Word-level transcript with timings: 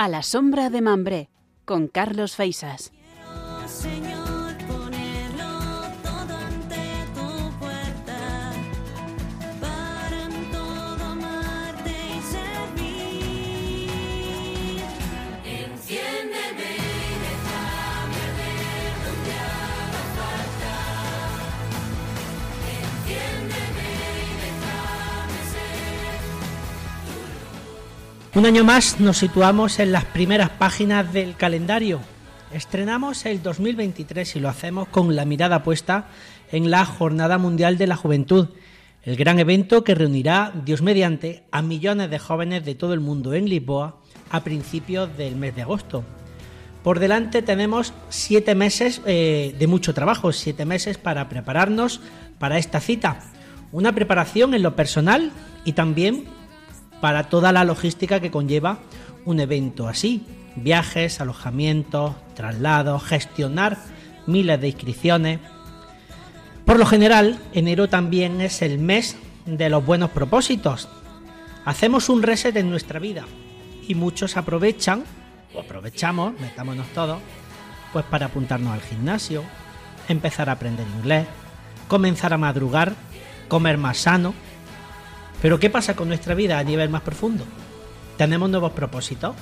A 0.00 0.08
la 0.08 0.22
sombra 0.22 0.70
de 0.70 0.80
Mambré, 0.80 1.28
con 1.66 1.86
Carlos 1.86 2.34
Feisas. 2.34 2.90
Un 28.40 28.46
año 28.46 28.64
más 28.64 28.98
nos 29.00 29.18
situamos 29.18 29.80
en 29.80 29.92
las 29.92 30.06
primeras 30.06 30.48
páginas 30.48 31.12
del 31.12 31.36
calendario. 31.36 32.00
Estrenamos 32.54 33.26
el 33.26 33.42
2023 33.42 34.36
y 34.36 34.40
lo 34.40 34.48
hacemos 34.48 34.88
con 34.88 35.14
la 35.14 35.26
mirada 35.26 35.62
puesta 35.62 36.08
en 36.50 36.70
la 36.70 36.86
Jornada 36.86 37.36
Mundial 37.36 37.76
de 37.76 37.86
la 37.86 37.96
Juventud, 37.96 38.48
el 39.02 39.16
gran 39.16 39.40
evento 39.40 39.84
que 39.84 39.94
reunirá, 39.94 40.54
Dios 40.64 40.80
mediante, 40.80 41.44
a 41.52 41.60
millones 41.60 42.08
de 42.08 42.18
jóvenes 42.18 42.64
de 42.64 42.74
todo 42.74 42.94
el 42.94 43.00
mundo 43.00 43.34
en 43.34 43.46
Lisboa 43.46 44.00
a 44.30 44.42
principios 44.42 45.14
del 45.18 45.36
mes 45.36 45.54
de 45.54 45.60
agosto. 45.60 46.02
Por 46.82 46.98
delante 46.98 47.42
tenemos 47.42 47.92
siete 48.08 48.54
meses 48.54 49.02
eh, 49.04 49.54
de 49.58 49.66
mucho 49.66 49.92
trabajo, 49.92 50.32
siete 50.32 50.64
meses 50.64 50.96
para 50.96 51.28
prepararnos 51.28 52.00
para 52.38 52.56
esta 52.56 52.80
cita. 52.80 53.20
Una 53.70 53.94
preparación 53.94 54.54
en 54.54 54.62
lo 54.62 54.76
personal 54.76 55.30
y 55.66 55.74
también 55.74 56.39
para 57.00 57.28
toda 57.28 57.52
la 57.52 57.64
logística 57.64 58.20
que 58.20 58.30
conlleva 58.30 58.78
un 59.24 59.40
evento 59.40 59.88
así. 59.88 60.26
Viajes, 60.56 61.20
alojamientos, 61.20 62.14
traslados, 62.34 63.04
gestionar 63.04 63.78
miles 64.26 64.60
de 64.60 64.68
inscripciones. 64.68 65.40
Por 66.64 66.78
lo 66.78 66.86
general, 66.86 67.38
enero 67.52 67.88
también 67.88 68.40
es 68.40 68.62
el 68.62 68.78
mes 68.78 69.16
de 69.46 69.70
los 69.70 69.84
buenos 69.84 70.10
propósitos. 70.10 70.88
Hacemos 71.64 72.08
un 72.08 72.22
reset 72.22 72.56
en 72.56 72.70
nuestra 72.70 72.98
vida 72.98 73.24
y 73.86 73.94
muchos 73.94 74.36
aprovechan, 74.36 75.04
o 75.54 75.60
aprovechamos, 75.60 76.38
metámonos 76.40 76.86
todos, 76.88 77.18
pues 77.92 78.04
para 78.04 78.26
apuntarnos 78.26 78.72
al 78.72 78.82
gimnasio, 78.82 79.42
empezar 80.08 80.48
a 80.48 80.52
aprender 80.52 80.86
inglés, 80.98 81.26
comenzar 81.88 82.32
a 82.32 82.38
madrugar, 82.38 82.94
comer 83.48 83.78
más 83.78 83.98
sano, 83.98 84.32
pero 85.42 85.58
¿qué 85.58 85.70
pasa 85.70 85.96
con 85.96 86.08
nuestra 86.08 86.34
vida 86.34 86.58
a 86.58 86.64
nivel 86.64 86.88
más 86.88 87.02
profundo? 87.02 87.44
¿Tenemos 88.16 88.50
nuevos 88.50 88.72
propósitos? 88.72 89.34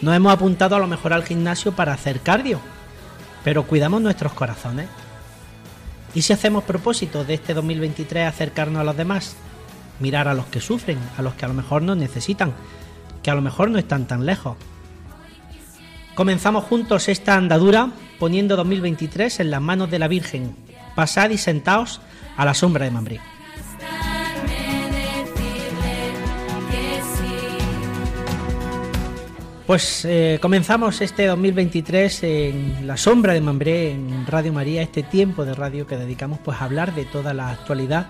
Nos 0.00 0.14
hemos 0.14 0.32
apuntado 0.32 0.76
a 0.76 0.78
lo 0.78 0.86
mejor 0.86 1.12
al 1.12 1.24
gimnasio 1.24 1.72
para 1.72 1.92
hacer 1.92 2.20
cardio, 2.20 2.60
pero 3.44 3.66
cuidamos 3.66 4.00
nuestros 4.00 4.32
corazones. 4.32 4.88
¿Y 6.14 6.22
si 6.22 6.32
hacemos 6.32 6.64
propósitos 6.64 7.26
de 7.26 7.34
este 7.34 7.52
2023 7.54 8.26
acercarnos 8.26 8.80
a 8.80 8.84
los 8.84 8.96
demás? 8.96 9.36
Mirar 10.00 10.28
a 10.28 10.34
los 10.34 10.46
que 10.46 10.60
sufren, 10.60 10.98
a 11.18 11.22
los 11.22 11.34
que 11.34 11.44
a 11.44 11.48
lo 11.48 11.54
mejor 11.54 11.82
nos 11.82 11.96
necesitan, 11.96 12.52
que 13.22 13.30
a 13.30 13.34
lo 13.34 13.42
mejor 13.42 13.70
no 13.70 13.78
están 13.78 14.06
tan 14.06 14.24
lejos. 14.24 14.56
Comenzamos 16.14 16.64
juntos 16.64 17.08
esta 17.08 17.36
andadura 17.36 17.90
poniendo 18.18 18.56
2023 18.56 19.40
en 19.40 19.50
las 19.50 19.60
manos 19.60 19.90
de 19.90 19.98
la 19.98 20.08
Virgen. 20.08 20.56
Pasad 20.94 21.28
y 21.28 21.36
sentaos 21.36 22.00
a 22.38 22.46
la 22.46 22.54
sombra 22.54 22.86
de 22.86 22.90
Mambré. 22.90 23.35
Pues 29.66 30.04
eh, 30.04 30.38
comenzamos 30.40 31.00
este 31.00 31.26
2023 31.26 32.22
en 32.22 32.86
la 32.86 32.96
sombra 32.96 33.32
de 33.32 33.40
Mambré, 33.40 33.90
en 33.90 34.24
Radio 34.24 34.52
María, 34.52 34.80
este 34.80 35.02
tiempo 35.02 35.44
de 35.44 35.54
radio 35.54 35.88
que 35.88 35.96
dedicamos 35.96 36.38
pues 36.38 36.60
a 36.60 36.66
hablar 36.66 36.94
de 36.94 37.04
toda 37.04 37.34
la 37.34 37.50
actualidad 37.50 38.06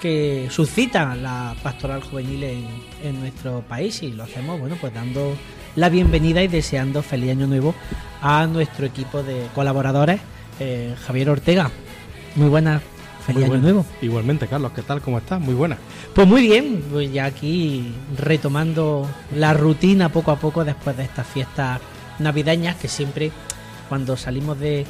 que 0.00 0.46
suscita 0.50 1.16
la 1.16 1.56
pastoral 1.64 2.00
juvenil 2.04 2.44
en, 2.44 3.20
nuestro 3.20 3.62
país. 3.62 4.04
Y 4.04 4.12
lo 4.12 4.22
hacemos 4.22 4.60
bueno 4.60 4.76
pues 4.80 4.94
dando 4.94 5.36
la 5.74 5.88
bienvenida 5.88 6.44
y 6.44 6.48
deseando 6.48 7.02
feliz 7.02 7.32
año 7.32 7.48
nuevo 7.48 7.74
a 8.22 8.46
nuestro 8.46 8.86
equipo 8.86 9.24
de 9.24 9.48
colaboradores 9.52 10.20
eh, 10.60 10.94
Javier 11.06 11.30
Ortega. 11.30 11.72
Muy 12.36 12.48
buenas 12.48 12.82
feliz 13.32 13.50
año 13.50 13.58
nuevo 13.58 13.86
igualmente 14.02 14.46
Carlos 14.46 14.72
qué 14.72 14.82
tal 14.82 15.00
cómo 15.00 15.18
estás 15.18 15.40
muy 15.40 15.54
buena 15.54 15.76
pues 16.14 16.26
muy 16.26 16.42
bien, 16.42 16.82
pues 16.90 17.12
ya 17.12 17.26
aquí 17.26 17.94
retomando 18.18 19.08
la 19.36 19.54
rutina 19.54 20.08
poco 20.08 20.32
a 20.32 20.36
poco 20.36 20.64
después 20.64 20.96
de 20.96 21.04
estas 21.04 21.26
fiestas 21.26 21.80
navideñas 22.18 22.76
que 22.76 22.88
siempre 22.88 23.30
cuando 23.88 24.16
salimos 24.16 24.58
de, 24.58 24.86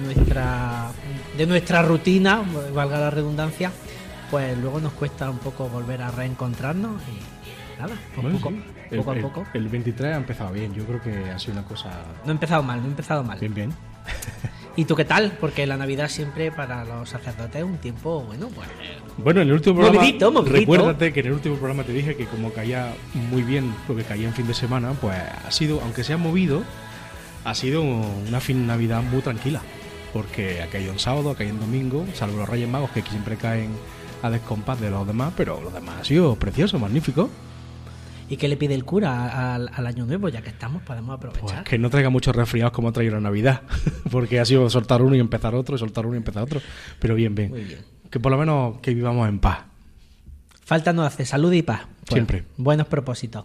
nuestra 0.00 0.90
de 1.36 1.46
nuestra 1.46 1.82
rutina, 1.82 2.42
valga 2.74 2.98
la 2.98 3.10
redundancia, 3.10 3.70
pues 4.30 4.56
luego 4.58 4.80
nos 4.80 4.92
cuesta 4.92 5.30
un 5.30 5.38
poco 5.38 5.68
volver 5.68 6.02
a 6.02 6.10
reencontrarnos 6.10 7.02
y 7.02 7.80
nada, 7.80 7.94
poco, 8.14 8.52
poco 8.96 9.10
a 9.10 9.14
poco. 9.16 9.46
El, 9.54 9.68
23 9.68 10.14
ha 10.14 10.16
empezado 10.16 10.52
bien, 10.52 10.72
yo 10.74 10.84
creo 10.84 11.02
que 11.02 11.30
ha 11.30 11.38
sido 11.38 11.54
una 11.54 11.64
cosa... 11.64 11.90
No 12.24 12.30
ha 12.30 12.34
empezado 12.34 12.62
mal, 12.62 12.78
no 12.78 12.84
ha 12.84 12.90
empezado 12.90 13.24
mal. 13.24 13.38
Bien, 13.38 13.54
bien. 13.54 13.72
¿Y 14.74 14.86
tú 14.86 14.96
qué 14.96 15.04
tal? 15.04 15.36
Porque 15.38 15.66
la 15.66 15.76
Navidad 15.76 16.08
siempre 16.08 16.50
para 16.50 16.84
los 16.84 17.10
sacerdotes 17.10 17.56
es 17.56 17.62
un 17.62 17.76
tiempo, 17.76 18.22
bueno, 18.22 18.48
pues... 18.54 18.68
Bueno, 19.18 19.42
en 19.42 19.48
el 19.48 19.54
último 19.54 19.80
programa... 19.80 20.02
Recuérdate 20.44 21.12
que 21.12 21.20
en 21.20 21.26
el 21.26 21.32
último 21.32 21.56
programa 21.56 21.84
te 21.84 21.92
dije 21.92 22.16
que 22.16 22.24
como 22.24 22.52
caía 22.52 22.94
muy 23.30 23.42
bien, 23.42 23.74
porque 23.86 24.02
caía 24.04 24.28
en 24.28 24.34
fin 24.34 24.46
de 24.46 24.54
semana, 24.54 24.92
pues 24.92 25.16
ha 25.16 25.50
sido, 25.50 25.80
aunque 25.82 26.04
se 26.04 26.14
ha 26.14 26.16
movido, 26.16 26.62
ha 27.44 27.54
sido 27.54 27.82
una 27.82 28.40
fin 28.40 28.66
Navidad 28.66 29.02
muy 29.02 29.20
tranquila. 29.20 29.60
Porque 30.14 30.62
ha 30.62 30.66
caído 30.68 30.92
en 30.92 30.98
sábado, 30.98 31.30
ha 31.30 31.34
caído 31.34 31.54
en 31.54 31.60
domingo, 31.60 32.06
salvo 32.14 32.38
los 32.38 32.48
Reyes 32.48 32.68
Magos 32.68 32.90
que 32.90 33.02
siempre 33.02 33.36
caen 33.36 33.70
a 34.22 34.30
descompás 34.30 34.80
de 34.80 34.90
los 34.90 35.06
demás, 35.06 35.32
pero 35.36 35.60
los 35.60 35.72
demás 35.72 35.96
ha 36.00 36.04
sido 36.04 36.36
precioso, 36.36 36.78
magnífico. 36.78 37.28
¿Y 38.32 38.38
qué 38.38 38.48
le 38.48 38.56
pide 38.56 38.72
el 38.74 38.86
cura 38.86 39.54
al, 39.54 39.86
año 39.86 40.06
nuevo? 40.06 40.26
Ya 40.30 40.40
que 40.40 40.48
estamos, 40.48 40.80
podemos 40.84 41.14
aprovechar. 41.14 41.42
Pues 41.42 41.68
que 41.68 41.76
no 41.76 41.90
traiga 41.90 42.08
muchos 42.08 42.34
resfriados 42.34 42.72
como 42.72 42.88
ha 42.88 42.92
traído 42.92 43.16
la 43.16 43.20
Navidad, 43.20 43.60
porque 44.10 44.40
ha 44.40 44.46
sido 44.46 44.70
soltar 44.70 45.02
uno 45.02 45.14
y 45.14 45.20
empezar 45.20 45.54
otro, 45.54 45.76
soltar 45.76 46.06
uno 46.06 46.14
y 46.14 46.16
empezar 46.16 46.42
otro. 46.42 46.62
Pero 46.98 47.14
bien, 47.14 47.34
bien. 47.34 47.52
Que 48.08 48.20
por 48.20 48.32
lo 48.32 48.38
menos 48.38 48.78
que 48.80 48.94
vivamos 48.94 49.28
en 49.28 49.38
paz. 49.38 49.58
Falta 50.64 50.94
no 50.94 51.02
hace 51.02 51.26
salud 51.26 51.52
y 51.52 51.60
paz. 51.60 51.82
Siempre. 52.08 52.44
Buenos 52.56 52.86
propósitos. 52.86 53.44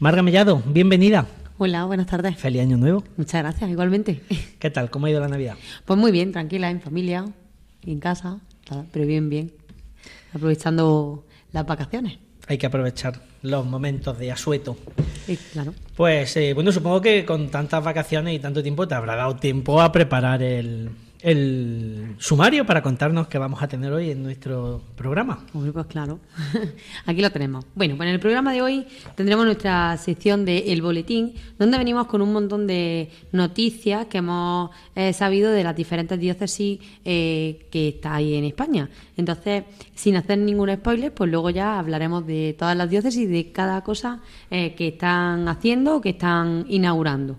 Marga 0.00 0.24
Mellado, 0.24 0.60
bienvenida. 0.66 1.28
Hola, 1.58 1.84
buenas 1.84 2.08
tardes. 2.08 2.36
Feliz 2.36 2.62
año 2.62 2.78
nuevo. 2.78 3.04
Muchas 3.16 3.42
gracias, 3.42 3.70
igualmente. 3.70 4.22
¿Qué 4.58 4.70
tal? 4.70 4.90
¿Cómo 4.90 5.06
ha 5.06 5.10
ido 5.10 5.20
la 5.20 5.28
Navidad? 5.28 5.54
Pues 5.84 5.96
muy 5.96 6.10
bien, 6.10 6.32
tranquila, 6.32 6.68
en 6.68 6.80
familia, 6.80 7.26
en 7.86 8.00
casa, 8.00 8.40
pero 8.90 9.06
bien, 9.06 9.30
bien. 9.30 9.52
Aprovechando 10.34 11.24
las 11.52 11.64
vacaciones 11.64 12.18
hay 12.50 12.58
que 12.58 12.66
aprovechar 12.66 13.14
los 13.42 13.64
momentos 13.64 14.18
de 14.18 14.32
asueto. 14.32 14.76
Sí, 15.24 15.38
claro. 15.52 15.72
Pues 15.96 16.36
eh, 16.36 16.52
bueno, 16.52 16.72
supongo 16.72 17.00
que 17.00 17.24
con 17.24 17.48
tantas 17.48 17.84
vacaciones 17.84 18.34
y 18.34 18.40
tanto 18.40 18.60
tiempo 18.60 18.88
te 18.88 18.96
habrá 18.96 19.14
dado 19.14 19.36
tiempo 19.36 19.80
a 19.80 19.92
preparar 19.92 20.42
el, 20.42 20.90
el 21.22 22.14
sumario 22.18 22.64
para 22.64 22.82
contarnos 22.82 23.28
qué 23.28 23.38
vamos 23.38 23.62
a 23.62 23.68
tener 23.68 23.92
hoy 23.92 24.10
en 24.10 24.22
nuestro 24.22 24.82
programa. 24.96 25.44
pues 25.52 25.86
claro, 25.86 26.18
aquí 27.06 27.20
lo 27.20 27.30
tenemos. 27.30 27.64
Bueno, 27.74 27.96
pues 27.96 28.08
en 28.08 28.14
el 28.14 28.20
programa 28.20 28.52
de 28.52 28.62
hoy 28.62 28.86
tendremos 29.16 29.44
nuestra 29.44 29.96
sección 29.98 30.44
de 30.44 30.72
El 30.72 30.82
Boletín, 30.82 31.34
donde 31.58 31.78
venimos 31.78 32.06
con 32.06 32.22
un 32.22 32.32
montón 32.32 32.66
de 32.66 33.10
noticias 33.32 34.06
que 34.06 34.18
hemos 34.18 34.70
eh, 34.94 35.12
sabido 35.12 35.50
de 35.52 35.64
las 35.64 35.76
diferentes 35.76 36.18
diócesis 36.18 36.80
eh, 37.04 37.66
que 37.70 37.88
está 37.88 38.14
ahí 38.14 38.34
en 38.34 38.44
España. 38.44 38.88
Entonces, 39.16 39.64
sin 39.94 40.16
hacer 40.16 40.38
ningún 40.38 40.74
spoiler, 40.74 41.12
pues 41.12 41.30
luego 41.30 41.50
ya 41.50 41.78
hablaremos 41.78 42.26
de 42.26 42.54
todas 42.58 42.76
las 42.76 42.88
diócesis, 42.88 43.28
de 43.28 43.52
cada 43.52 43.82
cosa 43.82 44.20
eh, 44.50 44.74
que 44.74 44.88
están 44.88 45.48
haciendo 45.48 45.96
o 45.96 46.00
que 46.00 46.10
están 46.10 46.64
inaugurando. 46.68 47.36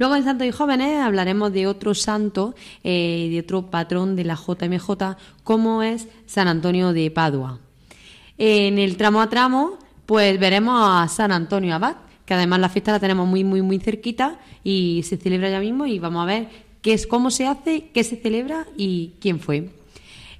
Luego 0.00 0.16
en 0.16 0.24
Santos 0.24 0.46
y 0.46 0.50
Jóvenes 0.50 0.98
hablaremos 0.98 1.52
de 1.52 1.66
otro 1.66 1.94
santo, 1.94 2.54
eh, 2.82 3.28
de 3.30 3.38
otro 3.38 3.66
patrón 3.66 4.16
de 4.16 4.24
la 4.24 4.34
JMJ, 4.34 5.18
como 5.44 5.82
es 5.82 6.08
San 6.24 6.48
Antonio 6.48 6.94
de 6.94 7.10
Padua. 7.10 7.58
En 8.38 8.78
el 8.78 8.96
tramo 8.96 9.20
a 9.20 9.28
tramo, 9.28 9.76
pues 10.06 10.40
veremos 10.40 10.74
a 10.82 11.06
San 11.08 11.32
Antonio 11.32 11.74
Abad, 11.74 11.96
que 12.24 12.32
además 12.32 12.60
la 12.60 12.70
fiesta 12.70 12.92
la 12.92 12.98
tenemos 12.98 13.28
muy, 13.28 13.44
muy, 13.44 13.60
muy 13.60 13.78
cerquita 13.78 14.38
y 14.64 15.02
se 15.04 15.18
celebra 15.18 15.50
ya 15.50 15.60
mismo 15.60 15.84
y 15.84 15.98
vamos 15.98 16.22
a 16.22 16.24
ver 16.24 16.48
qué 16.80 16.94
es, 16.94 17.06
cómo 17.06 17.30
se 17.30 17.46
hace, 17.46 17.90
qué 17.92 18.02
se 18.02 18.16
celebra 18.16 18.66
y 18.78 19.12
quién 19.20 19.38
fue. 19.38 19.68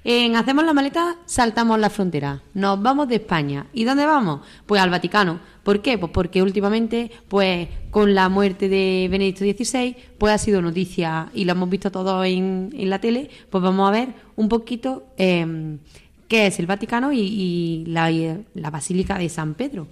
En 0.03 0.35
Hacemos 0.35 0.65
la 0.65 0.73
maleta, 0.73 1.17
saltamos 1.27 1.77
la 1.77 1.91
frontera. 1.91 2.41
Nos 2.55 2.81
vamos 2.81 3.07
de 3.07 3.17
España. 3.17 3.67
¿Y 3.73 3.83
dónde 3.83 4.07
vamos? 4.07 4.41
Pues 4.65 4.81
al 4.81 4.89
Vaticano. 4.89 5.39
¿Por 5.63 5.81
qué? 5.81 5.97
Pues 5.97 6.11
porque 6.11 6.41
últimamente, 6.41 7.11
pues 7.27 7.67
con 7.91 8.15
la 8.15 8.29
muerte 8.29 8.67
de 8.67 9.07
Benedicto 9.11 9.45
XVI, 9.45 9.95
pues 10.17 10.33
ha 10.33 10.37
sido 10.37 10.61
noticia 10.61 11.29
y 11.33 11.45
lo 11.45 11.51
hemos 11.51 11.69
visto 11.69 11.91
todos 11.91 12.25
en, 12.25 12.71
la 12.73 12.99
tele, 12.99 13.29
pues 13.49 13.63
vamos 13.63 13.87
a 13.87 13.91
ver 13.91 14.09
un 14.35 14.49
poquito 14.49 15.03
em, 15.17 15.77
qué 16.27 16.47
es 16.47 16.59
el 16.59 16.65
Vaticano 16.65 17.11
y, 17.13 17.83
la, 17.87 18.71
Basílica 18.71 19.17
de 19.17 19.29
San 19.29 19.53
Pedro. 19.53 19.87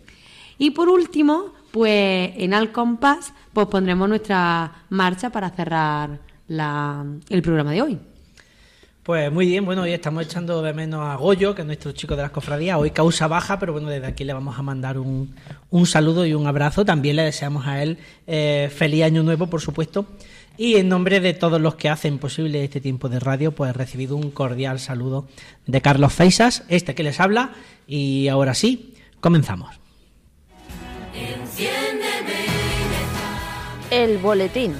Y 0.58 0.72
por 0.72 0.90
último, 0.90 1.54
pues 1.72 2.32
en 2.36 2.54
Al 2.54 2.72
Compás, 2.72 3.34
pues 3.54 3.68
pondremos 3.68 4.10
nuestra 4.10 4.86
marcha 4.90 5.30
para 5.30 5.52
cerrar 5.52 6.20
la, 6.48 7.06
el 7.30 7.42
programa 7.44 7.72
de 7.72 7.82
hoy. 7.84 8.00
Pues 9.10 9.32
muy 9.32 9.48
bien, 9.48 9.66
bueno, 9.66 9.82
hoy 9.82 9.92
estamos 9.92 10.24
echando 10.24 10.62
de 10.62 10.72
menos 10.72 11.02
a 11.02 11.16
Goyo, 11.16 11.56
que 11.56 11.64
es 11.64 11.66
nuestro 11.66 11.94
chico 11.94 12.16
de 12.16 12.22
las 12.22 12.30
cofradías. 12.30 12.78
Hoy 12.78 12.92
causa 12.92 13.28
baja, 13.28 13.58
pero 13.58 13.74
bueno, 13.74 13.90
desde 13.90 14.06
aquí 14.06 14.24
le 14.24 14.34
vamos 14.34 14.60
a 14.60 14.62
mandar 14.62 15.00
un, 15.00 15.34
un 15.72 15.88
saludo 15.88 16.28
y 16.28 16.36
un 16.36 16.46
abrazo. 16.46 16.86
También 16.86 17.16
le 17.16 17.24
deseamos 17.24 17.66
a 17.66 17.82
él 17.82 17.98
eh, 18.28 18.70
feliz 18.72 19.04
año 19.04 19.24
nuevo, 19.24 19.48
por 19.48 19.62
supuesto. 19.62 20.06
Y 20.58 20.76
en 20.76 20.90
nombre 20.90 21.22
de 21.22 21.34
todos 21.34 21.60
los 21.60 21.74
que 21.74 21.90
hacen 21.90 22.20
posible 22.20 22.64
este 22.64 22.82
tiempo 22.82 23.10
de 23.10 23.20
radio, 23.20 23.52
pues 23.52 23.72
he 23.72 23.74
recibido 23.74 24.16
un 24.16 24.30
cordial 24.30 24.80
saludo 24.80 25.28
de 25.66 25.82
Carlos 25.82 26.14
Feisas, 26.14 26.64
este 26.70 26.94
que 26.94 27.02
les 27.02 27.20
habla. 27.20 27.54
Y 27.88 28.28
ahora 28.28 28.54
sí, 28.54 28.94
comenzamos. 29.22 29.76
El 33.90 34.20
boletín. 34.20 34.76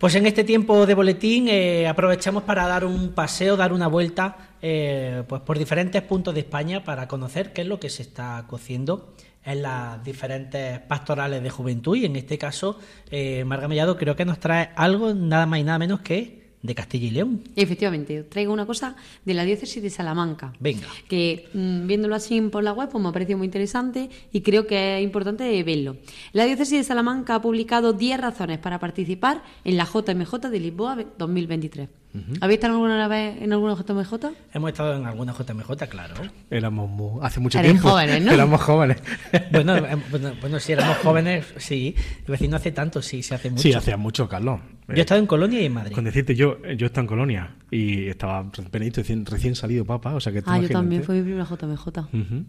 Pues 0.00 0.14
en 0.14 0.24
este 0.24 0.44
tiempo 0.44 0.86
de 0.86 0.94
boletín 0.94 1.46
eh, 1.48 1.86
aprovechamos 1.86 2.44
para 2.44 2.66
dar 2.66 2.86
un 2.86 3.12
paseo, 3.12 3.54
dar 3.58 3.70
una 3.70 3.86
vuelta 3.86 4.54
eh, 4.62 5.24
pues 5.28 5.42
por 5.42 5.58
diferentes 5.58 6.00
puntos 6.00 6.32
de 6.32 6.40
España 6.40 6.82
para 6.82 7.06
conocer 7.06 7.52
qué 7.52 7.60
es 7.60 7.66
lo 7.66 7.78
que 7.78 7.90
se 7.90 8.00
está 8.00 8.42
cociendo 8.48 9.12
en 9.44 9.60
las 9.60 10.02
diferentes 10.02 10.78
pastorales 10.78 11.42
de 11.42 11.50
juventud. 11.50 11.96
Y 11.96 12.06
en 12.06 12.16
este 12.16 12.38
caso 12.38 12.78
eh, 13.10 13.44
Marga 13.44 13.68
Mellado 13.68 13.98
creo 13.98 14.16
que 14.16 14.24
nos 14.24 14.40
trae 14.40 14.70
algo 14.74 15.12
nada 15.12 15.44
más 15.44 15.60
y 15.60 15.64
nada 15.64 15.78
menos 15.78 16.00
que 16.00 16.39
de 16.62 16.74
Castilla 16.74 17.06
y 17.06 17.10
León. 17.10 17.42
Efectivamente, 17.56 18.22
traigo 18.24 18.52
una 18.52 18.66
cosa 18.66 18.96
de 19.24 19.34
la 19.34 19.44
diócesis 19.44 19.82
de 19.82 19.90
Salamanca. 19.90 20.52
Venga. 20.60 20.86
Que 21.08 21.48
mm, 21.52 21.86
viéndolo 21.86 22.14
así 22.14 22.40
por 22.42 22.62
la 22.62 22.72
web, 22.72 22.88
pues 22.90 23.02
me 23.02 23.08
ha 23.08 23.12
parecido 23.12 23.38
muy 23.38 23.46
interesante 23.46 24.10
y 24.32 24.40
creo 24.42 24.66
que 24.66 24.98
es 24.98 25.04
importante 25.04 25.62
verlo. 25.62 25.96
La 26.32 26.44
diócesis 26.44 26.78
de 26.78 26.84
Salamanca 26.84 27.36
ha 27.36 27.42
publicado 27.42 27.92
10 27.92 28.20
razones 28.20 28.58
para 28.58 28.78
participar 28.78 29.42
en 29.64 29.76
la 29.76 29.84
JMJ 29.84 30.48
de 30.50 30.60
Lisboa 30.60 30.98
2023. 31.18 31.99
¿Habéis 32.40 32.56
estado 32.58 32.74
alguna 32.74 33.06
vez 33.08 33.40
en 33.40 33.52
alguna 33.52 33.74
JMJ? 33.74 34.14
Hemos 34.52 34.70
estado 34.70 34.96
en 34.96 35.06
alguna 35.06 35.32
JMJ, 35.32 35.88
claro. 35.88 36.14
Éramos 36.50 37.22
hace 37.22 37.38
mucho 37.40 37.58
Eres 37.58 37.72
tiempo. 37.72 37.90
jóvenes, 37.90 38.22
¿no? 38.24 38.32
Éramos 38.32 38.60
jóvenes. 38.60 38.98
bueno, 39.52 39.76
eh, 39.76 39.96
bueno, 40.10 40.32
bueno, 40.40 40.58
si 40.58 40.72
éramos 40.72 40.96
jóvenes, 40.98 41.46
sí. 41.58 41.94
A 42.26 42.32
decir, 42.32 42.50
no 42.50 42.56
hace 42.56 42.72
tanto, 42.72 43.00
sí, 43.00 43.22
se 43.22 43.34
hace 43.36 43.50
mucho. 43.50 43.62
Sí, 43.62 43.72
hacía 43.72 43.96
mucho, 43.96 44.28
Carlos. 44.28 44.60
Yo 44.88 44.96
he 44.96 45.00
estado 45.00 45.20
en 45.20 45.26
Colonia 45.26 45.60
y 45.60 45.66
en 45.66 45.72
Madrid. 45.74 45.94
Con 45.94 46.02
decirte, 46.04 46.34
yo, 46.34 46.60
yo 46.62 46.86
he 46.86 46.86
estado 46.86 47.02
en 47.02 47.06
Colonia 47.06 47.54
y 47.70 48.08
estaba 48.08 48.50
Benedicto 48.72 49.02
recién, 49.02 49.24
recién 49.24 49.54
salido 49.54 49.84
papa, 49.84 50.14
o 50.14 50.20
sea 50.20 50.32
que 50.32 50.42
Ah, 50.46 50.58
yo 50.58 50.68
también, 50.68 51.04
fue 51.04 51.14
mi 51.16 51.22
primera 51.22 51.44
JMJ. 51.44 51.86
Ujú. 52.12 52.44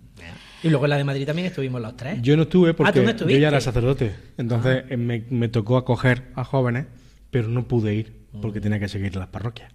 Y 0.63 0.69
luego 0.69 0.85
en 0.85 0.89
la 0.89 0.97
de 0.97 1.03
Madrid 1.03 1.25
también 1.27 1.47
estuvimos 1.47 1.79
los 1.81 1.95
tres. 1.95 2.19
Yo 2.23 2.35
no 2.35 2.43
estuve 2.43 2.71
Ah, 2.71 2.73
porque 2.75 3.01
¿tú 3.13 3.25
no 3.25 3.29
yo 3.29 3.37
ya 3.37 3.49
era 3.49 3.61
sacerdote, 3.61 4.15
entonces 4.37 4.85
eh, 4.89 4.97
me, 4.97 5.23
me 5.29 5.49
tocó 5.49 5.77
acoger 5.77 6.31
a 6.35 6.43
jóvenes, 6.43 6.87
pero 7.31 7.47
no 7.47 7.67
pude 7.67 7.95
ir 7.95 8.21
porque 8.41 8.59
Mm. 8.59 8.63
tenía 8.63 8.79
que 8.79 8.87
seguir 8.89 9.15
las 9.15 9.27
parroquias. 9.27 9.71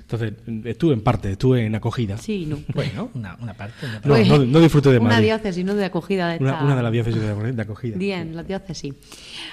Entonces 0.00 0.32
estuve 0.64 0.92
en 0.94 1.02
parte, 1.02 1.30
estuve 1.30 1.64
en 1.66 1.74
acogida. 1.76 2.18
Sí, 2.18 2.44
no. 2.44 2.58
Bueno, 2.74 3.10
una, 3.14 3.36
una 3.40 3.54
parte. 3.54 3.86
Una 3.86 3.94
parte. 4.00 4.08
No, 4.08 4.14
Pues, 4.14 4.28
no- 4.28 4.38
no 4.44 4.60
disfruté 4.60 4.90
de 4.90 4.98
Una 4.98 5.10
Madrid. 5.10 5.26
diócesis, 5.26 5.64
no 5.64 5.74
de 5.76 5.84
acogida 5.84 6.28
de 6.30 6.38
Una, 6.38 6.50
esta... 6.50 6.64
una 6.64 6.76
de 6.76 6.82
las 6.82 6.92
diócesis 6.92 7.20
de, 7.22 7.52
de 7.52 7.62
acogida. 7.62 7.96
Bien, 7.96 8.34
la 8.34 8.42
diócesis. 8.42 8.92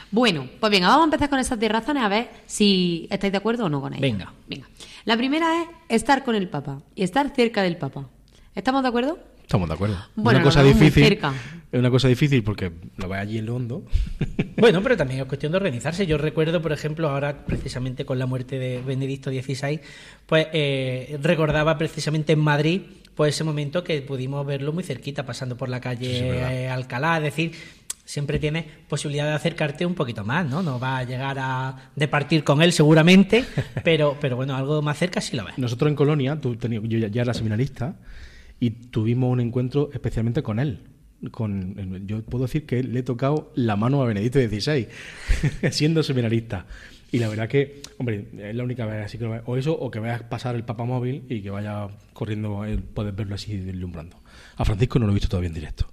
Bueno, 0.09 0.47
pues 0.59 0.71
venga, 0.71 0.87
vamos 0.87 1.01
a 1.01 1.05
empezar 1.05 1.29
con 1.29 1.37
esas 1.39 1.59
10 1.59 1.71
razones 1.71 2.01
a 2.03 2.07
ver 2.09 2.29
si 2.47 3.07
estáis 3.11 3.31
de 3.31 3.37
acuerdo 3.37 3.65
o 3.65 3.69
no 3.69 3.81
con 3.81 3.93
ellas. 3.93 4.01
Venga. 4.01 4.33
Venga. 4.47 4.67
La 5.05 5.15
primera 5.15 5.61
es 5.61 5.67
estar 6.01 6.23
con 6.23 6.33
el 6.35 6.49
Papa 6.49 6.81
y 6.95 7.03
estar 7.03 7.29
cerca 7.35 7.61
del 7.61 7.77
Papa. 7.77 8.09
¿Estamos 8.55 8.81
de 8.81 8.87
acuerdo? 8.89 9.19
Estamos 9.47 9.69
de 9.69 9.75
acuerdo. 9.75 9.95
Bueno, 10.17 10.39
una 10.39 10.43
cosa 10.43 10.61
difícil. 10.61 11.05
cerca. 11.05 11.33
Es 11.71 11.79
una 11.79 11.89
cosa 11.89 12.09
difícil 12.09 12.43
porque 12.43 12.69
lo 12.97 13.07
ves 13.07 13.19
allí 13.21 13.37
en 13.37 13.45
lo 13.45 13.55
hondo. 13.55 13.85
Bueno, 14.57 14.81
pero 14.81 14.97
también 14.97 15.21
es 15.21 15.27
cuestión 15.27 15.51
de 15.51 15.57
organizarse. 15.59 16.07
Yo 16.07 16.17
recuerdo, 16.17 16.63
por 16.63 16.71
ejemplo, 16.71 17.09
ahora 17.09 17.45
precisamente 17.45 18.05
con 18.05 18.17
la 18.17 18.25
muerte 18.25 18.57
de 18.57 18.81
Benedicto 18.81 19.29
XVI, 19.29 19.79
pues 20.25 20.47
eh, 20.51 21.19
recordaba 21.21 21.77
precisamente 21.77 22.33
en 22.33 22.39
Madrid 22.39 22.81
pues 23.13 23.35
ese 23.35 23.43
momento 23.43 23.83
que 23.83 24.01
pudimos 24.01 24.43
verlo 24.47 24.73
muy 24.73 24.83
cerquita, 24.83 25.25
pasando 25.27 25.55
por 25.55 25.69
la 25.69 25.79
calle 25.79 26.65
es 26.65 26.71
Alcalá, 26.71 27.17
es 27.17 27.23
decir, 27.23 27.51
siempre 28.03 28.39
tienes 28.39 28.65
posibilidad 28.89 29.25
de 29.27 29.33
acercarte 29.33 29.85
un 29.85 29.93
poquito 29.93 30.25
más, 30.25 30.45
¿no? 30.47 30.61
No 30.63 30.79
va 30.79 30.97
a 30.97 31.03
llegar 31.03 31.37
a 31.39 31.91
departir 31.95 32.43
con 32.43 32.61
él 32.63 32.73
seguramente, 32.73 33.45
pero, 33.83 34.17
pero 34.19 34.35
bueno, 34.35 34.55
algo 34.55 34.81
más 34.81 34.97
cerca 34.97 35.21
sí 35.21 35.37
lo 35.37 35.45
ves. 35.45 35.57
Nosotros 35.57 35.89
en 35.89 35.95
Colonia, 35.95 36.39
tú 36.41 36.55
tenías- 36.55 36.81
yo 36.83 36.97
ya, 36.97 37.07
ya 37.09 37.21
era 37.21 37.33
seminarista 37.33 37.95
y 38.59 38.69
tuvimos 38.71 39.31
un 39.31 39.39
encuentro 39.39 39.89
especialmente 39.93 40.43
con 40.43 40.59
él. 40.59 40.79
Con, 41.31 42.05
yo 42.07 42.21
puedo 42.23 42.45
decir 42.45 42.65
que 42.67 42.83
le 42.83 42.99
he 42.99 43.03
tocado 43.03 43.51
la 43.55 43.75
mano 43.75 44.01
a 44.03 44.05
Benedicto 44.05 44.39
XVI, 44.39 44.87
siendo 45.71 46.03
seminarista. 46.03 46.65
Y 47.11 47.19
la 47.19 47.29
verdad 47.29 47.47
que, 47.47 47.81
hombre, 47.97 48.27
es 48.37 48.55
la 48.55 48.63
única 48.63 48.85
vez 48.85 49.05
así 49.05 49.17
que 49.17 49.23
lo 49.23 49.31
ve- 49.31 49.41
o 49.45 49.55
eso, 49.57 49.73
o 49.77 49.89
que 49.89 49.99
veas 49.99 50.21
pasar 50.23 50.55
el 50.55 50.63
Papa 50.63 50.83
móvil 50.83 51.23
y 51.29 51.41
que 51.41 51.49
vaya 51.49 51.87
corriendo, 52.13 52.65
él, 52.65 52.83
puedes 52.83 53.15
verlo 53.15 53.35
así 53.35 53.55
deslumbrando. 53.57 54.17
A 54.57 54.65
Francisco 54.65 54.99
no 54.99 55.05
lo 55.05 55.11
he 55.11 55.15
visto 55.15 55.29
todavía 55.29 55.47
en 55.47 55.53
directo. 55.53 55.87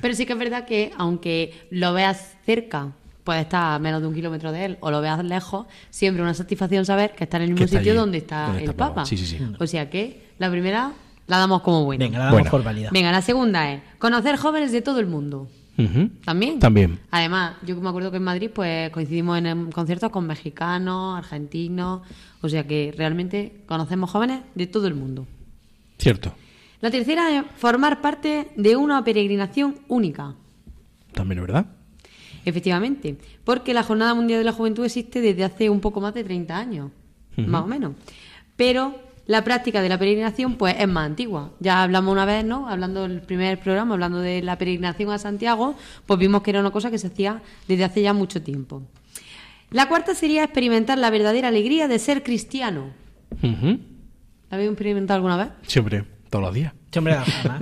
Pero 0.00 0.14
sí 0.14 0.24
que 0.26 0.32
es 0.32 0.38
verdad 0.38 0.66
que 0.66 0.90
aunque 0.96 1.52
lo 1.70 1.92
veas 1.92 2.36
cerca, 2.46 2.92
puede 3.24 3.42
estar 3.42 3.74
a 3.74 3.78
menos 3.78 4.00
de 4.00 4.08
un 4.08 4.14
kilómetro 4.14 4.50
de 4.50 4.64
él, 4.64 4.78
o 4.80 4.90
lo 4.90 5.02
veas 5.02 5.22
lejos, 5.22 5.66
siempre 5.90 6.22
una 6.22 6.32
satisfacción 6.34 6.86
saber 6.86 7.12
que 7.14 7.24
está 7.24 7.36
en 7.36 7.42
el 7.44 7.50
mismo 7.50 7.66
sitio 7.66 7.92
allí, 7.92 7.98
donde 7.98 8.18
está 8.18 8.46
donde 8.46 8.58
el 8.64 8.64
está 8.64 8.72
el 8.72 8.76
Papa. 8.76 8.94
Papa. 8.94 9.04
Sí, 9.06 9.18
sí, 9.18 9.26
sí. 9.26 9.38
O 9.60 9.66
sea 9.66 9.90
que 9.90 10.22
la 10.38 10.50
primera 10.50 10.92
la 11.28 11.38
damos 11.38 11.62
como 11.62 11.84
buena. 11.84 12.04
Venga, 12.04 12.18
la 12.18 12.24
damos 12.24 12.36
Buena. 12.40 12.50
por 12.50 12.64
válida. 12.64 12.88
Venga, 12.90 13.12
la 13.12 13.22
segunda 13.22 13.70
es 13.72 13.82
conocer 13.98 14.36
jóvenes 14.36 14.72
de 14.72 14.82
todo 14.82 14.98
el 14.98 15.06
mundo. 15.06 15.48
Ujú. 15.76 16.10
¿También? 16.24 16.58
También. 16.58 16.98
Además, 17.10 17.54
yo 17.64 17.76
me 17.76 17.88
acuerdo 17.88 18.10
que 18.10 18.16
en 18.16 18.24
Madrid 18.24 18.50
pues 18.52 18.90
coincidimos 18.90 19.38
en 19.38 19.46
em, 19.46 19.70
conciertos 19.70 20.10
con 20.10 20.26
mexicanos, 20.26 21.16
argentinos, 21.16 22.02
o 22.40 22.48
sea 22.48 22.66
que 22.66 22.92
realmente 22.96 23.62
conocemos 23.66 24.10
jóvenes 24.10 24.40
de 24.56 24.66
todo 24.66 24.88
el 24.88 24.94
mundo. 24.94 25.26
Cierto. 25.98 26.34
La 26.80 26.90
tercera 26.90 27.36
es 27.36 27.44
formar 27.56 28.00
parte 28.00 28.48
de 28.56 28.76
una 28.76 29.04
peregrinación 29.04 29.76
única. 29.86 30.34
También 31.12 31.38
es 31.40 31.46
verdad. 31.46 31.66
Efectivamente, 32.44 33.18
porque 33.44 33.74
la 33.74 33.82
Jornada 33.82 34.14
Mundial 34.14 34.40
de 34.40 34.44
la 34.44 34.52
Juventud 34.52 34.84
existe 34.84 35.20
desde 35.20 35.44
hace 35.44 35.68
un 35.68 35.80
poco 35.80 36.00
más 36.00 36.14
de 36.14 36.24
30 36.24 36.56
años, 36.56 36.90
más 37.36 37.64
o 37.64 37.66
menos. 37.66 37.92
Pero 38.56 39.07
la 39.28 39.44
práctica 39.44 39.82
de 39.82 39.90
la 39.90 39.98
peregrinación 39.98 40.56
pues 40.56 40.74
es 40.78 40.88
más 40.88 41.06
antigua. 41.06 41.52
Ya 41.60 41.82
hablamos 41.82 42.10
una 42.10 42.24
vez, 42.24 42.44
¿no? 42.44 42.66
Hablando 42.68 43.02
del 43.02 43.20
primer 43.20 43.60
programa, 43.60 43.94
hablando 43.94 44.20
de 44.20 44.42
la 44.42 44.56
peregrinación 44.56 45.10
a 45.10 45.18
Santiago, 45.18 45.76
pues 46.06 46.18
vimos 46.18 46.42
que 46.42 46.50
era 46.50 46.60
una 46.60 46.70
cosa 46.70 46.90
que 46.90 46.98
se 46.98 47.08
hacía 47.08 47.42
desde 47.68 47.84
hace 47.84 48.00
ya 48.00 48.14
mucho 48.14 48.42
tiempo. 48.42 48.82
La 49.70 49.86
cuarta 49.86 50.14
sería 50.14 50.44
experimentar 50.44 50.96
la 50.96 51.10
verdadera 51.10 51.48
alegría 51.48 51.88
de 51.88 51.98
ser 51.98 52.22
cristiano. 52.22 52.94
¿La 53.42 53.78
habéis 54.56 54.70
experimentado 54.70 55.16
alguna 55.16 55.36
vez? 55.36 55.48
Siempre, 55.66 56.06
todos 56.28 56.44
los 56.44 56.54
días. 56.54 56.72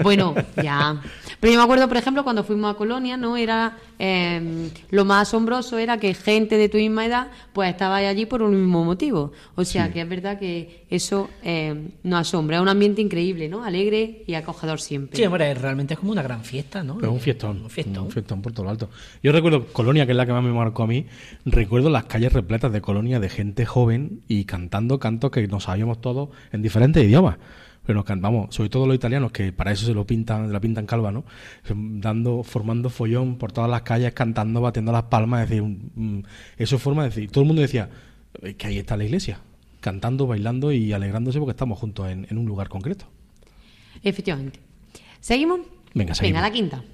Bueno, 0.02 0.34
ya. 0.62 1.00
Pero 1.40 1.52
yo 1.52 1.58
me 1.58 1.64
acuerdo, 1.64 1.88
por 1.88 1.96
ejemplo, 1.96 2.24
cuando 2.24 2.44
fuimos 2.44 2.74
a 2.74 2.76
Colonia, 2.76 3.16
¿no? 3.16 3.36
Era 3.36 3.76
eh, 3.98 4.70
lo 4.90 5.04
más 5.04 5.28
asombroso 5.28 5.78
era 5.78 5.98
que 5.98 6.14
gente 6.14 6.56
de 6.56 6.68
tu 6.68 6.78
misma 6.78 7.04
edad, 7.04 7.28
pues 7.52 7.70
estaba 7.70 7.96
allí 7.96 8.26
por 8.26 8.42
un 8.42 8.52
mismo 8.52 8.84
motivo. 8.84 9.32
O 9.56 9.64
sea, 9.64 9.92
que 9.92 10.00
es 10.00 10.08
verdad 10.08 10.38
que 10.38 10.86
eso 10.90 11.28
eh, 11.42 11.88
nos 12.04 12.20
asombra. 12.20 12.56
Es 12.56 12.62
un 12.62 12.68
ambiente 12.68 13.02
increíble, 13.02 13.48
¿no? 13.48 13.64
Alegre 13.64 14.22
y 14.26 14.34
acogedor 14.34 14.80
siempre. 14.80 15.16
Sí, 15.16 15.24
hombre, 15.24 15.52
realmente 15.54 15.94
es 15.94 16.00
como 16.00 16.12
una 16.12 16.22
gran 16.22 16.44
fiesta, 16.44 16.82
¿no? 16.82 16.98
Es 17.00 17.08
un 17.08 17.20
fiestón. 17.20 17.64
Un 17.64 17.70
fiestón. 17.70 18.04
Un 18.04 18.10
fiestón 18.10 18.42
por 18.42 18.52
todo 18.52 18.64
lo 18.64 18.70
alto. 18.70 18.90
Yo 19.22 19.32
recuerdo 19.32 19.66
Colonia, 19.66 20.06
que 20.06 20.12
es 20.12 20.16
la 20.16 20.26
que 20.26 20.32
más 20.32 20.42
me 20.42 20.52
marcó 20.52 20.84
a 20.84 20.86
mí. 20.86 21.06
Recuerdo 21.44 21.90
las 21.90 22.04
calles 22.04 22.32
repletas 22.32 22.72
de 22.72 22.80
Colonia 22.80 23.20
de 23.20 23.28
gente 23.28 23.66
joven 23.66 24.22
y 24.28 24.44
cantando 24.44 24.98
cantos 24.98 25.30
que 25.30 25.46
nos 25.48 25.64
sabíamos 25.64 26.00
todos 26.00 26.30
en 26.52 26.62
diferentes 26.62 27.04
idiomas. 27.04 27.36
Pero 27.86 27.98
nos 27.98 28.04
cantamos, 28.04 28.54
sobre 28.54 28.68
todo 28.68 28.86
los 28.86 28.96
italianos, 28.96 29.30
que 29.30 29.52
para 29.52 29.70
eso 29.70 29.86
se 29.86 29.94
lo 29.94 30.04
pintan, 30.04 30.52
la 30.52 30.60
pintan 30.60 30.86
calva, 30.86 31.12
¿no? 31.12 31.24
Dando, 31.68 32.42
formando 32.42 32.90
follón 32.90 33.36
por 33.38 33.52
todas 33.52 33.70
las 33.70 33.82
calles, 33.82 34.12
cantando, 34.12 34.60
batiendo 34.60 34.90
las 34.92 35.04
palmas, 35.04 35.44
es 35.44 35.50
decir, 35.50 35.64
eso 36.58 36.76
es 36.76 36.82
forma 36.82 37.04
de 37.04 37.10
decir. 37.10 37.30
Todo 37.30 37.42
el 37.42 37.46
mundo 37.46 37.62
decía 37.62 37.88
"Es 38.42 38.56
que 38.56 38.66
ahí 38.66 38.78
está 38.78 38.96
la 38.96 39.04
iglesia, 39.04 39.38
cantando, 39.80 40.26
bailando 40.26 40.72
y 40.72 40.92
alegrándose 40.92 41.38
porque 41.38 41.52
estamos 41.52 41.78
juntos 41.78 42.08
en, 42.08 42.26
en 42.28 42.38
un 42.38 42.46
lugar 42.46 42.68
concreto. 42.68 43.06
Efectivamente. 44.02 44.58
¿Seguimos? 45.20 45.60
Venga, 45.94 46.14
seguimos. 46.14 46.42
la 46.42 46.50
quinta. 46.50 46.84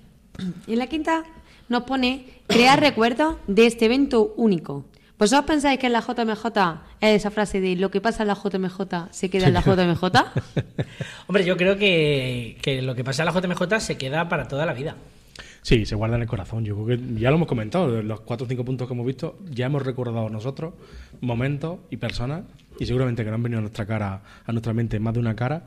Y 0.66 0.76
la 0.76 0.87
quinta 0.87 1.25
nos 1.68 1.84
pone 1.84 2.26
crear 2.46 2.80
recuerdos 2.80 3.37
de 3.46 3.66
este 3.66 3.87
evento 3.87 4.34
único. 4.37 4.84
¿Vosotros 5.19 5.47
pensáis 5.47 5.78
que 5.78 5.87
en 5.87 5.92
la 5.92 6.00
JMJ 6.00 6.47
es 7.00 7.16
esa 7.16 7.31
frase 7.31 7.61
de 7.61 7.76
lo 7.76 7.90
que 7.90 8.00
pasa 8.00 8.23
en 8.23 8.28
la 8.28 8.35
JMJ 8.35 9.11
se 9.11 9.31
queda 9.31 9.47
en 9.47 9.54
la 9.54 9.61
JMJ? 9.61 10.02
Hombre, 11.28 11.45
yo 11.45 11.57
creo 11.57 11.76
que, 11.76 12.59
que 12.61 12.83
lo 12.83 12.95
que 12.95 13.04
pasa 13.04 13.23
en 13.23 13.33
la 13.33 13.40
JMJ 13.40 13.81
se 13.81 13.97
queda 13.97 14.28
para 14.28 14.49
toda 14.49 14.66
la 14.66 14.73
vida. 14.73 14.97
Sí, 15.62 15.87
se 15.87 15.95
guarda 15.95 16.16
en 16.16 16.23
el 16.23 16.28
corazón. 16.28 16.64
Yo 16.64 16.75
creo 16.75 16.99
que 16.99 17.21
ya 17.21 17.31
lo 17.31 17.37
hemos 17.37 17.47
comentado, 17.47 18.02
los 18.02 18.21
cuatro 18.23 18.47
o 18.47 18.49
cinco 18.49 18.64
puntos 18.64 18.88
que 18.88 18.95
hemos 18.95 19.07
visto, 19.07 19.38
ya 19.49 19.66
hemos 19.66 19.83
recordado 19.83 20.28
nosotros 20.28 20.75
momentos 21.21 21.78
y 21.88 21.99
personas, 21.99 22.42
y 22.81 22.87
seguramente 22.87 23.23
que 23.23 23.31
no 23.31 23.37
han 23.37 23.42
venido 23.45 23.59
a 23.59 23.62
nuestra 23.62 23.87
cara, 23.87 24.23
a 24.45 24.52
nuestra 24.52 24.73
mente 24.73 24.99
más 24.99 25.14
de 25.14 25.21
una 25.21 25.37
cara 25.37 25.66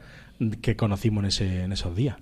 que 0.61 0.75
conocimos 0.75 1.23
en, 1.23 1.27
ese, 1.27 1.63
en 1.63 1.71
esos 1.71 1.95
días. 1.95 2.17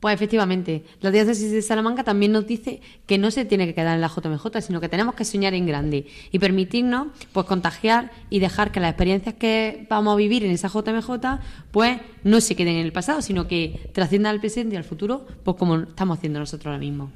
Pues 0.00 0.14
efectivamente, 0.14 0.82
la 1.02 1.10
diócesis 1.10 1.52
de 1.52 1.60
Salamanca 1.60 2.02
también 2.02 2.32
nos 2.32 2.46
dice 2.46 2.80
que 3.06 3.18
no 3.18 3.30
se 3.30 3.44
tiene 3.44 3.66
que 3.66 3.74
quedar 3.74 3.94
en 3.94 4.00
la 4.00 4.08
JMJ, 4.08 4.62
sino 4.62 4.80
que 4.80 4.88
tenemos 4.88 5.14
que 5.14 5.26
soñar 5.26 5.52
en 5.52 5.66
grande 5.66 6.06
y 6.32 6.38
permitirnos 6.38 7.08
pues 7.32 7.44
contagiar 7.44 8.10
y 8.30 8.38
dejar 8.38 8.72
que 8.72 8.80
las 8.80 8.92
experiencias 8.92 9.34
que 9.34 9.86
vamos 9.90 10.14
a 10.14 10.16
vivir 10.16 10.42
en 10.42 10.52
esa 10.52 10.68
JMJ 10.68 11.10
pues 11.70 12.00
no 12.24 12.40
se 12.40 12.56
queden 12.56 12.76
en 12.76 12.86
el 12.86 12.92
pasado, 12.92 13.20
sino 13.20 13.46
que 13.46 13.90
trasciendan 13.92 14.34
al 14.34 14.40
presente 14.40 14.74
y 14.74 14.78
al 14.78 14.84
futuro, 14.84 15.26
pues 15.44 15.58
como 15.58 15.76
estamos 15.76 16.16
haciendo 16.16 16.38
nosotros 16.38 16.66
ahora 16.66 16.78
mismo. 16.78 17.12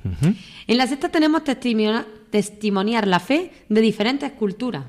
En 0.66 0.76
la 0.76 0.86
sexta 0.86 1.08
tenemos 1.08 1.42
testimoniar 1.44 3.06
la 3.06 3.18
fe 3.18 3.50
de 3.70 3.80
diferentes 3.80 4.30
culturas. 4.32 4.84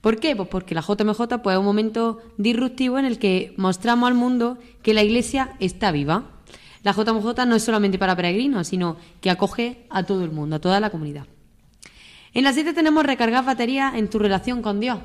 ¿Por 0.00 0.20
qué? 0.20 0.36
Pues 0.36 0.48
porque 0.48 0.76
la 0.76 0.82
JMJ 0.82 1.42
pues, 1.42 1.54
es 1.54 1.58
un 1.58 1.64
momento 1.64 2.20
disruptivo 2.36 2.96
en 3.00 3.06
el 3.06 3.18
que 3.18 3.54
mostramos 3.56 4.06
al 4.06 4.14
mundo 4.14 4.58
que 4.82 4.94
la 4.94 5.02
Iglesia 5.02 5.56
está 5.58 5.90
viva 5.90 6.37
la 6.82 6.92
JMJ 6.92 7.46
no 7.46 7.54
es 7.54 7.62
solamente 7.62 7.98
para 7.98 8.16
peregrinos, 8.16 8.68
sino 8.68 8.96
que 9.20 9.30
acoge 9.30 9.86
a 9.90 10.02
todo 10.02 10.24
el 10.24 10.30
mundo, 10.30 10.56
a 10.56 10.58
toda 10.58 10.80
la 10.80 10.90
comunidad. 10.90 11.26
En 12.34 12.44
la 12.44 12.52
7 12.52 12.72
tenemos 12.72 13.04
recargar 13.04 13.44
batería 13.44 13.92
en 13.94 14.08
tu 14.08 14.18
relación 14.18 14.62
con 14.62 14.80
Dios. 14.80 14.98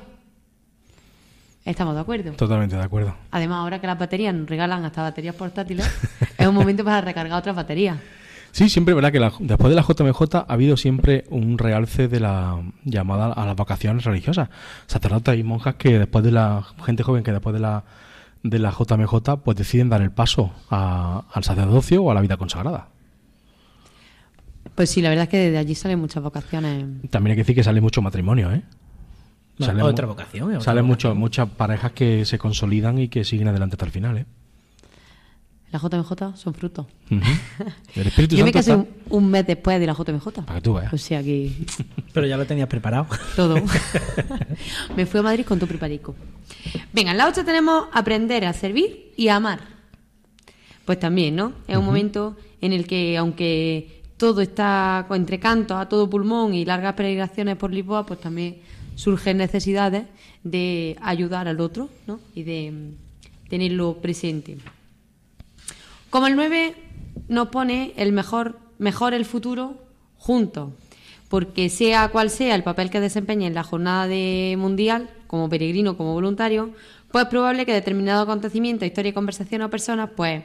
¿Estamos 1.64 1.94
de 1.94 2.02
acuerdo? 2.02 2.32
Totalmente 2.32 2.76
de 2.76 2.82
acuerdo. 2.82 3.14
Además, 3.30 3.58
ahora 3.58 3.80
que 3.80 3.86
las 3.86 3.98
baterías 3.98 4.34
nos 4.34 4.48
regalan 4.48 4.84
hasta 4.84 5.02
baterías 5.02 5.34
portátiles, 5.34 5.90
es 6.38 6.46
un 6.46 6.54
momento 6.54 6.84
para 6.84 7.00
recargar 7.00 7.38
otras 7.38 7.56
baterías. 7.56 7.98
Sí, 8.52 8.68
siempre, 8.68 8.94
¿verdad? 8.94 9.10
Que 9.10 9.18
después 9.40 9.70
de 9.70 9.74
la 9.74 9.82
JMJ 9.82 10.36
ha 10.36 10.52
habido 10.52 10.76
siempre 10.76 11.24
un 11.30 11.58
realce 11.58 12.06
de 12.06 12.20
la 12.20 12.62
llamada 12.84 13.32
a 13.32 13.46
las 13.46 13.56
vocaciones 13.56 14.04
religiosas. 14.04 14.48
Sacerdotes 14.86 15.36
y 15.36 15.42
monjas 15.42 15.74
que 15.74 15.98
después 15.98 16.22
de 16.22 16.30
la 16.30 16.64
gente 16.84 17.02
joven 17.02 17.24
que 17.24 17.32
después 17.32 17.52
de 17.52 17.60
la 17.60 17.82
de 18.44 18.58
la 18.58 18.70
JMJ 18.70 19.42
pues 19.42 19.56
deciden 19.56 19.88
dar 19.88 20.02
el 20.02 20.12
paso 20.12 20.52
al 20.68 21.42
sacerdocio 21.42 22.04
o 22.04 22.10
a 22.10 22.14
la 22.14 22.20
vida 22.20 22.36
consagrada. 22.36 22.88
Pues 24.74 24.90
sí, 24.90 25.02
la 25.02 25.08
verdad 25.08 25.24
es 25.24 25.28
que 25.30 25.50
de 25.50 25.58
allí 25.58 25.74
salen 25.74 25.98
muchas 25.98 26.22
vocaciones. 26.22 26.86
También 27.10 27.32
hay 27.32 27.36
que 27.36 27.42
decir 27.42 27.54
que 27.54 27.64
sale 27.64 27.80
mucho 27.80 28.02
matrimonio, 28.02 28.52
¿eh? 28.52 28.62
otra 29.82 30.06
vocación. 30.06 30.60
salen 30.60 30.84
muchas 30.84 31.48
parejas 31.50 31.92
que 31.92 32.24
se 32.24 32.38
consolidan 32.38 32.98
y 32.98 33.08
que 33.08 33.24
siguen 33.24 33.48
adelante 33.48 33.74
hasta 33.74 33.86
el 33.86 33.92
final, 33.92 34.18
¿eh? 34.18 34.26
La 35.74 35.80
JMJ 35.80 36.36
son 36.36 36.54
frutos. 36.54 36.86
Yo 38.28 38.44
me 38.44 38.52
casé 38.52 38.78
un, 39.10 39.28
mes 39.28 39.44
después 39.44 39.80
de 39.80 39.86
la 39.88 39.92
JMJ. 39.92 40.44
Para 40.46 40.54
que 40.54 40.60
tú 40.60 40.74
veas. 40.74 40.92
O 40.92 40.96
sea 40.96 41.20
que... 41.20 41.50
Pero 42.12 42.28
ya 42.28 42.36
lo 42.36 42.46
tenías 42.46 42.68
preparado. 42.68 43.08
Todo. 43.34 43.56
me 44.96 45.04
fui 45.04 45.18
a 45.18 45.24
Madrid 45.24 45.44
con 45.44 45.58
tu 45.58 45.66
preparico. 45.66 46.14
Venga, 46.92 47.10
en 47.10 47.16
la 47.16 47.26
8 47.26 47.44
tenemos 47.44 47.88
aprender 47.92 48.44
a 48.44 48.52
servir 48.52 49.12
y 49.16 49.26
a 49.26 49.34
amar. 49.34 49.62
Pues 50.84 51.00
también, 51.00 51.34
¿no? 51.34 51.54
Es 51.66 51.76
un 51.76 51.84
momento 51.84 52.36
en 52.60 52.72
el 52.72 52.86
que, 52.86 53.16
aunque 53.16 54.04
todo 54.16 54.42
está 54.42 55.04
entre 55.10 55.40
cantos, 55.40 55.76
a 55.76 55.88
todo 55.88 56.08
pulmón 56.08 56.54
y 56.54 56.64
largas 56.64 56.94
peregrinaciones 56.94 57.56
por 57.56 57.72
Lisboa, 57.72 58.06
pues 58.06 58.20
también 58.20 58.58
surgen 58.94 59.38
necesidades 59.38 60.04
de 60.44 60.96
ayudar 61.02 61.48
al 61.48 61.58
otro, 61.58 61.90
¿no? 62.06 62.20
Y 62.32 62.44
de 62.44 62.70
mm, 62.70 63.48
tenerlo 63.48 64.00
presente. 64.00 64.58
Como 66.14 66.28
el 66.28 66.36
9 66.36 66.76
nos 67.26 67.48
pone 67.48 67.92
el 67.96 68.12
mejor, 68.12 68.60
mejor 68.78 69.14
el 69.14 69.24
futuro 69.24 69.82
juntos, 70.16 70.70
porque 71.28 71.68
sea 71.68 72.06
cual 72.10 72.30
sea 72.30 72.54
el 72.54 72.62
papel 72.62 72.88
que 72.88 73.00
desempeñe 73.00 73.48
en 73.48 73.54
la 73.54 73.64
jornada 73.64 74.06
de 74.06 74.54
mundial, 74.56 75.10
como 75.26 75.48
peregrino, 75.48 75.96
como 75.96 76.12
voluntario, 76.12 76.70
pues 77.10 77.24
es 77.24 77.30
probable 77.30 77.66
que 77.66 77.72
determinado 77.72 78.22
acontecimiento, 78.22 78.84
historia, 78.84 79.12
conversación 79.12 79.62
o 79.62 79.70
personas, 79.70 80.10
pues 80.14 80.44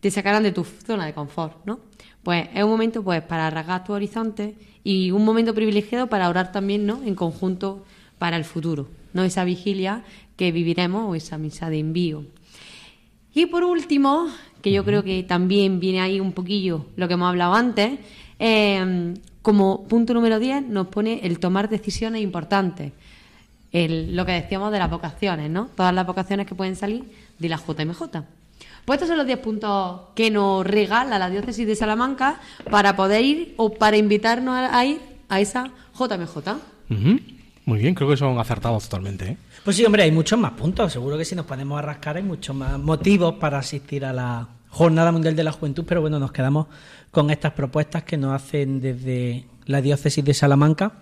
te 0.00 0.10
sacarán 0.10 0.42
de 0.42 0.52
tu 0.52 0.64
zona 0.64 1.04
de 1.04 1.12
confort, 1.12 1.66
¿no? 1.66 1.80
Pues 2.22 2.48
es 2.54 2.64
un 2.64 2.70
momento 2.70 3.02
pues 3.02 3.20
para 3.20 3.50
rasgar 3.50 3.84
tu 3.84 3.92
horizonte 3.92 4.56
y 4.84 5.10
un 5.10 5.26
momento 5.26 5.52
privilegiado 5.52 6.06
para 6.06 6.30
orar 6.30 6.50
también, 6.50 6.86
¿no? 6.86 7.02
En 7.02 7.14
conjunto 7.14 7.84
para 8.18 8.38
el 8.38 8.46
futuro, 8.46 8.88
¿no? 9.12 9.22
Esa 9.22 9.44
vigilia 9.44 10.02
que 10.38 10.50
viviremos 10.50 11.10
o 11.10 11.14
esa 11.14 11.36
misa 11.36 11.68
de 11.68 11.78
envío. 11.78 12.24
Y 13.32 13.46
por 13.46 13.62
último, 13.62 14.28
que 14.62 14.72
yo 14.72 14.84
creo 14.84 15.02
que 15.02 15.22
también 15.22 15.80
viene 15.80 16.00
ahí 16.00 16.20
un 16.20 16.32
poquillo 16.32 16.86
lo 16.96 17.08
que 17.08 17.14
hemos 17.14 17.28
hablado 17.28 17.54
antes, 17.54 17.98
eh, 18.38 19.14
como 19.42 19.84
punto 19.84 20.14
número 20.14 20.38
10 20.38 20.66
nos 20.68 20.88
pone 20.88 21.20
el 21.22 21.38
tomar 21.38 21.68
decisiones 21.68 22.22
importantes. 22.22 22.92
lo 23.72 24.26
que 24.26 24.32
decíamos 24.32 24.72
de 24.72 24.78
las 24.78 24.90
vocaciones, 24.90 25.48
¿no? 25.50 25.68
Todas 25.76 25.94
las 25.94 26.06
vocaciones 26.06 26.46
que 26.46 26.54
pueden 26.54 26.76
salir 26.76 27.04
de 27.38 27.48
la 27.48 27.56
JMJ. 27.56 28.02
Pues 28.84 28.96
estos 28.96 29.08
son 29.08 29.18
los 29.18 29.26
10 29.26 29.38
puntos 29.38 30.00
que 30.14 30.30
nos 30.30 30.66
regala 30.66 31.18
la 31.18 31.30
diócesis 31.30 31.66
de 31.66 31.76
Salamanca 31.76 32.40
para 32.70 32.96
poder 32.96 33.24
ir 33.24 33.54
o 33.56 33.72
para 33.74 33.96
invitarnos 33.96 34.56
a, 34.56 34.84
ir 34.84 35.00
a 35.28 35.40
esa 35.40 35.70
JMJ. 35.96 36.38
Muy 37.70 37.78
bien, 37.78 37.94
creo 37.94 38.08
que 38.08 38.16
son 38.16 38.36
acertados 38.36 38.88
totalmente. 38.88 39.26
¿eh? 39.26 39.36
Pues 39.62 39.76
sí, 39.76 39.84
hombre, 39.84 40.02
hay 40.02 40.10
muchos 40.10 40.36
más 40.36 40.50
puntos. 40.54 40.92
Seguro 40.92 41.16
que 41.16 41.24
si 41.24 41.36
nos 41.36 41.46
ponemos 41.46 41.78
a 41.78 41.82
rascar 41.82 42.16
hay 42.16 42.24
muchos 42.24 42.56
más 42.56 42.76
motivos 42.76 43.36
para 43.36 43.58
asistir 43.58 44.04
a 44.04 44.12
la 44.12 44.48
Jornada 44.70 45.12
Mundial 45.12 45.36
de 45.36 45.44
la 45.44 45.52
Juventud, 45.52 45.84
pero 45.86 46.00
bueno, 46.00 46.18
nos 46.18 46.32
quedamos 46.32 46.66
con 47.12 47.30
estas 47.30 47.52
propuestas 47.52 48.02
que 48.02 48.16
nos 48.16 48.34
hacen 48.34 48.80
desde 48.80 49.44
la 49.66 49.80
diócesis 49.80 50.24
de 50.24 50.34
Salamanca. 50.34 50.94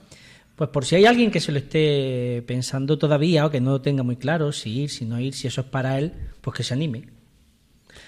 Pues 0.56 0.68
por 0.68 0.84
si 0.84 0.96
hay 0.96 1.06
alguien 1.06 1.30
que 1.30 1.40
se 1.40 1.52
lo 1.52 1.58
esté 1.58 2.44
pensando 2.46 2.98
todavía 2.98 3.46
o 3.46 3.50
que 3.50 3.62
no 3.62 3.70
lo 3.70 3.80
tenga 3.80 4.02
muy 4.02 4.16
claro 4.16 4.52
si 4.52 4.80
ir, 4.80 4.90
si 4.90 5.06
no 5.06 5.18
ir, 5.18 5.32
si 5.32 5.46
eso 5.46 5.62
es 5.62 5.66
para 5.68 5.98
él, 5.98 6.12
pues 6.42 6.54
que 6.54 6.64
se 6.64 6.74
anime. 6.74 7.08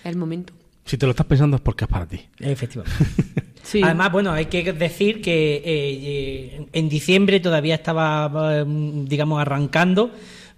El 0.04 0.16
momento. 0.16 0.59
Si 0.90 0.98
te 0.98 1.06
lo 1.06 1.10
estás 1.10 1.26
pensando 1.26 1.56
es 1.56 1.62
porque 1.62 1.84
es 1.84 1.88
para 1.88 2.04
ti. 2.04 2.20
Efectivamente. 2.40 2.98
Además, 3.84 4.10
bueno, 4.10 4.32
hay 4.32 4.46
que 4.46 4.72
decir 4.72 5.22
que 5.22 5.54
eh, 5.54 5.62
eh, 5.64 6.66
en 6.72 6.88
diciembre 6.88 7.38
todavía 7.38 7.76
estaba, 7.76 8.64
mm, 8.64 9.04
digamos, 9.04 9.40
arrancando 9.40 10.10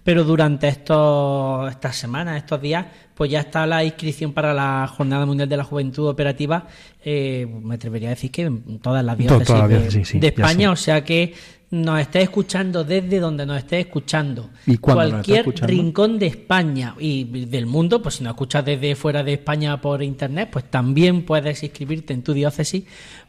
pero 0.03 0.23
durante 0.23 0.67
estos, 0.67 1.69
estas 1.69 1.95
semanas, 1.95 2.37
estos 2.37 2.61
días, 2.61 2.85
pues 3.13 3.31
ya 3.31 3.41
está 3.41 3.65
la 3.65 3.83
inscripción 3.83 4.33
para 4.33 4.53
la 4.53 4.85
Jornada 4.87 5.25
Mundial 5.25 5.47
de 5.47 5.55
la 5.55 5.63
Juventud 5.63 6.09
Operativa, 6.09 6.67
eh, 7.05 7.47
me 7.61 7.75
atrevería 7.75 8.09
a 8.09 8.11
decir 8.11 8.29
que 8.29 8.41
en 8.41 8.79
todas 8.79 9.05
las 9.05 9.17
diócesis 9.17 10.19
de, 10.19 10.27
España, 10.27 10.71
o 10.71 10.75
sea 10.75 11.05
que 11.05 11.33
nos 11.73 11.99
esté 11.99 12.21
escuchando 12.21 12.83
desde 12.83 13.19
donde 13.19 13.47
nos 13.47 13.57
esté 13.57 13.79
escuchando, 13.79 14.51
cualquier 14.79 15.43
rincón 15.63 16.19
de 16.19 16.27
España 16.27 16.93
y 16.99 17.23
del 17.47 17.65
mundo, 17.65 17.99
pues 17.99 18.15
si 18.15 18.23
nos 18.23 18.33
escuchas 18.33 18.63
desde 18.63 18.95
fuera 18.95 19.23
de 19.23 19.33
España 19.33 19.81
por 19.81 20.03
internet, 20.03 20.49
pues 20.51 20.65
también 20.65 21.23
puedes 21.23 21.63
inscribirte 21.63 22.13
en 22.13 22.21
tu 22.21 22.33
diócesis 22.33 22.83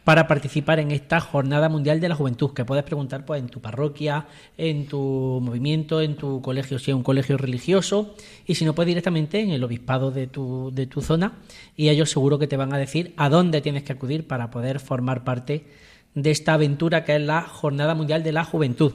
para 0.05 0.29
participar 0.29 0.79
en 0.79 0.91
esta 0.91 1.21
Jornada 1.21 1.71
Mundial 1.71 2.01
de 2.01 2.11
la 2.11 2.17
Juventud, 2.17 2.53
que 2.53 2.67
puedes 2.67 2.85
preguntar 2.85 3.25
pues 3.25 3.41
en 3.41 3.49
tu 3.49 3.63
parroquia, 3.63 4.27
en 4.59 4.89
tu 4.89 5.41
movimiento, 5.43 6.03
en 6.03 6.15
tu 6.15 6.43
colegio, 6.43 6.79
si 6.79 6.91
es 6.91 6.95
un 6.95 7.03
colegio 7.03 7.39
religioso, 7.39 8.15
y 8.47 8.57
si 8.57 8.67
no, 8.67 8.75
puedes 8.75 8.89
directamente 8.89 9.41
en 9.41 9.53
el 9.53 9.65
obispado 9.65 10.11
de 10.11 10.27
tu, 10.27 10.71
de 10.71 10.87
tu 10.87 11.01
zona, 11.01 11.39
y 11.79 11.89
ellos 11.89 12.11
seguro 12.11 12.39
que 12.39 12.47
te 12.47 12.59
van 12.59 12.75
a 12.75 12.79
decir 12.79 13.15
a 13.17 13.31
dónde 13.31 13.63
tienes 13.63 13.85
que 13.85 13.95
acudir 13.95 14.27
para 14.27 14.51
poder 14.51 14.81
formar 14.81 15.25
parte 15.25 15.65
de 16.14 16.30
esta 16.30 16.54
aventura 16.54 17.04
que 17.04 17.16
es 17.16 17.23
la 17.23 17.42
Jornada 17.42 17.94
Mundial 17.94 18.23
de 18.23 18.33
la 18.33 18.44
Juventud. 18.44 18.92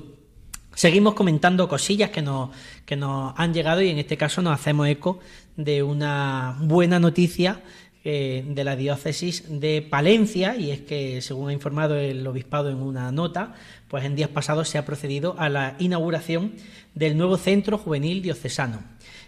Seguimos 0.74 1.14
comentando 1.14 1.68
cosillas 1.68 2.10
que 2.10 2.22
nos, 2.22 2.52
que 2.86 2.96
nos 2.96 3.34
han 3.36 3.54
llegado 3.54 3.82
y 3.82 3.90
en 3.90 3.98
este 3.98 4.18
caso 4.18 4.42
nos 4.42 4.54
hacemos 4.54 4.88
eco 4.88 5.20
de 5.58 5.84
una 5.84 6.58
buena 6.62 7.00
noticia 7.00 7.62
eh, 8.06 8.46
de 8.48 8.64
la 8.64 8.78
diócesis 8.78 9.44
de 9.60 9.82
Palencia 9.82 10.56
y 10.56 10.72
es 10.72 10.80
que 10.80 11.22
según 11.22 11.50
ha 11.50 11.54
informado 11.54 11.98
el 11.98 12.26
obispado 12.26 12.70
en 12.70 12.82
una 12.82 13.12
nota, 13.12 13.56
pues 13.90 14.06
en 14.06 14.16
días 14.16 14.30
pasados 14.30 14.70
se 14.70 14.78
ha 14.78 14.86
procedido 14.86 15.36
a 15.38 15.50
la 15.50 15.76
inauguración 15.80 16.54
del 16.96 17.18
nuevo 17.18 17.36
centro 17.36 17.78
juvenil 17.78 18.22
diocesano. 18.22 18.84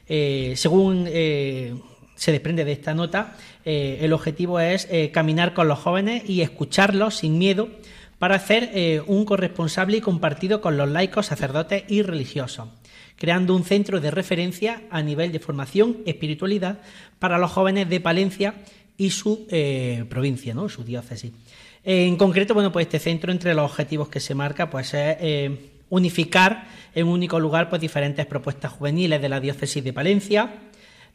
Eh, 0.08 0.54
según 0.56 1.06
eh, 1.08 1.76
se 2.22 2.32
desprende 2.32 2.66
de 2.66 2.72
esta 2.72 2.94
nota, 2.94 3.34
eh, 3.66 3.98
el 4.02 4.14
objetivo 4.14 4.60
es 4.60 4.88
eh, 4.92 5.10
caminar 5.10 5.56
con 5.56 5.68
los 5.68 5.80
jóvenes 5.80 6.22
y 6.30 6.42
escucharlos 6.42 7.16
sin 7.16 7.40
miedo 7.40 7.70
para 8.20 8.36
hacer 8.36 8.70
eh, 8.76 9.02
un 9.08 9.26
corresponsable 9.26 9.98
y 9.98 10.02
compartido 10.02 10.62
con 10.62 10.78
los 10.78 10.88
laicos, 10.88 11.26
sacerdotes 11.26 11.84
y 11.88 12.04
religiosos, 12.04 12.70
creando 13.16 13.56
un 13.56 13.64
centro 13.64 14.00
de 14.00 14.12
referencia 14.12 14.84
a 14.92 15.02
nivel 15.02 15.32
de 15.32 15.40
formación, 15.40 15.98
espiritualidad 16.06 16.78
para 17.18 17.40
los 17.40 17.50
jóvenes 17.50 17.90
de 17.90 18.00
Palencia 18.00 18.54
y 18.98 19.10
su 19.10 19.48
provincia, 20.08 20.54
¿no? 20.54 20.70
su 20.70 20.84
diócesis. 20.84 21.32
En 21.84 22.18
concreto, 22.18 22.54
bueno, 22.54 22.72
pues 22.72 22.86
este 22.86 23.00
centro, 23.00 23.32
entre 23.32 23.56
los 23.56 23.66
objetivos 23.66 24.10
que 24.10 24.20
se 24.20 24.36
marca, 24.36 24.70
pues 24.70 24.94
es 24.94 25.18
unificar 25.90 26.68
en 26.94 27.08
un 27.08 27.14
único 27.14 27.40
lugar 27.40 27.68
pues 27.68 27.82
diferentes 27.82 28.28
propuestas 28.28 28.74
juveniles 28.74 29.20
de 29.20 29.30
la 29.30 29.40
diócesis 29.40 29.84
de 29.84 29.92
Palencia, 29.92 30.70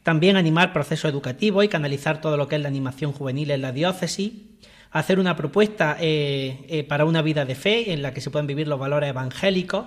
también 0.07 0.37
animar 0.37 0.71
procesos 0.71 1.11
educativos 1.11 1.65
y 1.65 1.67
canalizar 1.67 2.21
todo 2.21 2.37
lo 2.37 2.47
que 2.47 2.55
es 2.55 2.61
la 2.61 2.69
animación 2.69 3.11
juvenil 3.11 3.51
en 3.51 3.61
la 3.61 3.73
diócesis, 3.73 4.31
hacer 4.89 5.19
una 5.19 5.35
propuesta 5.35 5.97
eh, 5.99 6.65
eh, 6.69 6.85
para 6.85 7.03
una 7.03 7.21
vida 7.21 7.43
de 7.43 7.55
fe 7.55 7.91
en 7.91 8.01
la 8.01 8.13
que 8.13 8.21
se 8.21 8.29
puedan 8.31 8.47
vivir 8.47 8.69
los 8.69 8.79
valores 8.79 9.09
evangélicos. 9.09 9.83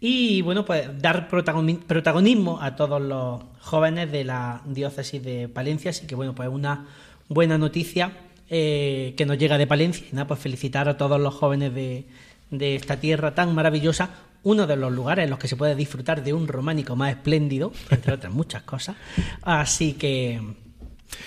Y 0.00 0.40
bueno, 0.40 0.64
pues 0.64 0.88
dar 1.02 1.28
protagonismo 1.28 2.62
a 2.62 2.76
todos 2.76 3.02
los 3.02 3.42
jóvenes 3.60 4.10
de 4.10 4.24
la 4.24 4.62
diócesis 4.64 5.22
de 5.22 5.50
Palencia, 5.50 5.90
así 5.90 6.06
que 6.06 6.14
bueno, 6.14 6.34
pues 6.34 6.48
una 6.48 6.86
buena 7.28 7.58
noticia 7.58 8.10
eh, 8.48 9.12
que 9.18 9.26
nos 9.26 9.36
llega 9.36 9.58
de 9.58 9.66
Palencia. 9.66 10.06
Y 10.10 10.14
nada, 10.14 10.28
pues 10.28 10.40
felicitar 10.40 10.88
a 10.88 10.96
todos 10.96 11.20
los 11.20 11.34
jóvenes 11.34 11.74
de, 11.74 12.06
de 12.50 12.74
esta 12.74 12.98
tierra 13.00 13.34
tan 13.34 13.54
maravillosa, 13.54 14.14
uno 14.44 14.66
de 14.66 14.76
los 14.76 14.92
lugares 14.92 15.24
en 15.24 15.30
los 15.30 15.38
que 15.38 15.48
se 15.48 15.56
puede 15.56 15.74
disfrutar 15.74 16.22
de 16.22 16.32
un 16.32 16.48
románico 16.48 16.96
más 16.96 17.10
espléndido, 17.10 17.72
entre 17.90 18.14
otras 18.14 18.32
muchas 18.32 18.62
cosas. 18.62 18.96
Así 19.42 19.94
que, 19.94 20.40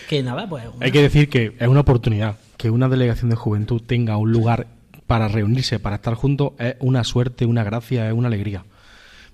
que 0.10 0.24
nada, 0.24 0.48
pues... 0.48 0.66
Hay 0.82 0.92
que 0.92 1.02
decir 1.02 1.30
que 1.30 1.56
es 1.58 1.68
una 1.68 1.82
oportunidad 1.82 2.38
que 2.58 2.70
una 2.70 2.90
delegación 2.90 3.30
de 3.30 3.36
juventud 3.36 3.82
tenga 3.82 4.18
un 4.18 4.32
lugar 4.32 4.68
para 5.08 5.28
reunirse, 5.28 5.80
para 5.80 5.98
estar 5.98 6.16
juntos, 6.16 6.54
es 6.58 6.76
una 6.80 7.04
suerte, 7.04 7.46
una 7.46 7.64
gracia, 7.64 8.08
es 8.08 8.14
una 8.14 8.28
alegría. 8.28 8.66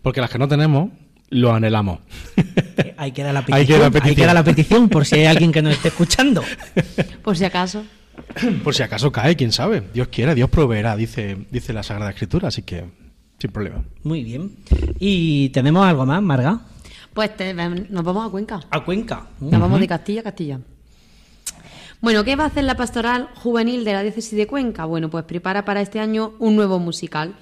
Porque 0.02 0.22
las 0.22 0.30
que 0.30 0.38
no 0.38 0.48
tenemos, 0.48 0.90
lo 1.30 1.54
anhelamos. 1.54 2.00
Ahí 2.98 3.12
queda 3.12 3.32
la 3.34 3.46
petición. 3.46 3.94
Ahí 4.04 4.16
queda 4.16 4.34
la 4.34 4.44
petición, 4.44 4.90
por 4.90 5.06
si 5.06 5.16
hay 5.16 5.26
alguien 5.26 5.52
que 5.52 5.62
nos 5.62 5.74
esté 5.74 5.88
escuchando. 5.90 6.44
Por 7.24 7.38
si 7.38 7.46
acaso. 7.46 7.84
Por 8.64 8.76
si 8.76 8.84
acaso 8.84 9.12
cae, 9.12 9.36
quién 9.36 9.52
sabe. 9.52 9.84
Dios 9.94 10.10
quiera, 10.10 10.36
Dios 10.36 10.50
proveerá, 10.50 10.96
dice, 10.96 11.38
dice 11.50 11.72
la 11.72 11.84
Sagrada 11.84 12.12
Escritura, 12.12 12.50
así 12.50 12.64
que 12.64 12.86
sin 13.42 13.52
problema. 13.52 13.84
Muy 14.04 14.24
bien. 14.24 14.52
¿Y 15.00 15.50
tenemos 15.50 15.86
algo 15.86 16.06
más, 16.06 16.22
Marga? 16.22 16.62
Pues 17.14 17.32
nos 17.90 18.04
vamos 18.04 18.28
a 18.28 18.30
Cuenca. 18.30 18.62
A 18.70 18.86
Cuenca. 18.86 19.28
Nos 19.40 19.60
vamos 19.60 19.80
de 19.80 19.88
Castilla 19.88 20.22
a 20.22 20.24
Castilla. 20.24 20.60
Bueno, 22.00 22.24
¿qué 22.24 22.36
va 22.36 22.46
a 22.46 22.48
hacer 22.48 22.64
la 22.64 22.76
pastoral 22.76 23.30
juvenil 23.36 23.84
de 23.84 23.94
la 23.94 24.04
diócesis 24.04 24.38
de 24.38 24.48
Cuenca? 24.48 24.86
Bueno, 24.86 25.10
pues 25.10 25.26
prepara 25.26 25.66
para 25.66 25.82
este 25.82 26.00
año 26.00 26.34
un 26.40 26.56
nuevo 26.56 26.80
musical. 26.80 27.36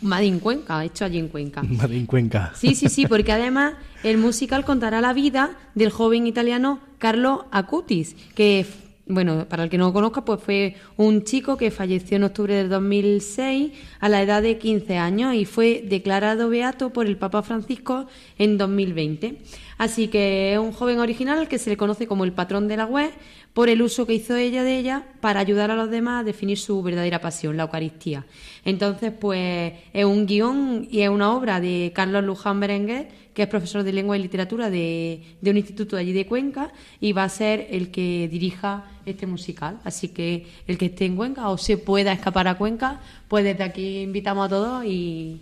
Madin 0.00 0.40
Cuenca, 0.40 0.84
hecho 0.84 1.04
allí 1.04 1.18
en 1.18 1.28
Cuenca. 1.28 1.62
Madin 1.68 2.06
Cuenca. 2.06 2.52
Sí, 2.54 2.74
sí, 2.74 2.88
sí, 2.88 3.06
porque 3.06 3.32
además 3.32 3.74
el 4.02 4.18
musical 4.18 4.64
contará 4.64 5.00
la 5.00 5.12
vida 5.12 5.56
del 5.74 5.90
joven 5.90 6.26
italiano 6.26 6.80
Carlo 6.98 7.46
Acutis, 7.52 8.16
que 8.34 8.66
bueno, 9.06 9.46
para 9.48 9.64
el 9.64 9.70
que 9.70 9.78
no 9.78 9.86
lo 9.86 9.92
conozca, 9.92 10.24
pues 10.24 10.40
fue 10.40 10.76
un 10.96 11.24
chico 11.24 11.56
que 11.56 11.70
falleció 11.70 12.16
en 12.16 12.24
octubre 12.24 12.54
del 12.54 12.68
2006 12.68 13.72
a 13.98 14.08
la 14.08 14.22
edad 14.22 14.42
de 14.42 14.58
15 14.58 14.96
años 14.96 15.34
y 15.34 15.44
fue 15.44 15.82
declarado 15.84 16.48
beato 16.48 16.90
por 16.90 17.06
el 17.06 17.16
Papa 17.16 17.42
Francisco 17.42 18.06
en 18.38 18.58
2020. 18.58 19.38
Así 19.78 20.06
que 20.06 20.52
es 20.52 20.58
un 20.58 20.72
joven 20.72 21.00
original 21.00 21.40
al 21.40 21.48
que 21.48 21.58
se 21.58 21.68
le 21.68 21.76
conoce 21.76 22.06
como 22.06 22.24
el 22.24 22.32
patrón 22.32 22.68
de 22.68 22.76
la 22.76 22.86
web 22.86 23.10
por 23.52 23.68
el 23.68 23.82
uso 23.82 24.06
que 24.06 24.14
hizo 24.14 24.36
ella 24.36 24.62
de 24.62 24.78
ella 24.78 25.06
para 25.20 25.40
ayudar 25.40 25.70
a 25.70 25.76
los 25.76 25.90
demás 25.90 26.20
a 26.20 26.24
definir 26.24 26.58
su 26.58 26.82
verdadera 26.82 27.20
pasión, 27.20 27.56
la 27.56 27.64
Eucaristía. 27.64 28.24
Entonces, 28.64 29.12
pues 29.12 29.74
es 29.92 30.04
un 30.04 30.26
guion 30.26 30.86
y 30.90 31.00
es 31.00 31.08
una 31.08 31.32
obra 31.32 31.60
de 31.60 31.92
Carlos 31.94 32.24
Luján 32.24 32.60
Berenguer, 32.60 33.08
que 33.34 33.42
es 33.42 33.48
profesor 33.48 33.82
de 33.82 33.92
lengua 33.92 34.16
y 34.16 34.22
literatura 34.22 34.70
de, 34.70 35.22
un 35.42 35.56
instituto 35.56 35.96
allí 35.96 36.12
de 36.12 36.26
Cuenca, 36.26 36.72
y 37.00 37.12
va 37.12 37.24
a 37.24 37.28
ser 37.28 37.66
el 37.70 37.90
que 37.90 38.28
dirija 38.28 38.84
este 39.06 39.26
musical. 39.26 39.78
Así 39.84 40.08
que 40.08 40.46
el 40.66 40.78
que 40.78 40.86
esté 40.86 41.06
en 41.06 41.16
Cuenca 41.16 41.48
o 41.48 41.58
se 41.58 41.78
pueda 41.78 42.12
escapar 42.12 42.48
a 42.48 42.56
Cuenca, 42.56 43.00
pues 43.28 43.44
desde 43.44 43.64
aquí 43.64 44.00
invitamos 44.00 44.46
a 44.46 44.48
todos 44.48 44.84
y 44.84 45.40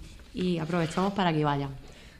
aprovechamos 0.60 1.12
para 1.12 1.32
que 1.32 1.44
vayan. 1.44 1.70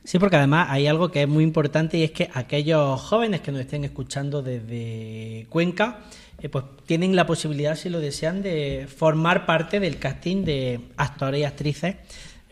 Sí, 0.05 0.19
porque 0.19 0.37
además 0.37 0.69
hay 0.71 0.87
algo 0.87 1.11
que 1.11 1.23
es 1.23 1.29
muy 1.29 1.45
importante 1.45 1.99
y 1.99 2.05
es 2.05 2.11
que 2.11 2.31
aquellos 2.33 3.01
jóvenes 3.01 3.43
que 3.43 3.53
nos 3.53 3.61
estén 3.61 3.85
escuchando 3.85 4.43
desde 4.43 5.47
Cuenca, 5.51 6.01
eh, 6.41 6.49
pues 6.49 6.65
tienen 6.87 7.15
la 7.15 7.27
posibilidad, 7.27 7.77
si 7.77 7.91
lo 7.91 8.01
desean, 8.01 8.43
de 8.43 8.89
formar 8.89 9.45
parte 9.45 9.79
del 9.79 9.99
casting 9.99 10.45
de 10.45 10.81
actores 10.97 11.41
y 11.41 11.45
actrices 11.45 11.97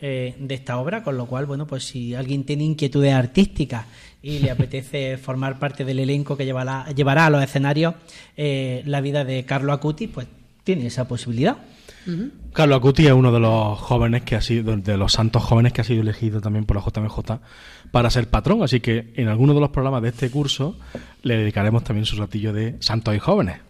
eh, 0.01 0.35
de 0.39 0.55
esta 0.55 0.77
obra, 0.77 1.03
con 1.03 1.17
lo 1.17 1.25
cual, 1.25 1.45
bueno, 1.45 1.67
pues 1.67 1.83
si 1.83 2.15
alguien 2.15 2.45
tiene 2.45 2.63
inquietudes 2.63 3.13
artísticas 3.13 3.85
y 4.21 4.39
le 4.39 4.51
apetece 4.51 5.17
formar 5.17 5.59
parte 5.59 5.83
del 5.83 5.99
elenco 5.99 6.37
que 6.37 6.45
llevará, 6.45 6.85
llevará 6.95 7.25
a 7.25 7.29
los 7.29 7.43
escenarios 7.43 7.95
eh, 8.37 8.81
la 8.85 9.01
vida 9.01 9.25
de 9.25 9.43
Carlo 9.45 9.73
Acuti, 9.73 10.07
pues 10.07 10.27
tiene 10.63 10.85
esa 10.87 11.07
posibilidad. 11.07 11.57
Carlos 12.53 12.77
Acuti 12.77 13.05
es 13.05 13.11
uno 13.11 13.31
de 13.31 13.39
los 13.39 13.77
jóvenes 13.77 14.23
que 14.23 14.35
ha 14.35 14.41
sido, 14.41 14.75
de 14.75 14.97
los 14.97 15.11
santos 15.11 15.43
jóvenes 15.43 15.73
que 15.73 15.81
ha 15.81 15.83
sido 15.83 16.01
elegido 16.01 16.41
también 16.41 16.65
por 16.65 16.77
la 16.77 16.83
JMJ 16.83 17.39
para 17.91 18.09
ser 18.09 18.29
patrón, 18.29 18.63
así 18.63 18.79
que 18.79 19.13
en 19.15 19.27
alguno 19.27 19.53
de 19.53 19.59
los 19.59 19.69
programas 19.69 20.01
de 20.01 20.09
este 20.09 20.31
curso 20.31 20.77
le 21.21 21.37
dedicaremos 21.37 21.83
también 21.83 22.05
su 22.05 22.15
ratillo 22.15 22.53
de 22.53 22.77
santos 22.79 23.15
y 23.15 23.19
jóvenes. 23.19 23.68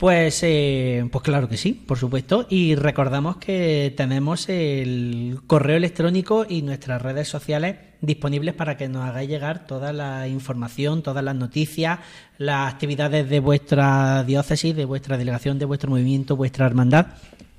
Pues, 0.00 0.42
eh, 0.44 1.06
pues 1.12 1.22
claro 1.22 1.46
que 1.46 1.58
sí, 1.58 1.74
por 1.74 1.98
supuesto. 1.98 2.46
Y 2.48 2.74
recordamos 2.74 3.36
que 3.36 3.92
tenemos 3.94 4.48
el 4.48 5.40
correo 5.46 5.76
electrónico 5.76 6.46
y 6.48 6.62
nuestras 6.62 7.02
redes 7.02 7.28
sociales 7.28 7.76
disponibles 8.00 8.54
para 8.54 8.78
que 8.78 8.88
nos 8.88 9.04
hagáis 9.04 9.28
llegar 9.28 9.66
toda 9.66 9.92
la 9.92 10.26
información, 10.26 11.02
todas 11.02 11.22
las 11.22 11.34
noticias, 11.34 11.98
las 12.38 12.72
actividades 12.72 13.28
de 13.28 13.40
vuestra 13.40 14.24
diócesis, 14.24 14.74
de 14.74 14.86
vuestra 14.86 15.18
delegación, 15.18 15.58
de 15.58 15.66
vuestro 15.66 15.90
movimiento, 15.90 16.34
vuestra 16.34 16.64
hermandad. 16.64 17.08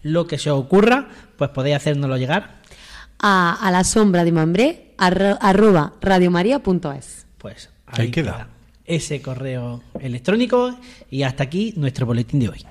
Lo 0.02 0.26
que 0.26 0.40
se 0.40 0.50
os 0.50 0.62
ocurra, 0.62 1.10
pues 1.38 1.52
podéis 1.52 1.76
hacérnoslo 1.76 2.18
llegar. 2.18 2.56
A, 3.20 3.70
la 3.72 3.84
sombra 3.84 4.24
de 4.24 4.32
Mambré, 4.32 4.96
arroba 4.98 5.94
radiomaria.es. 6.02 7.28
Pues 7.38 7.70
ahí, 7.86 8.10
queda 8.10 8.48
ese 8.92 9.22
correo 9.22 9.82
electrónico 10.02 10.78
y 11.10 11.24
hasta 11.24 11.44
aquí 11.44 11.74
nuestro 11.78 12.06
boletín 12.06 12.42
de 12.42 12.50
hoy. 12.50 12.66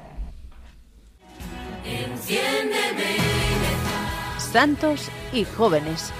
Santos 4.39 5.11
y 5.33 5.45
jóvenes. 5.45 6.13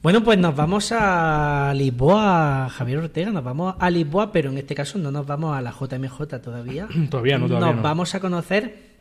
Bueno, 0.00 0.22
pues 0.22 0.38
nos 0.38 0.54
vamos 0.54 0.92
a 0.92 1.72
Lisboa, 1.74 2.68
Javier 2.70 2.98
Ortega, 2.98 3.32
nos 3.32 3.42
vamos 3.42 3.74
a 3.80 3.90
Lisboa, 3.90 4.30
pero 4.30 4.50
en 4.50 4.58
este 4.58 4.76
caso 4.76 5.00
no 5.00 5.10
nos 5.10 5.26
vamos 5.26 5.56
a 5.56 5.60
la 5.60 5.72
JMJ 5.72 6.40
todavía. 6.40 6.86
todavía 7.10 7.38
no, 7.38 7.48
todavía 7.48 7.72
Nos 7.72 7.82
vamos 7.82 8.14
a 8.14 8.20
conocer 8.20 8.95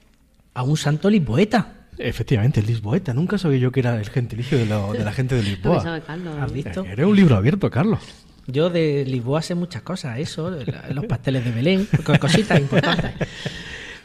a 0.55 0.63
un 0.63 0.77
santo 0.77 1.09
lisboeta. 1.09 1.73
Efectivamente, 1.97 2.59
el 2.59 2.65
Lisboeta. 2.65 3.13
Nunca 3.13 3.37
sabía 3.37 3.59
yo 3.59 3.71
que 3.71 3.79
era 3.79 3.95
el 3.97 4.09
gentilicio 4.09 4.57
de, 4.57 4.65
la 4.65 5.13
gente 5.13 5.35
de 5.35 5.43
Lisboa. 5.43 6.01
¿Has 6.41 6.51
visto? 6.51 6.83
Era 6.83 7.07
un 7.07 7.15
libro 7.15 7.35
abierto, 7.35 7.69
Carlos. 7.69 7.99
Yo 8.47 8.69
de 8.69 9.05
Lisboa 9.05 9.41
sé 9.41 9.55
muchas 9.55 9.81
cosas, 9.81 10.19
eso, 10.19 10.51
los 10.91 11.05
pasteles 11.05 11.45
de 11.45 11.51
Belén, 11.51 11.87
cositas 12.19 12.59
importantes. 12.59 13.11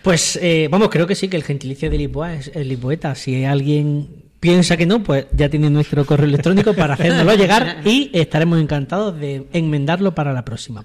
Pues 0.03 0.39
eh, 0.41 0.69
vamos, 0.71 0.89
creo 0.89 1.07
que 1.07 1.15
sí, 1.15 1.29
que 1.29 1.37
el 1.37 1.45
gentilicio 1.45 1.91
de 1.91 1.99
Lisboa 1.99 2.35
es 2.35 2.51
el 2.55 2.69
Lisboeta. 2.69 3.15
Si 3.15 3.45
alguien 3.45 4.09
piensa 4.41 4.77
que 4.77 4.87
no, 4.87 5.03
pues 5.03 5.27
ya 5.33 5.51
tiene 5.51 5.69
nuestro 5.69 6.07
correo 6.07 6.27
electrónico 6.27 6.73
para 6.73 6.95
hacérnoslo 6.95 7.35
llegar 7.35 7.83
y 7.85 8.11
estaremos 8.15 8.61
encantados 8.61 9.19
de 9.21 9.47
enmendarlo 9.53 10.15
para 10.15 10.33
la 10.33 10.45
próxima. 10.45 10.85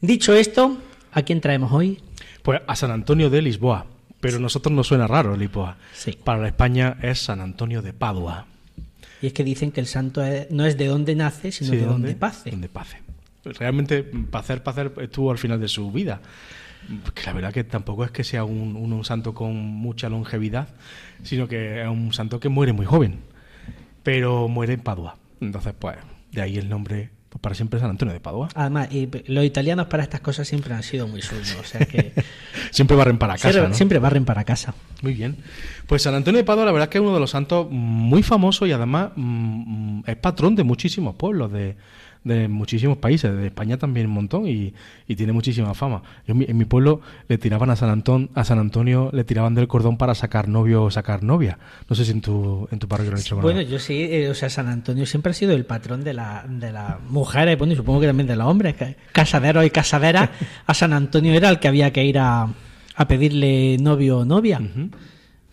Dicho 0.00 0.34
esto, 0.34 0.78
¿a 1.12 1.22
quién 1.22 1.42
traemos 1.42 1.72
hoy? 1.72 2.00
Pues 2.42 2.62
a 2.66 2.74
San 2.74 2.90
Antonio 2.90 3.28
de 3.28 3.42
Lisboa. 3.42 3.97
Pero 4.20 4.38
nosotros 4.38 4.72
nos 4.72 4.86
suena 4.86 5.06
raro 5.06 5.36
Lisboa. 5.36 5.76
Sí. 5.94 6.18
Para 6.22 6.40
la 6.40 6.48
España 6.48 6.96
es 7.02 7.20
San 7.20 7.40
Antonio 7.40 7.82
de 7.82 7.92
Padua. 7.92 8.46
Y 9.22 9.28
es 9.28 9.32
que 9.32 9.44
dicen 9.44 9.72
que 9.72 9.80
el 9.80 9.86
santo 9.86 10.22
no 10.50 10.64
es 10.66 10.76
de 10.76 10.86
donde 10.86 11.14
nace, 11.14 11.52
sino 11.52 11.70
de, 11.72 11.84
donde 11.84 12.14
pase. 12.14 12.50
Donde 12.50 12.68
pase. 12.68 12.98
Realmente, 13.44 14.02
Pacer, 14.02 14.62
Pacer 14.62 14.92
estuvo 15.00 15.30
al 15.30 15.38
final 15.38 15.60
de 15.60 15.68
su 15.68 15.90
vida. 15.90 16.20
Que 17.14 17.22
la 17.24 17.32
verdad 17.32 17.52
que 17.52 17.64
tampoco 17.64 18.04
es 18.04 18.10
que 18.10 18.24
sea 18.24 18.44
un, 18.44 18.76
un, 18.76 19.04
santo 19.04 19.34
con 19.34 19.56
mucha 19.56 20.08
longevidad, 20.08 20.68
sino 21.22 21.48
que 21.48 21.82
es 21.82 21.88
un 21.88 22.12
santo 22.12 22.40
que 22.40 22.48
muere 22.48 22.72
muy 22.72 22.86
joven. 22.86 23.20
Pero 24.02 24.48
muere 24.48 24.74
en 24.74 24.80
Padua. 24.80 25.16
Entonces, 25.40 25.74
pues, 25.78 25.96
de 26.32 26.42
ahí 26.42 26.56
el 26.56 26.68
nombre 26.68 27.10
pues 27.28 27.40
para 27.42 27.54
siempre 27.54 27.78
San 27.78 27.90
Antonio 27.90 28.14
de 28.14 28.20
Padua. 28.20 28.48
Además, 28.54 28.88
y 28.90 29.08
los 29.26 29.44
italianos 29.44 29.86
para 29.86 30.02
estas 30.02 30.20
cosas 30.20 30.48
siempre 30.48 30.72
han 30.72 30.82
sido 30.82 31.06
muy 31.06 31.20
suyos. 31.20 31.56
O 31.60 31.64
sea 31.64 31.84
que 31.84 32.12
siempre 32.70 32.96
barren 32.96 33.18
para 33.18 33.34
casa. 33.34 33.52
Siempre, 33.52 33.74
siempre, 33.74 33.98
barren 33.98 34.24
para 34.24 34.44
casa. 34.44 34.74
Muy 35.02 35.14
bien. 35.14 35.36
Pues 35.86 36.02
San 36.02 36.14
Antonio 36.14 36.38
de 36.38 36.44
Padua, 36.44 36.64
la 36.64 36.72
verdad 36.72 36.88
es 36.88 36.90
que 36.90 36.98
es 36.98 37.02
uno 37.02 37.14
de 37.14 37.20
los 37.20 37.30
santos 37.30 37.66
muy 37.70 38.22
famosos 38.22 38.68
y 38.68 38.72
además 38.72 39.10
mm, 39.16 39.98
mm, 39.98 40.04
es 40.06 40.16
patrón 40.16 40.56
de 40.56 40.64
muchísimos 40.64 41.16
pueblos 41.16 41.52
de, 41.52 41.76
de 42.24 42.48
muchísimos 42.48 42.98
países, 42.98 43.34
de 43.34 43.46
España 43.46 43.76
también 43.76 44.06
un 44.06 44.12
montón 44.12 44.46
y, 44.46 44.74
tiene 45.16 45.32
muchísima 45.32 45.74
fama. 45.74 46.02
en, 46.26 46.56
mi, 46.56 46.64
pueblo 46.64 47.00
le 47.28 47.38
tiraban 47.38 47.70
a 47.70 47.76
San, 47.76 47.90
Antón, 47.90 48.30
a 48.34 48.44
San 48.44 48.58
Antonio, 48.58 49.10
le 49.12 49.24
tiraban 49.24 49.54
del 49.54 49.66
cordón 49.66 49.96
para 49.96 50.14
sacar 50.14 50.48
novio 50.48 50.84
o 50.84 50.90
sacar 50.90 51.22
novia. 51.22 51.58
No 51.88 51.96
sé 51.96 52.04
si 52.04 52.12
en 52.12 52.20
tu, 52.20 52.68
en 52.70 52.78
tu 52.78 52.86
parroquia 52.86 53.10
lo 53.10 53.16
han 53.16 53.22
hecho 53.22 53.36
Bueno, 53.36 53.60
yo 53.62 53.78
sí, 53.78 54.02
eh, 54.02 54.28
o 54.28 54.34
sea, 54.34 54.50
San 54.50 54.68
Antonio 54.68 55.06
siempre 55.06 55.30
ha 55.30 55.34
sido 55.34 55.52
el 55.52 55.64
patrón 55.64 56.04
de 56.04 56.14
la, 56.14 56.44
de 56.48 56.72
las 56.72 57.00
mujeres, 57.02 57.58
bueno, 57.58 57.72
y 57.72 57.76
supongo 57.76 58.00
que 58.00 58.06
también 58.06 58.26
de 58.26 58.36
los 58.36 58.46
hombres, 58.46 58.76
casaderos 59.12 59.64
y 59.64 59.70
casaderas. 59.70 60.30
a 60.66 60.74
San 60.74 60.92
Antonio 60.92 61.32
era 61.34 61.48
el 61.48 61.58
que 61.58 61.68
había 61.68 61.92
que 61.92 62.04
ir 62.04 62.18
a, 62.18 62.48
a 62.98 63.08
pedirle 63.08 63.76
novio 63.78 64.18
o 64.18 64.24
novia. 64.24 64.60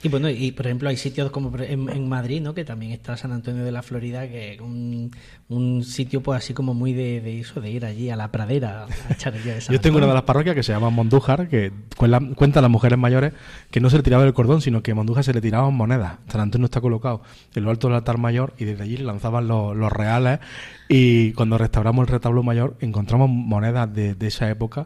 Y 0.06 0.08
bueno, 0.08 0.30
y 0.30 0.52
por 0.52 0.68
ejemplo 0.68 0.88
hay 0.88 0.98
sitios 0.98 1.32
como 1.32 1.52
en, 1.58 2.08
Madrid, 2.08 2.40
¿no? 2.40 2.54
Que 2.54 2.64
también 2.64 2.92
está 2.92 3.18
San 3.18 3.32
Antonio 3.32 3.66
de 3.66 3.72
la 3.72 3.82
Florida, 3.82 4.28
que 4.28 4.54
es 4.54 4.62
un, 4.62 5.10
un 5.50 5.84
sitio 5.84 6.22
pues 6.22 6.38
así 6.38 6.54
como 6.54 6.76
muy 6.76 6.94
de, 6.94 7.40
eso, 7.40 7.60
de 7.60 7.72
ir 7.72 7.86
allí 7.86 8.12
a 8.12 8.16
la 8.16 8.32
pradera 8.32 8.86
a 8.86 9.14
echar 9.14 9.36
el 9.36 9.44
día 9.44 9.56
de 9.56 9.62
San 9.62 9.74
Yo 9.74 9.82
tengo 9.82 9.98
una 9.98 10.06
de 10.06 10.14
las 10.14 10.22
parroquias 10.22 10.54
que 10.54 10.62
se 10.62 10.74
llama 10.74 10.92
Mondújar, 10.92 11.48
que 11.48 11.72
cuentan 11.98 12.62
las 12.62 12.70
mujeres 12.70 13.00
mayores 13.00 13.34
que 13.72 13.80
no 13.80 13.90
se 13.90 13.98
le 13.98 14.04
tiraba 14.04 14.24
el 14.24 14.34
cordón, 14.36 14.62
sino 14.62 14.84
que 14.84 14.92
a 14.92 14.96
Mondújar 14.96 15.24
se 15.24 15.34
le 15.34 15.42
tiraban 15.42 15.74
monedas. 15.74 16.20
San 16.28 16.40
Antonio 16.40 16.66
está 16.66 16.82
colocado 16.82 17.24
en 17.56 17.64
lo 17.64 17.72
alto 17.72 17.88
del 17.88 17.96
altar 17.96 18.20
mayor 18.20 18.54
y 18.60 18.66
desde 18.66 18.84
allí 18.84 18.98
lanzaban 18.98 19.48
los, 19.48 19.76
los 19.76 19.92
reales 19.92 20.40
y 20.88 21.32
cuando 21.32 21.58
restauramos 21.58 22.04
el 22.04 22.14
retablo 22.14 22.44
mayor 22.44 22.78
encontramos 22.80 23.28
monedas 23.28 23.92
de, 23.92 24.14
de 24.14 24.28
esa 24.28 24.52
época 24.52 24.86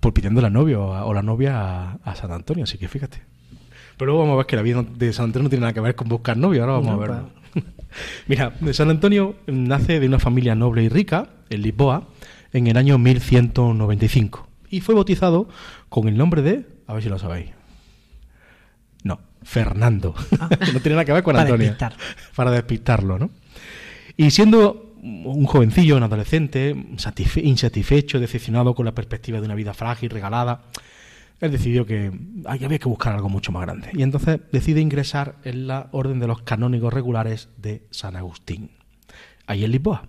por 0.00 0.14
pidiendo 0.14 0.40
la 0.40 0.48
novia 0.48 0.78
o 0.78 1.12
la 1.12 1.20
novia 1.20 1.98
a 2.02 2.14
San 2.14 2.32
Antonio, 2.32 2.64
así 2.64 2.78
que 2.78 2.88
fíjate. 2.88 3.29
Pero 4.00 4.12
luego 4.12 4.22
vamos 4.22 4.32
a 4.32 4.36
ver 4.38 4.46
que 4.46 4.56
la 4.56 4.62
vida 4.62 4.82
de 4.82 5.12
San 5.12 5.26
Antonio 5.26 5.42
no 5.42 5.50
tiene 5.50 5.60
nada 5.60 5.74
que 5.74 5.80
ver 5.80 5.94
con 5.94 6.08
buscar 6.08 6.34
novio, 6.34 6.62
ahora 6.62 6.72
vamos 6.72 6.88
a 6.88 6.96
verlo. 6.96 7.30
Mira, 8.28 8.54
San 8.72 8.88
Antonio 8.88 9.34
nace 9.46 10.00
de 10.00 10.06
una 10.06 10.18
familia 10.18 10.54
noble 10.54 10.82
y 10.82 10.88
rica, 10.88 11.28
en 11.50 11.60
Lisboa, 11.60 12.08
en 12.54 12.66
el 12.66 12.78
año 12.78 12.96
1195. 12.96 14.48
Y 14.70 14.80
fue 14.80 14.94
bautizado 14.94 15.50
con 15.90 16.08
el 16.08 16.16
nombre 16.16 16.40
de, 16.40 16.64
a 16.86 16.94
ver 16.94 17.02
si 17.02 17.10
lo 17.10 17.18
sabéis. 17.18 17.50
No, 19.04 19.20
Fernando. 19.42 20.14
Ah. 20.40 20.48
no 20.72 20.80
tiene 20.80 20.94
nada 20.94 21.04
que 21.04 21.12
ver 21.12 21.22
con 21.22 21.36
Antonio. 21.36 21.76
Para 22.34 22.52
despistarlo, 22.52 23.18
¿no? 23.18 23.28
Y 24.16 24.30
siendo 24.30 24.94
un 25.02 25.44
jovencillo, 25.44 25.98
un 25.98 26.04
adolescente, 26.04 26.74
insatisfecho, 27.42 28.18
decepcionado 28.18 28.74
con 28.74 28.86
la 28.86 28.94
perspectiva 28.94 29.40
de 29.40 29.44
una 29.44 29.54
vida 29.54 29.74
frágil, 29.74 30.08
regalada, 30.08 30.62
él 31.40 31.52
decidió 31.52 31.86
que 31.86 32.12
había 32.46 32.78
que 32.78 32.88
buscar 32.88 33.14
algo 33.14 33.28
mucho 33.28 33.50
más 33.52 33.62
grande. 33.62 33.90
Y 33.94 34.02
entonces 34.02 34.40
decide 34.52 34.80
ingresar 34.80 35.36
en 35.44 35.66
la 35.66 35.88
Orden 35.92 36.20
de 36.20 36.26
los 36.26 36.42
Canónigos 36.42 36.92
Regulares 36.92 37.48
de 37.56 37.82
San 37.90 38.16
Agustín, 38.16 38.70
ahí 39.46 39.64
en 39.64 39.72
Lisboa. 39.72 40.08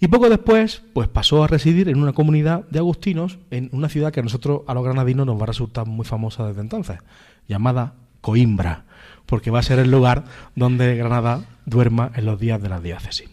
Y 0.00 0.08
poco 0.08 0.28
después, 0.28 0.82
pues 0.92 1.06
pasó 1.06 1.44
a 1.44 1.46
residir 1.46 1.88
en 1.88 2.02
una 2.02 2.12
comunidad 2.12 2.68
de 2.68 2.80
agustinos 2.80 3.38
en 3.52 3.68
una 3.70 3.88
ciudad 3.88 4.12
que 4.12 4.18
a 4.18 4.24
nosotros, 4.24 4.62
a 4.66 4.74
los 4.74 4.82
granadinos, 4.82 5.24
nos 5.24 5.38
va 5.38 5.44
a 5.44 5.46
resultar 5.46 5.86
muy 5.86 6.04
famosa 6.04 6.44
desde 6.44 6.60
entonces, 6.60 6.98
llamada 7.46 7.94
Coimbra, 8.20 8.84
porque 9.26 9.52
va 9.52 9.60
a 9.60 9.62
ser 9.62 9.78
el 9.78 9.92
lugar 9.92 10.24
donde 10.56 10.96
Granada 10.96 11.44
duerma 11.66 12.10
en 12.16 12.26
los 12.26 12.40
días 12.40 12.60
de 12.60 12.68
la 12.68 12.80
diócesis. 12.80 13.31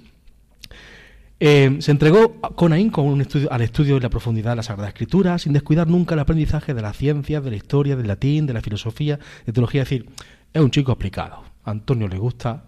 Eh, 1.42 1.78
se 1.80 1.92
entregó 1.92 2.42
con 2.42 2.74
ahínco 2.74 3.16
estudio, 3.22 3.52
al 3.52 3.62
estudio 3.62 3.96
de 3.96 4.02
la 4.02 4.10
profundidad 4.10 4.52
de 4.52 4.56
la 4.58 4.64
Sagrada 4.64 4.90
Escritura, 4.90 5.38
sin 5.38 5.54
descuidar 5.54 5.88
nunca 5.88 6.16
el 6.16 6.20
aprendizaje 6.20 6.74
de 6.74 6.82
la 6.82 6.92
ciencia, 6.92 7.40
de 7.40 7.50
la 7.50 7.56
historia, 7.56 7.96
del 7.96 8.08
latín, 8.08 8.46
de 8.46 8.54
la 8.54 8.62
filosofía, 8.62 9.20
de 9.46 9.54
teología. 9.54 9.84
Es 9.84 9.90
decir, 9.90 10.10
es 10.54 10.62
un 10.62 10.72
chico 10.72 10.92
aplicado. 10.92 11.44
A 11.64 11.72
Antonio 11.72 12.08
le 12.08 12.18
gusta 12.18 12.64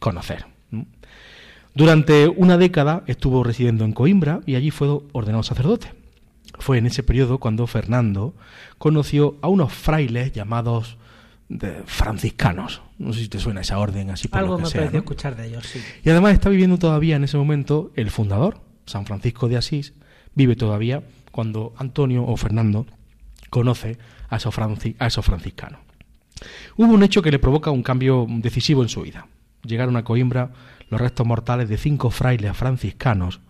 conocer. 0.00 0.44
Durante 1.74 2.28
una 2.28 2.58
década 2.58 3.04
estuvo 3.06 3.42
residiendo 3.42 3.84
en 3.84 3.92
Coimbra 3.92 4.40
y 4.44 4.56
allí 4.56 4.70
fue 4.70 4.88
ordenado 5.12 5.42
sacerdote. 5.42 5.94
Fue 6.58 6.78
en 6.78 6.86
ese 6.86 7.02
periodo 7.02 7.38
cuando 7.38 7.66
Fernando 7.66 8.34
conoció 8.76 9.36
a 9.40 9.48
unos 9.48 9.72
frailes 9.72 10.32
llamados 10.32 10.98
de 11.50 11.82
franciscanos. 11.84 12.80
No 12.96 13.12
sé 13.12 13.20
si 13.20 13.28
te 13.28 13.40
suena 13.40 13.60
esa 13.60 13.78
orden 13.78 14.10
así 14.10 14.28
por 14.28 14.38
Algo 14.38 14.52
lo 14.52 14.58
que 14.58 14.62
me 14.62 14.70
sea, 14.70 14.84
escuchar 14.84 15.36
de 15.36 15.48
ellos, 15.48 15.66
sí. 15.66 15.80
Y 16.04 16.08
además 16.08 16.32
está 16.32 16.48
viviendo 16.48 16.78
todavía 16.78 17.16
en 17.16 17.24
ese 17.24 17.36
momento 17.36 17.90
el 17.96 18.10
fundador, 18.10 18.60
San 18.86 19.04
Francisco 19.04 19.48
de 19.48 19.56
Asís, 19.56 19.92
vive 20.34 20.54
todavía 20.54 21.02
cuando 21.32 21.74
Antonio 21.76 22.24
o 22.24 22.36
Fernando 22.36 22.86
conoce 23.50 23.98
a 24.28 24.36
esos, 24.36 24.56
a 24.58 25.06
esos 25.06 25.26
franciscanos. 25.26 25.80
Hubo 26.76 26.94
un 26.94 27.02
hecho 27.02 27.20
que 27.20 27.32
le 27.32 27.40
provoca 27.40 27.72
un 27.72 27.82
cambio 27.82 28.26
decisivo 28.28 28.82
en 28.82 28.88
su 28.88 29.02
vida. 29.02 29.26
Llegaron 29.64 29.96
a 29.96 30.04
Coimbra 30.04 30.52
los 30.88 31.00
restos 31.00 31.26
mortales 31.26 31.68
de 31.68 31.76
cinco 31.76 32.10
frailes 32.10 32.56
franciscanos 32.56 33.40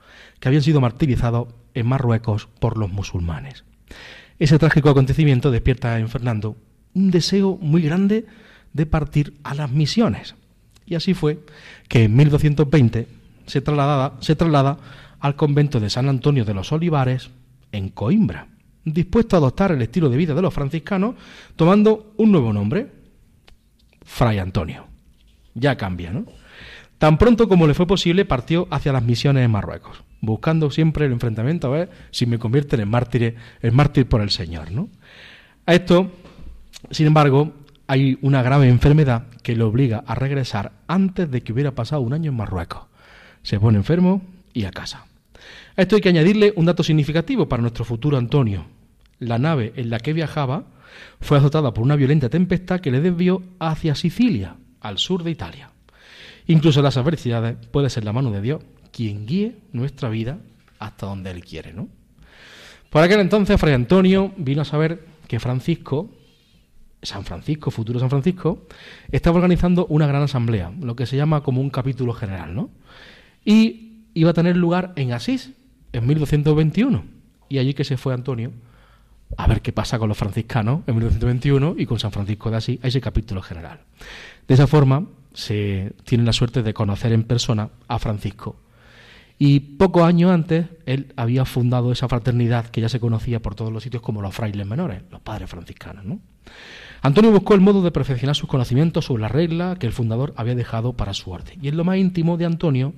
que 0.40 0.48
habían 0.48 0.62
sido 0.62 0.80
martirizados 0.80 1.48
en 1.74 1.86
Marruecos 1.86 2.48
por 2.58 2.78
los 2.78 2.90
musulmanes. 2.90 3.64
Ese 4.38 4.58
trágico 4.58 4.88
acontecimiento 4.88 5.50
despierta 5.50 5.98
en 5.98 6.08
Fernando 6.08 6.56
un 6.94 7.10
deseo 7.10 7.56
muy 7.60 7.82
grande 7.82 8.26
de 8.72 8.86
partir 8.86 9.34
a 9.42 9.54
las 9.54 9.70
misiones. 9.70 10.34
Y 10.86 10.94
así 10.94 11.14
fue 11.14 11.38
que 11.88 12.04
en 12.04 12.16
1220 12.16 13.06
se 13.46 13.60
traslada, 13.60 14.14
se 14.20 14.36
traslada 14.36 14.78
al 15.20 15.36
convento 15.36 15.80
de 15.80 15.90
San 15.90 16.08
Antonio 16.08 16.44
de 16.44 16.54
los 16.54 16.72
Olivares 16.72 17.30
en 17.72 17.90
Coimbra, 17.90 18.48
dispuesto 18.84 19.36
a 19.36 19.38
adoptar 19.38 19.72
el 19.72 19.82
estilo 19.82 20.08
de 20.08 20.16
vida 20.16 20.34
de 20.34 20.42
los 20.42 20.54
franciscanos, 20.54 21.14
tomando 21.56 22.12
un 22.16 22.32
nuevo 22.32 22.52
nombre, 22.52 22.88
Fray 24.04 24.38
Antonio. 24.38 24.86
Ya 25.54 25.76
cambia, 25.76 26.12
¿no? 26.12 26.24
Tan 26.98 27.18
pronto 27.18 27.48
como 27.48 27.66
le 27.66 27.74
fue 27.74 27.86
posible, 27.86 28.24
partió 28.24 28.68
hacia 28.70 28.92
las 28.92 29.02
misiones 29.02 29.44
en 29.44 29.50
Marruecos, 29.50 30.02
buscando 30.20 30.70
siempre 30.70 31.06
el 31.06 31.12
enfrentamiento 31.12 31.68
a 31.68 31.70
ver 31.70 31.90
si 32.10 32.26
me 32.26 32.38
convierten 32.38 32.80
en 32.80 32.88
mártir, 32.88 33.36
en 33.62 33.74
mártir 33.74 34.06
por 34.06 34.20
el 34.20 34.30
Señor, 34.30 34.70
¿no? 34.70 34.88
A 35.66 35.74
esto 35.74 36.10
sin 36.90 37.06
embargo, 37.06 37.52
hay 37.86 38.18
una 38.22 38.42
grave 38.42 38.68
enfermedad 38.68 39.26
que 39.42 39.56
le 39.56 39.64
obliga 39.64 40.04
a 40.06 40.14
regresar 40.14 40.72
antes 40.86 41.30
de 41.30 41.42
que 41.42 41.52
hubiera 41.52 41.74
pasado 41.74 42.02
un 42.02 42.12
año 42.12 42.30
en 42.30 42.36
Marruecos. 42.36 42.82
Se 43.42 43.58
pone 43.58 43.78
enfermo 43.78 44.22
y 44.52 44.64
a 44.64 44.70
casa. 44.70 45.06
A 45.76 45.82
esto 45.82 45.96
hay 45.96 46.02
que 46.02 46.08
añadirle 46.08 46.52
un 46.56 46.66
dato 46.66 46.82
significativo 46.82 47.48
para 47.48 47.62
nuestro 47.62 47.84
futuro 47.84 48.16
Antonio. 48.16 48.66
La 49.18 49.38
nave 49.38 49.72
en 49.76 49.90
la 49.90 49.98
que 49.98 50.12
viajaba 50.12 50.66
fue 51.20 51.38
azotada 51.38 51.74
por 51.74 51.84
una 51.84 51.96
violenta 51.96 52.28
tempestad 52.28 52.80
que 52.80 52.90
le 52.90 53.00
desvió 53.00 53.42
hacia 53.58 53.94
Sicilia, 53.94 54.56
al 54.80 54.98
sur 54.98 55.22
de 55.22 55.30
Italia. 55.30 55.70
Incluso 56.46 56.82
las 56.82 56.96
adversidades 56.96 57.56
puede 57.72 57.90
ser 57.90 58.04
la 58.04 58.12
mano 58.12 58.30
de 58.30 58.40
Dios 58.40 58.62
quien 58.92 59.26
guíe 59.26 59.58
nuestra 59.72 60.08
vida 60.08 60.38
hasta 60.78 61.06
donde 61.06 61.30
Él 61.30 61.44
quiere, 61.44 61.72
¿no? 61.72 61.88
Por 62.88 63.02
aquel 63.02 63.20
entonces, 63.20 63.60
Fray 63.60 63.74
Antonio 63.74 64.32
vino 64.36 64.62
a 64.62 64.64
saber 64.64 65.04
que 65.28 65.38
Francisco 65.38 66.10
San 67.02 67.24
Francisco, 67.24 67.70
futuro 67.70 67.98
San 67.98 68.10
Francisco, 68.10 68.66
estaba 69.10 69.36
organizando 69.36 69.86
una 69.86 70.06
gran 70.06 70.22
asamblea, 70.22 70.72
lo 70.80 70.96
que 70.96 71.06
se 71.06 71.16
llama 71.16 71.42
como 71.42 71.60
un 71.60 71.70
capítulo 71.70 72.12
general, 72.12 72.54
¿no? 72.54 72.70
Y 73.44 74.04
iba 74.14 74.30
a 74.30 74.34
tener 74.34 74.56
lugar 74.56 74.92
en 74.96 75.12
Asís, 75.12 75.52
en 75.92 76.06
1221. 76.06 77.04
Y 77.48 77.58
allí 77.58 77.74
que 77.74 77.84
se 77.84 77.96
fue 77.96 78.14
Antonio 78.14 78.52
a 79.36 79.46
ver 79.46 79.62
qué 79.62 79.72
pasa 79.72 79.98
con 79.98 80.08
los 80.08 80.18
franciscanos 80.18 80.80
en 80.86 80.94
1221 80.94 81.76
y 81.78 81.86
con 81.86 81.98
San 81.98 82.12
Francisco 82.12 82.50
de 82.50 82.56
Asís, 82.56 82.80
a 82.82 82.88
ese 82.88 83.00
capítulo 83.00 83.42
general. 83.42 83.80
De 84.46 84.54
esa 84.54 84.66
forma 84.66 85.06
se 85.32 85.92
tiene 86.04 86.24
la 86.24 86.32
suerte 86.32 86.62
de 86.62 86.74
conocer 86.74 87.12
en 87.12 87.24
persona 87.24 87.70
a 87.88 87.98
Francisco. 87.98 88.56
Y 89.38 89.60
pocos 89.60 90.02
años 90.02 90.32
antes 90.32 90.66
él 90.84 91.12
había 91.16 91.44
fundado 91.44 91.92
esa 91.92 92.08
fraternidad 92.08 92.66
que 92.66 92.80
ya 92.82 92.88
se 92.88 93.00
conocía 93.00 93.40
por 93.40 93.54
todos 93.54 93.72
los 93.72 93.82
sitios 93.82 94.02
como 94.02 94.20
los 94.20 94.34
frailes 94.34 94.66
menores, 94.66 95.02
los 95.10 95.20
padres 95.22 95.48
franciscanos, 95.48 96.04
¿no? 96.04 96.20
Antonio 97.02 97.30
buscó 97.30 97.54
el 97.54 97.60
modo 97.60 97.82
de 97.82 97.90
perfeccionar 97.90 98.36
sus 98.36 98.48
conocimientos 98.48 99.06
sobre 99.06 99.22
la 99.22 99.28
regla 99.28 99.76
que 99.78 99.86
el 99.86 99.92
fundador 99.92 100.34
había 100.36 100.54
dejado 100.54 100.92
para 100.92 101.14
su 101.14 101.34
arte. 101.34 101.58
Y 101.62 101.68
en 101.68 101.76
lo 101.76 101.84
más 101.84 101.96
íntimo 101.96 102.36
de 102.36 102.44
Antonio 102.44 102.92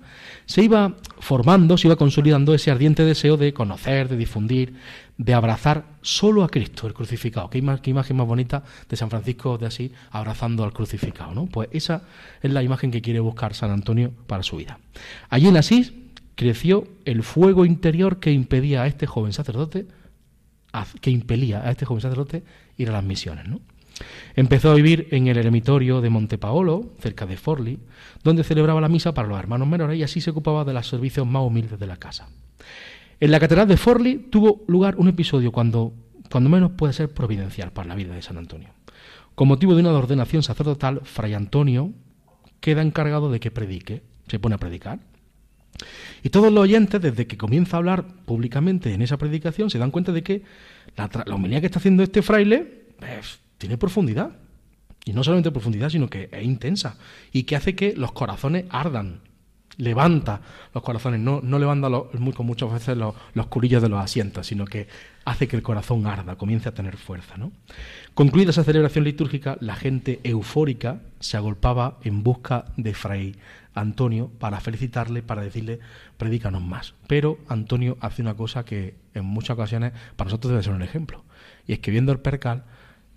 se 0.47 0.63
iba 0.63 0.97
formando, 1.21 1.79
se 1.79 1.87
iba 1.87 1.97
consolidando 1.97 2.53
ese 2.53 2.73
ardiente 2.73 3.05
deseo 3.05 3.37
de 3.37 3.53
conocer, 3.55 4.09
de 4.09 4.17
difundir, 4.17 4.75
de 5.19 5.35
abrazar 5.35 5.85
solo 6.03 6.43
a 6.43 6.49
Cristo, 6.49 6.89
el 6.89 6.95
crucificado. 6.95 7.49
Qué, 7.49 7.59
imagen 7.59 8.17
más 8.17 8.27
bonita 8.27 8.65
de 8.89 8.97
San 8.97 9.09
Francisco 9.09 9.57
de 9.57 9.67
Asís 9.67 9.93
abrazando 10.11 10.65
al 10.65 10.73
crucificado. 10.73 11.33
¿no? 11.33 11.47
Pues 11.47 11.69
esa 11.71 12.03
es 12.43 12.51
la 12.51 12.63
imagen 12.63 12.91
que 12.91 13.03
quiere 13.03 13.21
buscar 13.21 13.55
San 13.55 13.71
Antonio 13.71 14.13
para 14.27 14.43
su 14.43 14.57
vida. 14.57 14.81
Allí 15.29 15.47
en 15.47 15.57
Asís 15.57 15.93
creció 16.35 16.89
el 17.05 17.23
fuego 17.23 17.65
interior 17.65 18.19
que 18.19 18.33
impedía 18.33 18.83
a 18.83 18.87
este 18.89 19.07
joven 19.07 19.33
sacerdote 19.33 19.87
que 21.01 21.11
impelía 21.11 21.61
a 21.67 21.71
este 21.71 21.85
joven 21.85 22.01
sacerdote 22.01 22.43
ir 22.79 22.89
a 22.89 22.93
las 22.93 23.05
misiones. 23.05 23.47
¿no? 23.47 23.61
Empezó 24.35 24.71
a 24.71 24.75
vivir 24.75 25.09
en 25.11 25.27
el 25.27 25.37
eremitorio 25.37 26.01
de 26.01 26.11
Montepaolo, 26.11 26.93
cerca 27.01 27.27
de 27.27 27.37
Forli, 27.37 27.79
donde 28.23 28.45
celebraba 28.45 28.81
la 28.81 28.89
misa 28.89 29.13
para 29.15 29.29
los 29.29 29.39
hermanos 29.39 29.69
menores 29.69 29.99
y 29.99 30.03
así 30.03 30.21
se 30.21 30.31
ocupaba 30.31 30.65
de 30.65 30.73
los 30.73 30.87
servicios 30.87 31.27
más 31.27 31.43
humildes 31.43 31.79
de 31.79 31.87
la 31.87 31.97
casa. 31.97 32.29
En 33.21 33.31
la 33.31 33.41
catedral 33.41 33.69
de 33.69 33.77
Forli 33.77 34.19
tuvo 34.31 34.65
lugar 34.67 34.97
un 34.97 35.09
episodio 35.09 35.53
cuando, 35.53 35.93
cuando 36.31 36.51
menos 36.51 36.73
puede 36.73 36.93
ser 36.93 37.09
providencial 37.13 37.73
para 37.73 37.89
la 37.89 37.95
vida 37.95 38.15
de 38.15 38.23
San 38.23 38.39
Antonio. 38.39 38.71
Con 39.35 39.49
motivo 39.49 39.75
de 39.75 39.81
una 39.81 39.93
ordenación 39.93 40.43
sacerdotal, 40.43 41.01
Fray 41.05 41.35
Antonio 41.35 41.93
queda 42.61 42.83
encargado 42.83 43.31
de 43.31 43.41
que 43.41 43.51
predique, 43.51 44.03
se 44.29 44.39
pone 44.39 44.57
a 44.57 44.59
predicar. 44.59 45.01
Y 46.23 46.31
todos 46.31 46.53
los 46.53 46.63
oyentes, 46.63 47.01
desde 47.01 47.27
que 47.27 47.37
comienza 47.37 47.77
a 47.77 47.79
hablar 47.79 48.07
públicamente 48.25 48.93
en 48.93 49.03
esa 49.03 49.17
predicación, 49.17 49.71
se 49.71 49.79
dan 49.79 49.91
cuenta 49.91 50.13
de 50.13 50.23
que 50.23 50.43
la, 50.97 51.11
la 51.27 51.61
que 51.61 51.67
está 51.67 51.79
haciendo 51.79 52.03
este 52.03 52.23
fraile 52.23 52.83
pues, 52.99 53.41
tiene 53.63 53.79
profundidad. 53.79 54.33
Y 55.05 55.13
no 55.13 55.23
solamente 55.23 55.53
profundidad, 55.53 55.89
sino 55.89 56.11
que 56.11 56.29
es 56.33 56.43
intensa. 56.43 56.97
Y 57.33 57.45
que 57.45 57.55
hace 57.55 57.77
que 57.77 57.95
los 57.95 58.11
corazones 58.11 58.65
ardan. 58.71 59.21
levanta 59.77 60.41
los 60.75 60.83
corazones, 60.83 61.21
no, 61.21 61.41
no 61.43 61.61
levanta 61.61 61.89
los, 61.89 62.07
con 62.35 62.45
muchas 62.45 62.73
veces 62.73 62.97
los, 62.97 63.15
los, 63.35 63.47
curillos 63.47 63.81
de 63.81 63.89
los 63.89 64.01
asientos, 64.01 64.49
sino 64.49 64.65
que 64.65 64.89
hace 65.25 65.47
que 65.47 65.55
el 65.55 65.63
corazón 65.63 66.07
arda, 66.07 66.35
comience 66.37 66.69
a 66.69 66.75
tener 66.75 66.97
fuerza. 66.97 67.37
¿no? 67.37 67.53
Concluida 68.15 68.51
esa 68.51 68.65
celebración 68.65 69.05
litúrgica, 69.05 69.57
la 69.61 69.77
gente 69.77 70.21
eufórica 70.25 71.01
se 71.21 71.37
agolpaba 71.37 71.99
en 72.03 72.25
busca 72.25 72.65
de 72.77 72.95
Fray 72.95 73.37
Antonio 73.75 74.29
para 74.41 74.61
felicitarle, 74.61 75.23
para 75.23 75.43
decirle, 75.43 75.79
predícanos 76.17 76.63
más. 76.63 76.95
Pero 77.07 77.39
Antonio 77.49 77.97
hace 78.01 78.23
una 78.23 78.35
cosa 78.35 78.65
que 78.65 78.97
en 79.15 79.25
muchas 79.25 79.55
ocasiones 79.55 79.93
para 80.17 80.29
nosotros 80.29 80.51
debe 80.51 80.65
ser 80.65 80.75
un 80.75 80.83
ejemplo, 80.83 81.25
y 81.67 81.75
es 81.75 81.79
que 81.79 81.93
viendo 81.93 82.11
el 82.11 82.19
percal 82.19 82.65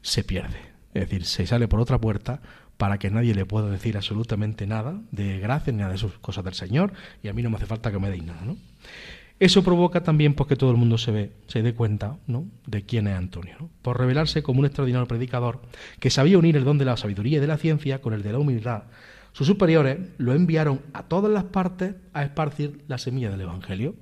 se 0.06 0.24
pierde, 0.24 0.60
es 0.94 1.10
decir, 1.10 1.26
se 1.26 1.48
sale 1.48 1.68
por 1.68 1.80
otra 1.80 2.00
puerta 2.00 2.40
para 2.78 3.00
que 3.00 3.10
nadie 3.10 3.34
le 3.34 3.46
pueda 3.46 3.72
decir 3.72 3.98
absolutamente 3.98 4.68
nada 4.68 5.02
de 5.12 5.40
gracias 5.40 5.74
ni 5.74 5.82
nada 5.82 5.94
de 5.94 5.98
sus 5.98 6.14
cosas 6.20 6.44
del 6.44 6.54
Señor, 6.54 6.94
y 7.24 7.28
a 7.28 7.34
mí 7.34 7.42
no 7.42 7.50
me 7.50 7.56
hace 7.56 7.66
falta 7.66 7.92
que 7.92 7.98
me 7.98 8.12
deis 8.12 8.24
nada, 8.24 8.46
¿no? 8.46 8.56
Eso 9.40 9.64
provoca 9.64 10.04
también 10.04 10.36
pues, 10.36 10.48
que 10.48 10.56
todo 10.56 10.70
el 10.70 10.78
mundo 10.78 11.00
se 11.00 11.12
ve, 11.12 11.32
se 11.48 11.64
dé 11.64 11.74
cuenta 11.74 12.18
¿no? 12.28 12.46
de 12.68 12.84
quién 12.84 13.08
es 13.08 13.18
Antonio, 13.18 13.70
por 13.82 14.00
revelarse 14.00 14.44
como 14.44 14.60
un 14.60 14.68
extraordinario 14.68 15.08
predicador 15.08 15.62
que 16.00 16.10
sabía 16.10 16.38
unir 16.38 16.56
el 16.56 16.64
don 16.64 16.78
de 16.78 16.86
la 16.86 16.96
sabiduría 16.96 17.40
y 17.40 17.42
de 17.42 17.48
la 17.48 17.58
ciencia 17.58 18.00
con 18.00 18.14
el 18.14 18.22
de 18.22 18.32
la 18.32 18.40
humildad. 18.40 18.84
Sus 19.34 19.48
superiores 19.48 19.98
lo 20.20 20.34
enviaron 20.34 20.82
a 20.94 21.04
todas 21.04 21.32
las 21.32 21.44
partes 21.46 21.96
a 22.14 22.24
esparcir 22.24 22.86
la 22.88 22.98
semilla 22.98 23.32
del 23.32 23.42
Evangelio. 23.42 23.96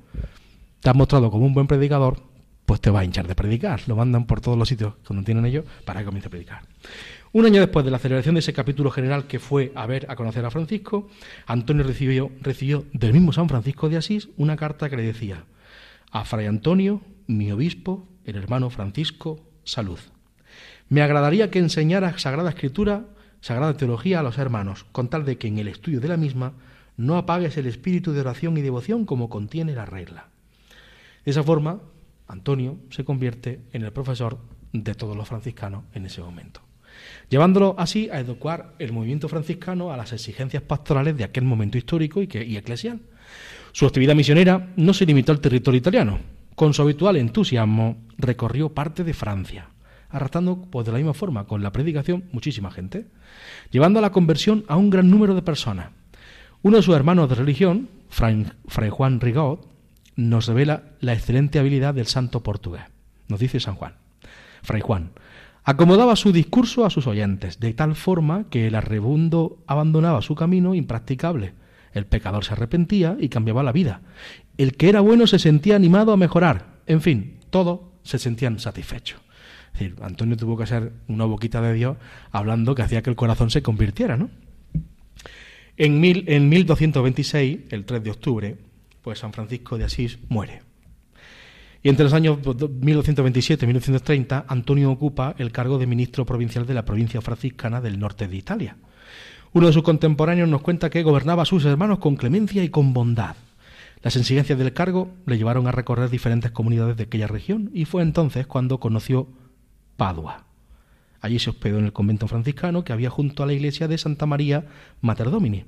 Te 0.81 0.89
has 0.89 0.95
mostrado 0.95 1.31
como 1.31 1.45
un 1.47 1.55
buen 1.55 1.65
predicador, 1.65 2.32
pues 2.73 2.81
te 2.81 2.89
va 2.89 3.01
a 3.01 3.05
hinchar 3.05 3.27
de 3.27 3.35
predicar. 3.35 3.81
Lo 3.85 3.95
mandan 3.95 4.25
por 4.25 4.41
todos 4.41 4.57
los 4.57 4.67
sitios 4.67 4.95
donde 5.07 5.23
tienen 5.23 5.45
ellos 5.45 5.63
para 5.85 5.99
que 5.99 6.07
comience 6.07 6.25
a 6.27 6.31
predicar. 6.31 6.63
Un 7.31 7.45
año 7.45 7.59
después 7.59 7.85
de 7.85 7.91
la 7.91 7.99
celebración 7.99 8.33
de 8.33 8.39
ese 8.39 8.51
capítulo 8.51 8.89
general 8.89 9.27
que 9.27 9.37
fue 9.37 9.71
a 9.75 9.85
ver 9.85 10.07
a 10.09 10.15
conocer 10.15 10.43
a 10.43 10.49
Francisco, 10.49 11.07
Antonio 11.45 11.83
recibió, 11.83 12.31
recibió 12.41 12.85
del 12.91 13.13
mismo 13.13 13.31
San 13.31 13.47
Francisco 13.47 13.89
de 13.89 13.97
Asís 13.97 14.29
una 14.37 14.55
carta 14.55 14.89
que 14.89 14.97
le 14.97 15.03
decía 15.03 15.43
a 16.09 16.25
Fray 16.25 16.47
Antonio, 16.47 17.01
mi 17.27 17.51
obispo, 17.51 18.07
el 18.25 18.37
hermano 18.37 18.71
Francisco, 18.71 19.39
salud. 19.63 19.99
Me 20.89 21.03
agradaría 21.03 21.51
que 21.51 21.59
enseñara 21.59 22.17
Sagrada 22.17 22.49
Escritura, 22.49 23.05
Sagrada 23.39 23.77
Teología 23.77 24.21
a 24.21 24.23
los 24.23 24.39
hermanos, 24.39 24.87
con 24.91 25.09
tal 25.09 25.25
de 25.25 25.37
que 25.37 25.47
en 25.47 25.59
el 25.59 25.67
estudio 25.67 25.99
de 25.99 26.07
la 26.07 26.17
misma 26.17 26.53
no 26.97 27.17
apagues 27.17 27.55
el 27.57 27.67
espíritu 27.67 28.13
de 28.13 28.21
oración 28.21 28.57
y 28.57 28.61
devoción 28.61 29.05
como 29.05 29.29
contiene 29.29 29.75
la 29.75 29.85
regla. 29.85 30.29
De 31.23 31.29
esa 31.29 31.43
forma, 31.43 31.79
Antonio 32.33 32.77
se 32.89 33.05
convierte 33.05 33.61
en 33.71 33.83
el 33.83 33.93
profesor 33.93 34.39
de 34.73 34.95
todos 34.95 35.15
los 35.15 35.27
franciscanos 35.27 35.85
en 35.93 36.05
ese 36.05 36.21
momento 36.21 36.61
llevándolo 37.29 37.75
así 37.77 38.09
a 38.11 38.19
educar 38.19 38.73
el 38.79 38.93
movimiento 38.93 39.29
franciscano 39.29 39.91
a 39.91 39.97
las 39.97 40.13
exigencias 40.13 40.63
pastorales 40.63 41.17
de 41.17 41.23
aquel 41.23 41.43
momento 41.43 41.77
histórico 41.77 42.21
y, 42.21 42.27
que, 42.27 42.41
eclesial. 42.57 42.99
Su 43.71 43.85
actividad 43.85 44.15
misionera 44.15 44.71
no 44.75 44.93
se 44.93 45.05
limitó 45.05 45.31
al 45.31 45.39
territorio 45.39 45.79
italiano. 45.79 46.19
Con 46.55 46.73
su 46.73 46.81
habitual 46.83 47.17
entusiasmo 47.17 47.97
recorrió 48.17 48.69
parte 48.69 49.03
de 49.03 49.13
Francia, 49.13 49.69
arrastrando 50.09 50.61
pues, 50.61 50.85
de 50.85 50.91
la 50.91 50.99
misma 50.99 51.15
forma 51.15 51.47
con 51.47 51.63
la 51.63 51.71
predicación 51.71 52.25
muchísima 52.31 52.69
gente, 52.69 53.07
llevando 53.71 53.99
a 53.99 54.03
la 54.03 54.11
conversión 54.11 54.63
a 54.67 54.77
un 54.77 54.91
gran 54.91 55.09
número 55.09 55.33
de 55.33 55.41
personas. 55.41 55.89
Uno 56.61 56.77
de 56.77 56.83
sus 56.83 56.95
hermanos 56.95 57.27
de 57.29 57.35
religión, 57.35 57.89
Fray 58.09 58.89
Juan 58.91 59.19
Rigaud, 59.19 59.59
nos 60.15 60.47
revela 60.47 60.83
la 60.99 61.13
excelente 61.13 61.59
habilidad 61.59 61.93
del 61.93 62.07
santo 62.07 62.43
portugués. 62.43 62.83
Nos 63.27 63.39
dice 63.39 63.59
San 63.59 63.75
Juan. 63.75 63.95
Fray 64.61 64.81
Juan, 64.81 65.11
Acomodaba 65.65 66.17
su 66.17 66.33
discurso 66.33 66.85
a 66.85 66.89
sus 66.89 67.07
oyentes, 67.07 67.59
de 67.59 67.73
tal 67.73 67.95
forma 67.95 68.49
que 68.49 68.67
el 68.67 68.75
arrebundo 68.75 69.63
abandonaba 69.65 70.21
su 70.21 70.35
camino 70.35 70.75
impracticable. 70.75 71.53
El 71.93 72.05
pecador 72.05 72.43
se 72.43 72.51
arrepentía 72.51 73.15
y 73.17 73.29
cambiaba 73.29 73.63
la 73.63 73.71
vida. 73.71 74.01
El 74.57 74.75
que 74.75 74.89
era 74.89 74.99
bueno 74.99 75.25
se 75.25 75.39
sentía 75.39 75.77
animado 75.77 76.11
a 76.11 76.17
mejorar. 76.17 76.81
En 76.85 76.99
fin, 76.99 77.39
todos 77.49 77.79
se 78.03 78.19
sentían 78.19 78.59
satisfechos. 78.59 79.21
Es 79.67 79.79
decir, 79.79 79.95
Antonio 80.01 80.35
tuvo 80.35 80.57
que 80.57 80.67
ser 80.67 80.91
una 81.07 81.25
boquita 81.25 81.61
de 81.61 81.73
Dios 81.73 81.97
hablando 82.31 82.75
que 82.75 82.81
hacía 82.81 83.01
que 83.01 83.09
el 83.09 83.15
corazón 83.15 83.49
se 83.49 83.63
convirtiera, 83.63 84.17
¿no? 84.17 84.29
En, 85.77 86.03
en 86.03 86.49
1226, 86.49 87.59
el 87.71 87.85
3 87.85 88.03
de 88.03 88.11
octubre, 88.11 88.57
pues 89.03 89.19
San 89.19 89.33
Francisco 89.33 89.77
de 89.77 89.83
Asís 89.83 90.17
muere. 90.29 90.63
Y 91.83 91.89
entre 91.89 92.05
los 92.05 92.13
años 92.13 92.37
1227 92.37 93.65
y 93.65 93.67
1930, 93.67 94.45
Antonio 94.47 94.89
ocupa 94.89 95.35
el 95.37 95.51
cargo 95.51 95.77
de 95.77 95.85
ministro 95.85 96.25
provincial 96.25 96.65
de 96.65 96.73
la 96.73 96.85
provincia 96.85 97.21
franciscana 97.21 97.81
del 97.81 97.99
norte 97.99 98.27
de 98.27 98.37
Italia. 98.37 98.77
Uno 99.51 99.67
de 99.67 99.73
sus 99.73 99.83
contemporáneos 99.83 100.47
nos 100.47 100.61
cuenta 100.61 100.89
que 100.89 101.03
gobernaba 101.03 101.43
a 101.43 101.45
sus 101.45 101.65
hermanos 101.65 101.99
con 101.99 102.15
clemencia 102.15 102.63
y 102.63 102.69
con 102.69 102.93
bondad. 102.93 103.35
Las 104.01 104.15
exigencias 104.15 104.57
del 104.57 104.73
cargo 104.73 105.11
le 105.25 105.37
llevaron 105.37 105.67
a 105.67 105.71
recorrer 105.71 106.09
diferentes 106.09 106.51
comunidades 106.51 106.95
de 106.97 107.03
aquella 107.03 107.27
región 107.27 107.69
y 107.73 107.85
fue 107.85 108.01
entonces 108.01 108.47
cuando 108.47 108.79
conoció 108.79 109.27
Padua. 109.97 110.45
Allí 111.19 111.39
se 111.39 111.49
hospedó 111.49 111.79
en 111.79 111.85
el 111.85 111.93
convento 111.93 112.27
franciscano 112.27 112.83
que 112.83 112.93
había 112.93 113.09
junto 113.09 113.43
a 113.43 113.45
la 113.45 113.53
iglesia 113.53 113.87
de 113.87 113.97
Santa 113.97 114.25
María 114.25 114.65
Mater 115.01 115.29
Domini. 115.29 115.65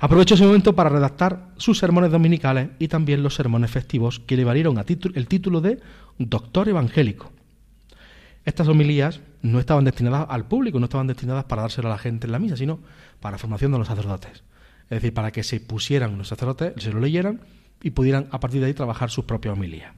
Aprovechó 0.00 0.34
ese 0.34 0.44
momento 0.44 0.74
para 0.74 0.90
redactar 0.90 1.50
sus 1.56 1.78
sermones 1.78 2.10
dominicales 2.10 2.70
y 2.78 2.88
también 2.88 3.22
los 3.22 3.34
sermones 3.34 3.70
festivos 3.70 4.20
que 4.20 4.36
le 4.36 4.44
valieron 4.44 4.78
a 4.78 4.84
el 4.86 5.28
título 5.28 5.60
de 5.60 5.80
doctor 6.18 6.68
evangélico. 6.68 7.32
Estas 8.44 8.66
homilías 8.66 9.20
no 9.42 9.60
estaban 9.60 9.84
destinadas 9.84 10.26
al 10.28 10.46
público, 10.46 10.80
no 10.80 10.86
estaban 10.86 11.06
destinadas 11.06 11.44
para 11.44 11.62
dárselo 11.62 11.88
a 11.88 11.92
la 11.92 11.98
gente 11.98 12.26
en 12.26 12.32
la 12.32 12.38
misa, 12.38 12.56
sino 12.56 12.80
para 13.20 13.32
la 13.32 13.38
formación 13.38 13.70
de 13.72 13.78
los 13.78 13.86
sacerdotes. 13.86 14.42
Es 14.84 14.96
decir, 15.00 15.14
para 15.14 15.30
que 15.30 15.44
se 15.44 15.60
pusieran 15.60 16.18
los 16.18 16.28
sacerdotes, 16.28 16.74
se 16.76 16.92
lo 16.92 17.00
leyeran 17.00 17.40
y 17.82 17.90
pudieran 17.90 18.28
a 18.30 18.40
partir 18.40 18.60
de 18.60 18.66
ahí 18.66 18.74
trabajar 18.74 19.10
sus 19.10 19.24
propias 19.24 19.56
homilías. 19.56 19.92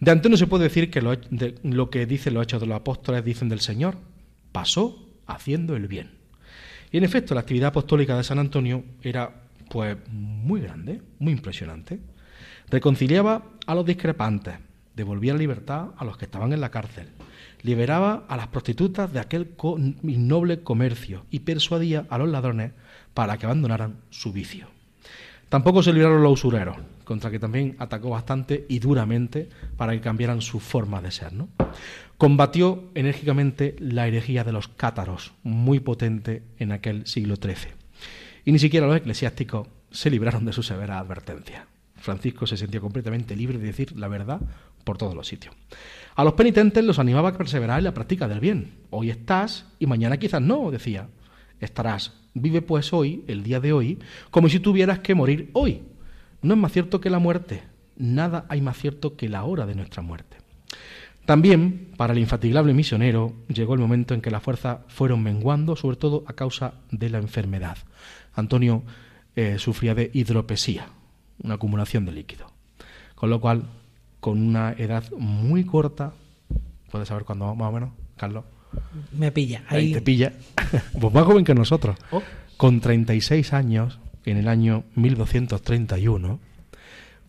De 0.00 0.10
Antonio 0.10 0.36
se 0.36 0.46
puede 0.46 0.64
decir 0.64 0.90
que 0.90 1.02
lo, 1.02 1.16
lo 1.62 1.90
que 1.90 2.06
dicen 2.06 2.34
los 2.34 2.42
hechos 2.42 2.60
de 2.60 2.66
los 2.66 2.76
apóstoles 2.76 3.24
dicen 3.24 3.48
del 3.48 3.60
Señor, 3.60 3.98
pasó 4.50 5.06
haciendo 5.26 5.76
el 5.76 5.86
bien. 5.86 6.19
Y 6.92 6.98
en 6.98 7.04
efecto, 7.04 7.34
la 7.34 7.40
actividad 7.40 7.68
apostólica 7.68 8.16
de 8.16 8.24
San 8.24 8.38
Antonio 8.38 8.84
era 9.02 9.30
pues 9.68 9.96
muy 10.10 10.60
grande, 10.60 11.00
muy 11.18 11.32
impresionante. 11.32 12.00
Reconciliaba 12.68 13.44
a 13.66 13.74
los 13.74 13.86
discrepantes, 13.86 14.54
devolvía 14.96 15.34
libertad 15.34 15.88
a 15.96 16.04
los 16.04 16.16
que 16.16 16.24
estaban 16.24 16.52
en 16.52 16.60
la 16.60 16.70
cárcel, 16.70 17.08
liberaba 17.62 18.24
a 18.28 18.36
las 18.36 18.48
prostitutas 18.48 19.12
de 19.12 19.20
aquel 19.20 19.54
innoble 20.02 20.62
comercio 20.62 21.26
y 21.30 21.40
persuadía 21.40 22.06
a 22.10 22.18
los 22.18 22.28
ladrones 22.28 22.72
para 23.14 23.38
que 23.38 23.46
abandonaran 23.46 23.98
su 24.10 24.32
vicio. 24.32 24.68
Tampoco 25.48 25.82
se 25.82 25.92
libraron 25.92 26.22
los 26.22 26.32
usureros, 26.32 26.76
contra 27.04 27.30
que 27.30 27.40
también 27.40 27.74
atacó 27.80 28.10
bastante 28.10 28.66
y 28.68 28.78
duramente 28.78 29.48
para 29.76 29.92
que 29.92 30.00
cambiaran 30.00 30.40
su 30.40 30.60
forma 30.60 31.02
de 31.02 31.10
ser. 31.10 31.32
¿no? 31.32 31.48
Combatió 32.20 32.84
enérgicamente 32.94 33.76
la 33.78 34.06
herejía 34.06 34.44
de 34.44 34.52
los 34.52 34.68
cátaros, 34.68 35.32
muy 35.42 35.80
potente 35.80 36.42
en 36.58 36.70
aquel 36.70 37.06
siglo 37.06 37.36
XIII. 37.36 37.72
Y 38.44 38.52
ni 38.52 38.58
siquiera 38.58 38.86
los 38.86 38.98
eclesiásticos 38.98 39.68
se 39.90 40.10
libraron 40.10 40.44
de 40.44 40.52
su 40.52 40.62
severa 40.62 40.98
advertencia. 40.98 41.66
Francisco 41.96 42.46
se 42.46 42.58
sentía 42.58 42.78
completamente 42.78 43.34
libre 43.34 43.56
de 43.56 43.68
decir 43.68 43.98
la 43.98 44.06
verdad 44.06 44.42
por 44.84 44.98
todos 44.98 45.14
los 45.14 45.28
sitios. 45.28 45.54
A 46.14 46.22
los 46.22 46.34
penitentes 46.34 46.84
los 46.84 46.98
animaba 46.98 47.30
a 47.30 47.38
perseverar 47.38 47.78
en 47.78 47.84
la 47.84 47.94
práctica 47.94 48.28
del 48.28 48.40
bien. 48.40 48.74
Hoy 48.90 49.08
estás 49.08 49.64
y 49.78 49.86
mañana 49.86 50.18
quizás 50.18 50.42
no, 50.42 50.70
decía. 50.70 51.08
Estarás. 51.58 52.12
Vive 52.34 52.60
pues 52.60 52.92
hoy, 52.92 53.24
el 53.28 53.42
día 53.42 53.60
de 53.60 53.72
hoy, 53.72 53.98
como 54.30 54.50
si 54.50 54.60
tuvieras 54.60 54.98
que 54.98 55.14
morir 55.14 55.48
hoy. 55.54 55.84
No 56.42 56.52
es 56.52 56.60
más 56.60 56.72
cierto 56.72 57.00
que 57.00 57.08
la 57.08 57.18
muerte. 57.18 57.62
Nada 57.96 58.44
hay 58.50 58.60
más 58.60 58.76
cierto 58.76 59.16
que 59.16 59.30
la 59.30 59.44
hora 59.44 59.64
de 59.64 59.74
nuestra 59.74 60.02
muerte. 60.02 60.36
También, 61.30 61.92
para 61.96 62.12
el 62.12 62.18
infatigable 62.18 62.74
misionero, 62.74 63.32
llegó 63.46 63.74
el 63.74 63.80
momento 63.80 64.14
en 64.14 64.20
que 64.20 64.32
las 64.32 64.42
fuerzas 64.42 64.78
fueron 64.88 65.22
menguando, 65.22 65.76
sobre 65.76 65.96
todo 65.96 66.24
a 66.26 66.32
causa 66.32 66.74
de 66.90 67.08
la 67.08 67.18
enfermedad. 67.18 67.78
Antonio 68.34 68.82
eh, 69.36 69.60
sufría 69.60 69.94
de 69.94 70.10
hidropesía, 70.12 70.88
una 71.40 71.54
acumulación 71.54 72.04
de 72.04 72.10
líquido. 72.10 72.50
Con 73.14 73.30
lo 73.30 73.40
cual, 73.40 73.62
con 74.18 74.42
una 74.42 74.72
edad 74.72 75.04
muy 75.12 75.62
corta, 75.62 76.14
¿puedes 76.90 77.06
saber 77.06 77.22
cuándo 77.22 77.54
más 77.54 77.68
o 77.68 77.72
menos, 77.74 77.90
Carlos? 78.16 78.44
Me 79.12 79.30
pilla. 79.30 79.62
Ahí, 79.68 79.92
te 79.92 80.02
pilla. 80.02 80.32
pues 81.00 81.14
más 81.14 81.24
joven 81.24 81.44
que 81.44 81.54
nosotros. 81.54 81.96
Oh. 82.10 82.24
Con 82.56 82.80
36 82.80 83.52
años, 83.52 84.00
en 84.24 84.36
el 84.36 84.48
año 84.48 84.82
1231, 84.96 86.40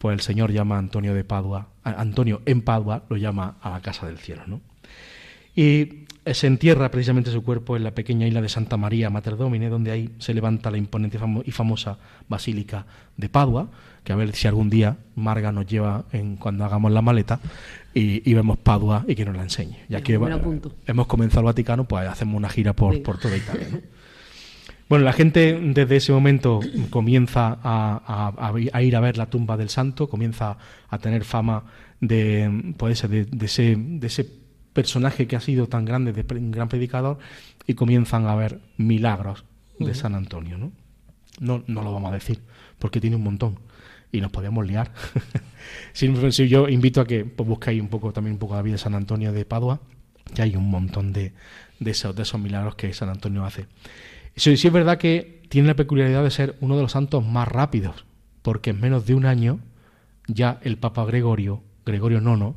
pues 0.01 0.15
el 0.15 0.21
Señor 0.21 0.51
llama 0.51 0.77
a 0.77 0.79
Antonio 0.79 1.13
de 1.13 1.23
Padua, 1.23 1.67
Antonio 1.83 2.41
en 2.47 2.63
Padua 2.63 3.03
lo 3.07 3.17
llama 3.17 3.57
a 3.61 3.69
la 3.69 3.81
casa 3.81 4.07
del 4.07 4.17
cielo, 4.17 4.41
¿no? 4.47 4.59
Y 5.55 6.05
se 6.25 6.47
entierra 6.47 6.89
precisamente 6.89 7.29
su 7.29 7.43
cuerpo 7.43 7.77
en 7.77 7.83
la 7.83 7.91
pequeña 7.91 8.25
isla 8.25 8.41
de 8.41 8.49
Santa 8.49 8.77
María 8.77 9.11
Mater 9.11 9.37
Domine, 9.37 9.69
donde 9.69 9.91
ahí 9.91 10.09
se 10.17 10.33
levanta 10.33 10.71
la 10.71 10.79
imponente 10.79 11.19
y 11.45 11.51
famosa 11.51 11.99
basílica 12.27 12.87
de 13.15 13.29
Padua, 13.29 13.69
que 14.03 14.11
a 14.11 14.15
ver 14.15 14.35
si 14.35 14.47
algún 14.47 14.71
día 14.71 14.97
Marga 15.15 15.51
nos 15.51 15.67
lleva 15.67 16.05
en, 16.11 16.35
cuando 16.35 16.65
hagamos 16.65 16.91
la 16.91 17.03
maleta 17.03 17.39
y, 17.93 18.33
vemos 18.33 18.57
Padua 18.57 19.05
y 19.07 19.13
que 19.13 19.25
nos 19.25 19.35
la 19.35 19.43
enseñe. 19.43 19.77
Ya 19.87 20.01
que 20.01 20.15
hemos 20.87 21.07
comenzado 21.07 21.41
el 21.41 21.45
Vaticano, 21.45 21.83
pues 21.83 22.07
hacemos 22.07 22.35
una 22.37 22.49
gira 22.49 22.73
por, 22.73 23.03
por 23.03 23.19
toda 23.19 23.37
Italia. 23.37 23.67
Bueno, 24.91 25.05
la 25.05 25.13
gente 25.13 25.57
desde 25.57 25.95
ese 25.95 26.11
momento 26.11 26.59
comienza 26.89 27.59
a, 27.63 28.81
ir 28.81 28.95
a 28.97 28.99
ver 28.99 29.15
la 29.15 29.27
tumba 29.27 29.55
del 29.55 29.69
santo, 29.69 30.09
comienza 30.09 30.57
a 30.89 30.97
tener 30.97 31.23
fama 31.23 31.63
de, 32.01 32.73
pues, 32.75 33.09
de, 33.09 33.25
ese, 33.39 33.77
de 33.77 34.07
ese 34.07 34.27
personaje 34.73 35.27
que 35.27 35.37
ha 35.37 35.39
sido 35.39 35.67
tan 35.67 35.85
grande, 35.85 36.11
de 36.11 36.25
un 36.35 36.51
gran 36.51 36.67
predicador, 36.67 37.19
y 37.65 37.73
comienzan 37.75 38.27
a 38.27 38.35
ver 38.35 38.59
milagros 38.75 39.45
de 39.79 39.95
San 39.95 40.13
Antonio. 40.13 40.57
¿no? 40.57 40.73
No, 41.39 41.63
no 41.67 41.83
lo 41.83 41.93
vamos 41.93 42.11
a 42.11 42.15
decir, 42.15 42.41
porque 42.77 42.99
tiene 42.99 43.15
un 43.15 43.23
montón 43.23 43.61
y 44.11 44.19
nos 44.19 44.31
podemos 44.31 44.67
liar. 44.67 44.91
si, 45.93 46.11
yo 46.49 46.67
invito 46.67 46.99
a 46.99 47.07
que 47.07 47.23
pues, 47.23 47.47
busquéis 47.47 47.81
un 47.81 47.87
poco 47.87 48.11
también 48.11 48.33
un 48.33 48.39
poco 48.39 48.55
la 48.55 48.61
vida 48.61 48.73
de 48.73 48.79
San 48.79 48.95
Antonio 48.95 49.31
de 49.31 49.45
Padua, 49.45 49.79
que 50.35 50.41
hay 50.41 50.57
un 50.57 50.69
montón 50.69 51.13
de, 51.13 51.31
de, 51.79 51.91
esos, 51.91 52.13
de 52.13 52.23
esos 52.23 52.41
milagros 52.41 52.75
que 52.75 52.91
San 52.91 53.07
Antonio 53.07 53.45
hace. 53.45 53.67
Sí, 54.35 54.57
sí 54.57 54.67
es 54.67 54.73
verdad 54.73 54.97
que 54.97 55.41
tiene 55.49 55.67
la 55.67 55.75
peculiaridad 55.75 56.23
de 56.23 56.31
ser 56.31 56.55
uno 56.61 56.75
de 56.75 56.83
los 56.83 56.93
santos 56.93 57.25
más 57.25 57.47
rápidos, 57.47 58.05
porque 58.41 58.69
en 58.69 58.79
menos 58.79 59.05
de 59.05 59.15
un 59.15 59.25
año 59.25 59.59
ya 60.27 60.59
el 60.63 60.77
Papa 60.77 61.05
Gregorio, 61.05 61.61
Gregorio 61.85 62.19
IX, 62.19 62.55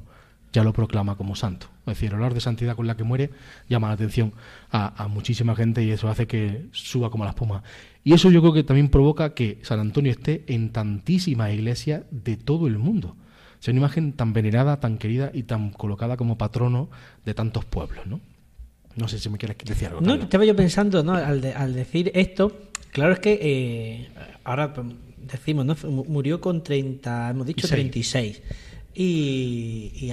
ya 0.52 0.62
lo 0.62 0.72
proclama 0.72 1.16
como 1.16 1.34
santo. 1.34 1.66
Es 1.80 1.96
decir, 1.96 2.10
el 2.10 2.16
olor 2.16 2.32
de 2.32 2.40
santidad 2.40 2.76
con 2.76 2.86
la 2.86 2.96
que 2.96 3.04
muere 3.04 3.30
llama 3.68 3.88
la 3.88 3.94
atención 3.94 4.32
a, 4.70 5.08
muchísima 5.08 5.54
gente 5.54 5.82
y 5.82 5.90
eso 5.90 6.08
hace 6.08 6.26
que 6.26 6.66
suba 6.72 7.10
como 7.10 7.24
la 7.24 7.30
espuma. 7.30 7.62
Y 8.04 8.14
eso 8.14 8.30
yo 8.30 8.40
creo 8.40 8.54
que 8.54 8.62
también 8.62 8.88
provoca 8.88 9.34
que 9.34 9.58
San 9.62 9.80
Antonio 9.80 10.12
esté 10.12 10.44
en 10.46 10.70
tantísimas 10.70 11.52
iglesias 11.52 12.02
de 12.10 12.36
todo 12.36 12.68
el 12.68 12.78
mundo. 12.78 13.16
Es 13.60 13.68
una 13.68 13.78
imagen 13.78 14.12
tan 14.12 14.32
venerada, 14.32 14.78
tan 14.78 14.98
querida 14.98 15.30
y 15.34 15.42
tan 15.42 15.70
colocada 15.70 16.16
como 16.16 16.38
patrono 16.38 16.88
de 17.24 17.34
tantos 17.34 17.64
pueblos, 17.64 18.06
¿no? 18.06 18.20
No 18.96 19.08
sé 19.08 19.18
si 19.18 19.28
me 19.28 19.38
quieres 19.38 19.56
decir 19.58 19.88
algo. 19.88 20.00
No, 20.00 20.14
estaba 20.14 20.44
yo 20.44 20.54
pensando, 20.54 21.02
¿no? 21.02 21.14
Al, 21.14 21.40
decir 21.74 22.10
esto, 22.14 22.52
claro 22.92 23.12
es 23.12 23.18
que 23.18 23.38
eh, 23.40 24.08
ahora 24.44 24.72
decimos, 25.18 25.64
¿no? 25.66 25.76
Murió 25.88 26.40
con 26.40 26.62
30, 26.62 27.30
hemos 27.30 27.46
dicho 27.46 27.66
36. 27.66 28.42
Y, 28.94 30.10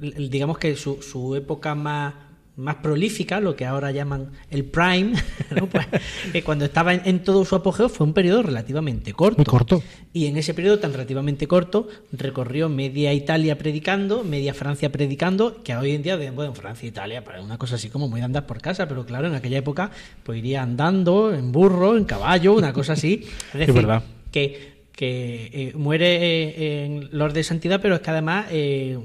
y 0.00 0.28
digamos 0.28 0.58
que 0.58 0.76
su, 0.76 1.02
su 1.02 1.34
época 1.34 1.74
más 1.74 2.14
más 2.60 2.76
prolífica, 2.76 3.40
lo 3.40 3.56
que 3.56 3.66
ahora 3.66 3.90
llaman 3.90 4.30
el 4.50 4.64
prime, 4.64 5.14
pues, 5.70 6.44
cuando 6.44 6.64
estaba 6.64 6.94
en, 6.94 7.22
todo 7.24 7.44
su 7.44 7.54
apogeo 7.56 7.88
fue 7.88 8.06
un 8.06 8.12
periodo 8.12 8.42
relativamente 8.42 9.12
corto. 9.12 9.38
Muy 9.38 9.46
corto. 9.46 9.82
Y 10.12 10.26
en 10.26 10.36
ese 10.36 10.54
periodo 10.54 10.78
tan 10.78 10.92
relativamente 10.92 11.46
corto 11.46 11.88
recorrió 12.12 12.68
media 12.68 13.12
Italia 13.12 13.58
predicando, 13.58 14.24
media 14.24 14.54
Francia 14.54 14.92
predicando, 14.92 15.62
que 15.62 15.74
hoy 15.74 15.92
en 15.92 16.02
día, 16.02 16.16
bueno, 16.30 16.54
Francia 16.54 16.86
e 16.86 16.90
Italia, 16.90 17.24
para 17.24 17.42
una 17.42 17.58
cosa 17.58 17.76
así 17.76 17.88
como 17.88 18.08
muy 18.08 18.20
de 18.20 18.26
andar 18.26 18.46
por 18.46 18.60
casa, 18.60 18.86
pero 18.88 19.04
claro, 19.06 19.28
en 19.28 19.34
aquella 19.34 19.58
época 19.58 19.90
pues 20.22 20.38
iría 20.38 20.62
andando 20.62 21.32
en 21.32 21.52
burro, 21.52 21.96
en 21.96 22.04
caballo, 22.04 22.54
una 22.54 22.72
cosa 22.72 22.92
así. 22.94 23.26
Es, 23.54 23.72
verdad. 23.74 24.02
Que, 24.30 24.84
que 24.92 25.50
eh, 25.52 25.72
muere 25.74 26.16
eh, 26.16 26.84
en 26.84 27.08
Lord 27.12 27.32
de 27.32 27.42
Santidad, 27.42 27.80
pero 27.80 27.96
es 27.96 28.00
que 28.00 28.10
además 28.10 28.46
eh, 28.50 28.98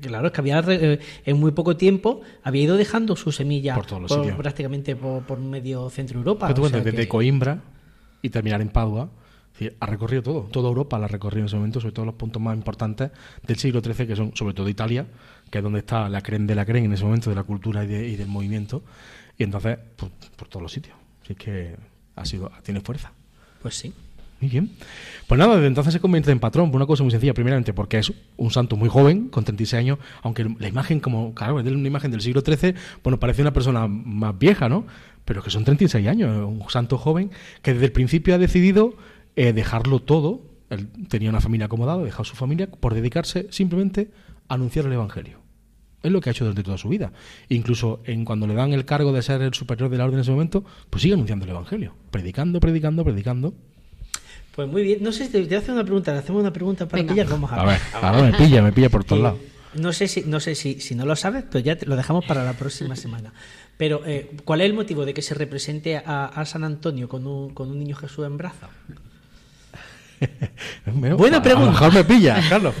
claro, 0.00 0.26
es 0.28 0.32
que 0.32 0.40
había 0.40 0.60
eh, 0.68 0.98
en 1.24 1.38
muy 1.38 1.52
poco 1.52 1.76
tiempo 1.76 2.20
había 2.42 2.62
ido 2.62 2.76
dejando 2.76 3.16
su 3.16 3.32
semilla 3.32 3.74
por, 3.74 3.86
prácticamente 4.36 4.96
por, 4.96 5.38
medio 5.38 5.90
centro 5.90 6.18
Europa. 6.18 6.52
desde 6.52 7.08
Coimbra 7.08 7.62
y 8.22 8.30
terminar 8.30 8.60
en 8.60 8.68
Padua. 8.68 9.10
Ha 9.80 9.86
recorrido 9.86 10.22
todo, 10.22 10.40
toda 10.52 10.68
Europa 10.68 11.00
la 11.00 11.06
ha 11.06 11.08
recorrido 11.08 11.40
en 11.40 11.46
ese 11.46 11.56
momento, 11.56 11.80
sobre 11.80 11.92
todo 11.92 12.06
los 12.06 12.14
puntos 12.14 12.40
más 12.40 12.56
importantes 12.56 13.10
del 13.44 13.58
siglo 13.58 13.80
XIII, 13.80 14.06
que 14.06 14.14
son 14.14 14.30
sobre 14.36 14.54
todo 14.54 14.68
Italia, 14.68 15.06
que 15.50 15.58
es 15.58 15.64
donde 15.64 15.80
está 15.80 16.08
la 16.08 16.20
creen 16.20 16.46
de 16.46 16.54
la 16.54 16.64
creen 16.64 16.84
en 16.84 16.92
ese 16.92 17.04
momento 17.04 17.28
de 17.28 17.34
la 17.34 17.42
cultura 17.42 17.82
y, 17.82 18.14
del 18.14 18.28
movimiento, 18.28 18.84
y 19.36 19.42
entonces 19.42 19.76
por, 19.96 20.10
por 20.36 20.46
todos 20.46 20.62
los 20.62 20.72
sitios. 20.72 20.96
Así 21.24 21.34
que 21.34 21.74
ha 22.14 22.24
sido, 22.24 22.52
tiene 22.62 22.80
fuerza. 22.80 23.12
Pues 23.60 23.74
sí. 23.74 23.92
Muy 24.40 24.50
bien. 24.50 24.70
Pues 25.26 25.38
nada, 25.38 25.56
desde 25.56 25.66
entonces 25.66 25.92
se 25.92 26.00
convierte 26.00 26.30
en 26.30 26.38
patrón 26.38 26.70
una 26.72 26.86
cosa 26.86 27.02
muy 27.02 27.10
sencilla. 27.10 27.34
Primeramente, 27.34 27.72
porque 27.72 27.98
es 27.98 28.12
un 28.36 28.50
santo 28.50 28.76
muy 28.76 28.88
joven, 28.88 29.28
con 29.28 29.44
36 29.44 29.78
años, 29.78 29.98
aunque 30.22 30.46
la 30.58 30.68
imagen, 30.68 31.00
como, 31.00 31.34
claro, 31.34 31.58
es 31.60 31.66
una 31.66 31.88
imagen 31.88 32.10
del 32.10 32.20
siglo 32.20 32.42
XIII, 32.42 32.74
bueno, 33.02 33.18
parece 33.18 33.42
una 33.42 33.52
persona 33.52 33.88
más 33.88 34.38
vieja, 34.38 34.68
¿no? 34.68 34.86
Pero 35.24 35.42
que 35.42 35.50
son 35.50 35.64
36 35.64 36.06
años, 36.06 36.30
un 36.46 36.70
santo 36.70 36.98
joven 36.98 37.30
que 37.62 37.74
desde 37.74 37.86
el 37.86 37.92
principio 37.92 38.34
ha 38.34 38.38
decidido 38.38 38.94
eh, 39.36 39.52
dejarlo 39.52 40.00
todo. 40.00 40.42
Él 40.70 40.88
tenía 41.08 41.30
una 41.30 41.40
familia 41.40 41.66
acomodada, 41.66 42.02
dejado 42.02 42.24
su 42.24 42.36
familia 42.36 42.70
por 42.70 42.94
dedicarse 42.94 43.48
simplemente 43.50 44.10
a 44.48 44.54
anunciar 44.54 44.86
el 44.86 44.92
Evangelio. 44.92 45.40
Es 46.02 46.12
lo 46.12 46.20
que 46.20 46.30
ha 46.30 46.32
hecho 46.32 46.44
durante 46.44 46.62
toda 46.62 46.78
su 46.78 46.88
vida. 46.88 47.12
Incluso 47.48 48.00
en 48.04 48.24
cuando 48.24 48.46
le 48.46 48.54
dan 48.54 48.72
el 48.72 48.84
cargo 48.84 49.12
de 49.12 49.20
ser 49.20 49.42
el 49.42 49.52
superior 49.52 49.90
de 49.90 49.98
la 49.98 50.04
orden 50.04 50.18
en 50.18 50.20
ese 50.20 50.30
momento, 50.30 50.64
pues 50.90 51.02
sigue 51.02 51.14
anunciando 51.14 51.44
el 51.44 51.50
Evangelio, 51.50 51.94
predicando, 52.10 52.60
predicando, 52.60 53.04
predicando. 53.04 53.54
Pues 54.58 54.66
muy 54.66 54.82
bien. 54.82 54.98
No 55.04 55.12
sé 55.12 55.26
si 55.26 55.30
te 55.30 55.40
voy 55.40 55.54
a 55.54 55.58
hacer 55.58 55.72
una 55.72 55.84
pregunta. 55.84 56.10
Le 56.10 56.18
hacemos 56.18 56.40
una 56.40 56.52
pregunta 56.52 56.88
para 56.88 57.06
pillar. 57.06 57.28
Vamos 57.28 57.52
a, 57.52 57.60
a 57.60 57.64
ver. 57.64 57.78
Ahora 57.94 58.22
me 58.22 58.32
pilla, 58.32 58.60
me 58.60 58.72
pilla 58.72 58.88
por 58.90 59.04
todos 59.04 59.22
lados. 59.22 59.38
No 59.74 59.92
sé 59.92 60.08
si, 60.08 60.22
no 60.22 60.40
sé 60.40 60.56
si, 60.56 60.80
si 60.80 60.96
no 60.96 61.06
lo 61.06 61.14
sabes, 61.14 61.44
pero 61.48 61.64
ya 61.64 61.78
lo 61.86 61.94
dejamos 61.94 62.24
para 62.24 62.42
la 62.42 62.54
próxima 62.54 62.96
semana. 62.96 63.32
Pero, 63.76 64.02
eh, 64.04 64.32
¿cuál 64.44 64.62
es 64.62 64.64
el 64.64 64.74
motivo 64.74 65.04
de 65.04 65.14
que 65.14 65.22
se 65.22 65.34
represente 65.34 65.96
a, 66.04 66.44
San 66.44 66.64
Antonio 66.64 67.08
con 67.08 67.24
un, 67.28 67.54
con 67.54 67.70
un 67.70 67.78
niño 67.78 67.94
Jesús 67.94 68.26
en 68.26 68.36
brazos? 68.36 68.68
Buena 70.86 71.40
pregunta. 71.40 71.50
A 71.50 71.64
lo 71.66 71.70
mejor 71.70 71.94
me 71.94 72.02
pilla, 72.02 72.42
Carlos. 72.48 72.74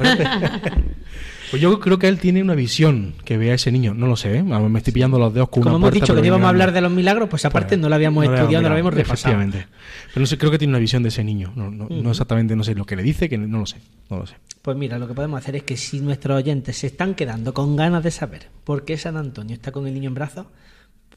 Pues 1.50 1.62
yo 1.62 1.80
creo 1.80 1.98
que 1.98 2.08
él 2.08 2.18
tiene 2.18 2.42
una 2.42 2.54
visión 2.54 3.14
que 3.24 3.38
vea 3.38 3.52
a 3.52 3.54
ese 3.54 3.72
niño. 3.72 3.94
No 3.94 4.06
lo 4.06 4.16
sé, 4.16 4.36
¿eh? 4.36 4.42
me 4.42 4.78
estoy 4.78 4.92
pillando 4.92 5.18
los 5.18 5.32
dedos 5.32 5.48
con 5.48 5.62
Como 5.62 5.76
hemos 5.76 5.92
dicho 5.92 6.14
que 6.14 6.26
íbamos 6.26 6.46
a 6.46 6.50
hablar 6.50 6.72
de 6.72 6.80
los 6.80 6.90
milagros, 6.90 7.28
pues 7.28 7.44
aparte 7.44 7.70
pues 7.70 7.80
no 7.80 7.88
lo 7.88 7.94
habíamos 7.94 8.24
estudiado, 8.24 8.62
no 8.62 8.68
lo 8.68 8.74
habíamos 8.74 8.94
repasado. 8.94 9.34
Efectivamente. 9.34 9.66
Pero 10.08 10.20
no 10.20 10.26
sé, 10.26 10.38
creo 10.38 10.50
que 10.50 10.58
tiene 10.58 10.72
una 10.72 10.78
visión 10.78 11.02
de 11.02 11.08
ese 11.08 11.24
niño. 11.24 11.52
No, 11.54 11.70
no, 11.70 11.88
no, 11.88 12.10
exactamente, 12.10 12.54
no 12.56 12.64
sé 12.64 12.74
lo 12.74 12.84
que 12.84 12.96
le 12.96 13.02
dice, 13.02 13.28
que 13.28 13.38
no 13.38 13.58
lo 13.58 13.66
sé. 13.66 13.76
No 14.10 14.18
lo 14.18 14.26
sé. 14.26 14.34
Pues 14.62 14.76
mira, 14.76 14.98
lo 14.98 15.08
que 15.08 15.14
podemos 15.14 15.38
hacer 15.38 15.56
es 15.56 15.62
que 15.62 15.76
si 15.76 16.00
nuestros 16.00 16.36
oyentes 16.36 16.76
se 16.76 16.88
están 16.88 17.14
quedando 17.14 17.54
con 17.54 17.76
ganas 17.76 18.02
de 18.02 18.10
saber 18.10 18.48
por 18.64 18.84
qué 18.84 18.96
San 18.98 19.16
Antonio 19.16 19.54
está 19.54 19.72
con 19.72 19.86
el 19.86 19.94
niño 19.94 20.08
en 20.08 20.14
brazos, 20.14 20.46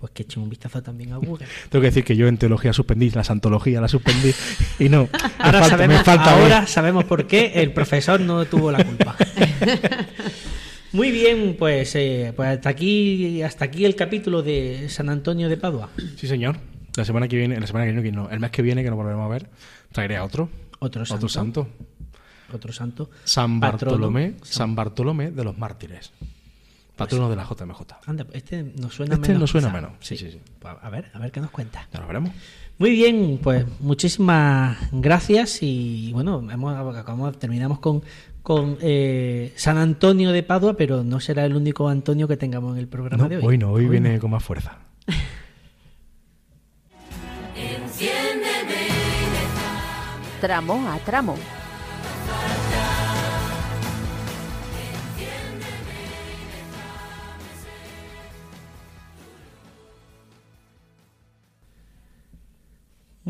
pues 0.01 0.11
que 0.13 0.23
echen 0.23 0.41
un 0.41 0.49
vistazo 0.49 0.81
también 0.81 1.13
a 1.13 1.17
Google. 1.17 1.45
Tengo 1.69 1.81
que 1.81 1.89
decir 1.89 2.03
que 2.03 2.15
yo 2.15 2.27
en 2.27 2.37
teología 2.37 2.73
suspendí, 2.73 3.11
la 3.11 3.23
santología 3.23 3.79
la 3.79 3.87
suspendí 3.87 4.33
y 4.79 4.89
no. 4.89 5.07
ahora 5.37 5.63
sabemos, 5.63 6.07
ahora 6.07 6.65
sabemos 6.65 7.03
por 7.05 7.27
qué 7.27 7.53
el 7.55 7.71
profesor 7.71 8.19
no 8.19 8.43
tuvo 8.45 8.71
la 8.71 8.83
culpa. 8.83 9.15
Muy 10.91 11.11
bien, 11.11 11.55
pues, 11.57 11.95
eh, 11.95 12.33
pues 12.35 12.49
hasta 12.49 12.69
aquí 12.69 13.43
hasta 13.43 13.65
aquí 13.65 13.85
el 13.85 13.95
capítulo 13.95 14.41
de 14.41 14.89
San 14.89 15.07
Antonio 15.07 15.47
de 15.47 15.55
Padua. 15.55 15.89
Sí, 16.17 16.27
señor. 16.27 16.57
La 16.97 17.05
semana 17.05 17.27
que 17.27 17.37
viene, 17.37 17.57
la 17.57 17.67
semana 17.67 17.85
que 17.85 17.93
viene, 17.93 18.11
no, 18.11 18.29
el 18.29 18.39
mes 18.39 18.49
que 18.49 18.61
viene 18.61 18.83
que 18.83 18.89
nos 18.89 18.97
volveremos 18.97 19.25
a 19.25 19.29
ver, 19.29 19.49
traeré 19.93 20.17
a 20.17 20.25
otro. 20.25 20.49
Otro 20.79 21.05
santo. 21.05 21.15
Otro 21.15 21.29
santo. 21.29 21.67
Otro 22.51 22.73
santo. 22.73 23.09
San 23.23 23.59
Bartolomé, 23.59 24.33
San 24.41 24.75
Bartolomé 24.75 25.31
de 25.31 25.43
los 25.43 25.57
mártires. 25.57 26.11
Patrono 27.03 27.29
de 27.29 27.35
la 27.35 27.43
JMJ. 27.43 27.81
Anda, 28.05 28.25
este 28.33 28.63
nos 28.63 28.93
suena 28.93 29.15
este 29.15 29.27
menos. 29.29 29.41
nos 29.41 29.49
suena 29.51 29.69
menos. 29.69 29.91
Sí, 29.99 30.17
sí, 30.17 30.31
sí. 30.31 30.39
Pues, 30.59 30.73
a 30.81 30.89
ver, 30.89 31.11
a 31.13 31.19
ver 31.19 31.31
qué 31.31 31.39
nos 31.39 31.51
cuenta. 31.51 31.87
Ya 31.93 31.99
lo 31.99 32.07
veremos. 32.07 32.31
Muy 32.77 32.91
bien, 32.91 33.39
pues 33.41 33.65
muchísimas 33.79 34.77
gracias 34.91 35.59
y 35.61 36.11
bueno, 36.13 36.47
hemos, 36.51 37.37
terminamos 37.37 37.79
con, 37.79 38.01
con 38.41 38.77
eh, 38.81 39.53
San 39.55 39.77
Antonio 39.77 40.31
de 40.31 40.41
Padua, 40.41 40.75
pero 40.75 41.03
no 41.03 41.19
será 41.19 41.45
el 41.45 41.55
único 41.55 41.87
Antonio 41.87 42.27
que 42.27 42.37
tengamos 42.37 42.73
en 42.73 42.79
el 42.79 42.87
programa 42.87 43.27
de 43.27 43.37
hoy. 43.37 43.43
Hoy 43.45 43.57
no, 43.57 43.71
hoy, 43.71 43.87
viene 43.87 44.17
con 44.17 44.31
más 44.31 44.43
fuerza. 44.43 44.79
tramo 50.41 50.89
a 50.89 50.97
tramo. 50.97 51.35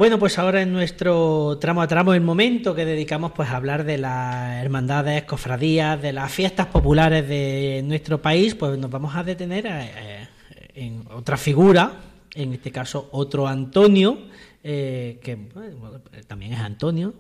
Bueno, 0.01 0.17
pues 0.17 0.39
ahora 0.39 0.63
en 0.63 0.73
nuestro 0.73 1.59
tramo 1.61 1.79
a 1.83 1.87
tramo, 1.87 2.15
el 2.15 2.21
momento 2.21 2.73
que 2.73 2.85
dedicamos 2.85 3.33
pues 3.33 3.49
a 3.49 3.55
hablar 3.55 3.83
de 3.83 3.99
las 3.99 4.59
hermandades, 4.63 5.25
cofradías, 5.25 6.01
de 6.01 6.11
las 6.11 6.31
fiestas 6.31 6.65
populares 6.65 7.27
de 7.27 7.83
nuestro 7.85 8.19
país, 8.19 8.55
pues 8.55 8.79
nos 8.79 8.89
vamos 8.89 9.15
a 9.15 9.23
detener 9.23 9.67
eh, 9.67 10.27
en 10.73 11.03
otra 11.13 11.37
figura, 11.37 11.91
en 12.33 12.51
este 12.51 12.71
caso 12.71 13.09
otro 13.11 13.47
Antonio, 13.47 14.17
eh, 14.63 15.19
que 15.23 15.37
también 16.27 16.53
es 16.53 16.59
Antonio, 16.59 17.15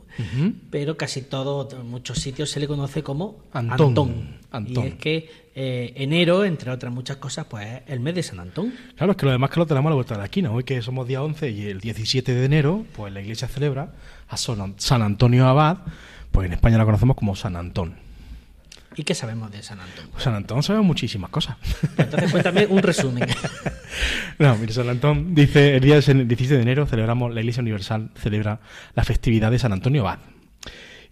pero 0.69 0.95
casi 0.95 1.23
todos, 1.23 1.73
en 1.73 1.87
muchos 1.87 2.19
sitios 2.19 2.51
se 2.51 2.59
le 2.59 2.67
conoce 2.67 3.01
como 3.01 3.43
Antón. 3.51 4.39
Y 4.67 4.79
es 4.79 4.95
que 4.95 5.29
eh, 5.55 5.93
enero, 5.95 6.45
entre 6.45 6.69
otras 6.69 6.93
muchas 6.93 7.17
cosas, 7.17 7.45
pues 7.45 7.65
es 7.65 7.81
el 7.87 7.99
mes 7.99 8.15
de 8.15 8.23
San 8.23 8.39
Antón. 8.39 8.73
Claro, 8.95 9.13
es 9.13 9.17
que 9.17 9.25
lo 9.25 9.31
demás 9.31 9.49
que 9.49 9.59
lo 9.59 9.65
tenemos 9.65 9.87
a 9.87 9.91
la 9.91 9.95
vuelta 9.95 10.13
de 10.13 10.19
la 10.19 10.25
esquina. 10.25 10.51
Hoy 10.51 10.63
que 10.63 10.81
somos 10.81 11.07
día 11.07 11.23
11 11.23 11.49
y 11.49 11.65
el 11.65 11.79
17 11.79 12.33
de 12.33 12.45
enero, 12.45 12.85
pues 12.95 13.11
la 13.11 13.21
iglesia 13.21 13.47
celebra 13.47 13.93
a 14.29 14.37
San 14.37 15.01
Antonio 15.01 15.47
Abad, 15.47 15.79
pues 16.31 16.45
en 16.45 16.53
España 16.53 16.77
la 16.77 16.85
conocemos 16.85 17.15
como 17.15 17.35
San 17.35 17.55
Antón. 17.55 17.95
¿Y 18.95 19.03
qué 19.03 19.15
sabemos 19.15 19.51
de 19.51 19.63
San 19.63 19.79
Antón? 19.79 20.07
Pues 20.11 20.23
San 20.23 20.35
Antón 20.35 20.63
sabemos 20.63 20.85
muchísimas 20.85 21.29
cosas. 21.29 21.55
Entonces 21.97 22.31
cuéntame 22.31 22.65
un 22.65 22.83
resumen. 22.83 23.27
no, 24.39 24.57
mire, 24.57 24.73
San 24.73 24.89
Antón 24.89 25.33
dice, 25.33 25.75
el 25.75 25.81
día 25.81 25.99
17 26.01 26.55
de 26.55 26.61
enero 26.61 26.85
celebramos, 26.85 27.33
la 27.33 27.39
Iglesia 27.39 27.61
Universal 27.61 28.11
celebra 28.15 28.59
la 28.93 29.03
festividad 29.03 29.49
de 29.49 29.59
San 29.59 29.71
Antonio 29.71 30.01
Abad. 30.01 30.19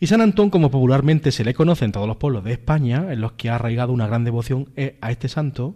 Y 0.01 0.07
San 0.07 0.21
Antón, 0.21 0.49
como 0.49 0.71
popularmente 0.71 1.31
se 1.31 1.43
le 1.43 1.53
conoce 1.53 1.85
en 1.85 1.91
todos 1.91 2.07
los 2.07 2.17
pueblos 2.17 2.43
de 2.43 2.53
España, 2.53 3.07
en 3.11 3.21
los 3.21 3.33
que 3.33 3.49
ha 3.49 3.55
arraigado 3.55 3.93
una 3.93 4.07
gran 4.07 4.23
devoción 4.23 4.69
a 5.01 5.11
este 5.11 5.29
santo, 5.29 5.75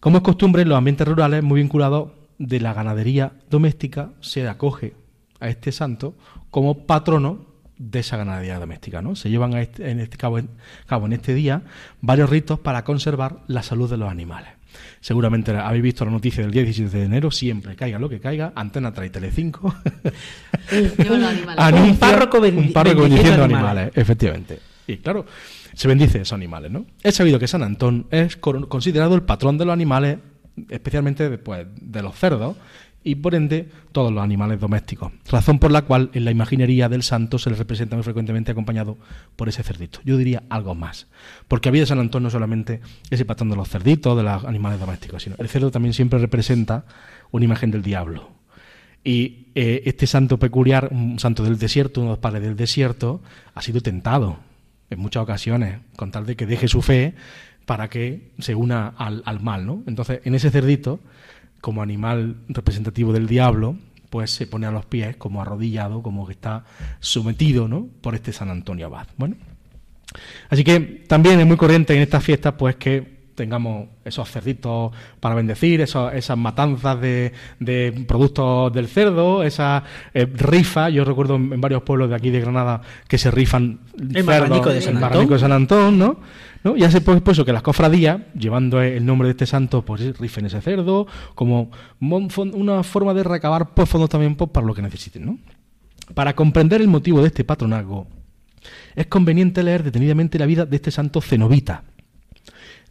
como 0.00 0.18
es 0.18 0.22
costumbre 0.22 0.62
en 0.62 0.68
los 0.68 0.78
ambientes 0.78 1.06
rurales 1.06 1.42
muy 1.42 1.60
vinculados 1.60 2.10
de 2.38 2.60
la 2.60 2.74
ganadería 2.74 3.32
doméstica, 3.50 4.10
se 4.20 4.48
acoge 4.48 4.94
a 5.38 5.48
este 5.48 5.70
santo 5.70 6.14
como 6.50 6.86
patrono 6.86 7.51
de 7.90 8.00
esa 8.00 8.16
ganadería 8.16 8.58
doméstica. 8.58 9.02
¿no? 9.02 9.16
Se 9.16 9.30
llevan 9.30 9.54
a 9.54 9.62
este, 9.62 9.90
en 9.90 10.00
este 10.00 10.16
cabo, 10.16 10.40
cabo 10.86 11.06
en 11.06 11.12
este 11.12 11.34
día 11.34 11.62
varios 12.00 12.30
ritos 12.30 12.60
para 12.60 12.84
conservar 12.84 13.40
la 13.48 13.62
salud 13.62 13.90
de 13.90 13.96
los 13.96 14.10
animales. 14.10 14.50
Seguramente 15.00 15.50
habéis 15.50 15.82
visto 15.82 16.04
la 16.04 16.10
noticia 16.10 16.42
del 16.42 16.52
día 16.52 16.62
17 16.62 16.96
de 16.96 17.04
enero, 17.04 17.30
siempre 17.30 17.76
caiga 17.76 17.98
lo 17.98 18.08
que 18.08 18.20
caiga, 18.20 18.52
Antena 18.54 18.92
3 18.92 19.08
y 19.08 19.10
Telecinco. 19.10 19.74
un 20.72 21.96
párroco, 21.98 22.38
un 22.38 22.72
párroco 22.72 23.02
bendiciendo 23.02 23.44
animales. 23.44 23.90
efectivamente. 23.94 24.60
Y 24.86 24.98
claro, 24.98 25.26
se 25.74 25.88
bendice 25.88 26.22
esos 26.22 26.32
animales, 26.32 26.70
¿no? 26.70 26.86
He 27.02 27.12
sabido 27.12 27.38
que 27.38 27.48
San 27.48 27.62
Antón 27.62 28.06
es 28.10 28.36
considerado 28.36 29.14
el 29.14 29.22
patrón 29.22 29.58
de 29.58 29.64
los 29.64 29.72
animales, 29.72 30.18
especialmente 30.70 31.28
después 31.28 31.66
de 31.80 32.02
los 32.02 32.16
cerdos, 32.16 32.56
y 33.04 33.16
por 33.16 33.34
ende 33.34 33.68
todos 33.92 34.12
los 34.12 34.22
animales 34.22 34.60
domésticos, 34.60 35.12
razón 35.30 35.58
por 35.58 35.70
la 35.70 35.82
cual 35.82 36.10
en 36.14 36.24
la 36.24 36.30
imaginería 36.30 36.88
del 36.88 37.02
santo 37.02 37.38
se 37.38 37.50
le 37.50 37.56
representa 37.56 37.96
muy 37.96 38.02
frecuentemente 38.02 38.52
acompañado 38.52 38.96
por 39.36 39.48
ese 39.48 39.62
cerdito. 39.62 40.00
Yo 40.04 40.16
diría 40.16 40.42
algo 40.48 40.74
más, 40.74 41.06
porque 41.48 41.68
había 41.68 41.82
de 41.82 41.86
San 41.86 41.98
Antón 41.98 42.22
no 42.22 42.30
solamente 42.30 42.80
ese 43.10 43.24
patrón 43.24 43.50
de 43.50 43.56
los 43.56 43.68
cerditos, 43.68 44.16
de 44.16 44.22
los 44.22 44.44
animales 44.44 44.78
domésticos, 44.78 45.22
sino 45.22 45.36
el 45.38 45.48
cerdo 45.48 45.70
también 45.70 45.94
siempre 45.94 46.18
representa 46.18 46.84
una 47.30 47.44
imagen 47.44 47.70
del 47.70 47.82
diablo. 47.82 48.30
Y 49.04 49.48
eh, 49.56 49.82
este 49.86 50.06
santo 50.06 50.38
peculiar, 50.38 50.88
un 50.92 51.18
santo 51.18 51.42
del 51.42 51.58
desierto, 51.58 52.00
uno 52.00 52.10
de 52.10 52.12
los 52.12 52.20
padres 52.20 52.42
del 52.42 52.56
desierto, 52.56 53.20
ha 53.54 53.62
sido 53.62 53.80
tentado 53.80 54.38
en 54.90 54.98
muchas 55.00 55.24
ocasiones, 55.24 55.80
con 55.96 56.12
tal 56.12 56.24
de 56.24 56.36
que 56.36 56.46
deje 56.46 56.68
su 56.68 56.82
fe 56.82 57.14
para 57.66 57.88
que 57.88 58.30
se 58.38 58.54
una 58.54 58.88
al, 58.88 59.22
al 59.24 59.40
mal, 59.40 59.66
¿no? 59.66 59.82
Entonces, 59.86 60.20
en 60.24 60.34
ese 60.34 60.50
cerdito 60.50 61.00
como 61.62 61.80
animal 61.80 62.36
representativo 62.48 63.14
del 63.14 63.26
diablo, 63.26 63.76
pues 64.10 64.32
se 64.32 64.46
pone 64.46 64.66
a 64.66 64.70
los 64.70 64.84
pies 64.84 65.16
como 65.16 65.40
arrodillado, 65.40 66.02
como 66.02 66.26
que 66.26 66.32
está 66.32 66.64
sometido, 67.00 67.68
¿no? 67.68 67.88
Por 68.02 68.14
este 68.14 68.32
San 68.34 68.50
Antonio 68.50 68.86
Abad. 68.86 69.06
Bueno, 69.16 69.36
así 70.50 70.64
que 70.64 70.80
también 71.08 71.40
es 71.40 71.46
muy 71.46 71.56
corriente 71.56 71.94
en 71.94 72.02
estas 72.02 72.22
fiestas, 72.22 72.54
pues 72.58 72.76
que 72.76 73.21
tengamos 73.34 73.88
esos 74.04 74.30
cerditos 74.30 74.92
para 75.20 75.34
bendecir, 75.34 75.80
esas 75.80 76.38
matanzas 76.38 77.00
de, 77.00 77.32
productos 78.06 78.72
del 78.72 78.88
cerdo, 78.88 79.42
esas 79.42 79.82
eh, 80.14 80.26
rifas. 80.26 80.92
Yo 80.92 81.04
recuerdo 81.04 81.36
en, 81.36 81.60
varios 81.60 81.82
pueblos 81.82 82.10
de 82.10 82.16
aquí 82.16 82.30
de 82.30 82.40
Granada 82.40 82.82
que 83.08 83.18
se 83.18 83.30
rifan 83.30 83.80
el 84.14 84.24
marranico 84.24 84.70
de 84.70 84.80
San 84.80 85.02
Antón, 85.02 85.28
de 85.28 85.38
San 85.38 85.52
Antón 85.52 85.98
¿no? 85.98 86.18
¿no? 86.64 86.76
Y 86.76 86.84
hace 86.84 87.00
pues, 87.00 87.20
pues 87.22 87.36
eso 87.36 87.44
que 87.44 87.52
las 87.52 87.62
cofradías, 87.62 88.20
llevando 88.38 88.80
el 88.80 89.04
nombre 89.04 89.26
de 89.26 89.32
este 89.32 89.46
santo, 89.46 89.82
pues 89.82 90.18
rifen 90.18 90.46
ese 90.46 90.60
cerdo, 90.60 91.06
como 91.34 91.70
una 92.00 92.82
forma 92.82 93.14
de 93.14 93.24
recabar 93.24 93.74
pues, 93.74 93.88
fondos 93.88 94.10
también 94.10 94.36
pues, 94.36 94.50
para 94.50 94.66
lo 94.66 94.74
que 94.74 94.82
necesiten, 94.82 95.26
¿no? 95.26 95.38
Para 96.14 96.34
comprender 96.34 96.80
el 96.80 96.88
motivo 96.88 97.20
de 97.20 97.28
este 97.28 97.44
patronazgo, 97.44 98.06
es 98.94 99.06
conveniente 99.06 99.62
leer 99.62 99.82
detenidamente 99.82 100.38
la 100.38 100.46
vida 100.46 100.66
de 100.66 100.76
este 100.76 100.90
santo 100.90 101.20
cenobita, 101.20 101.84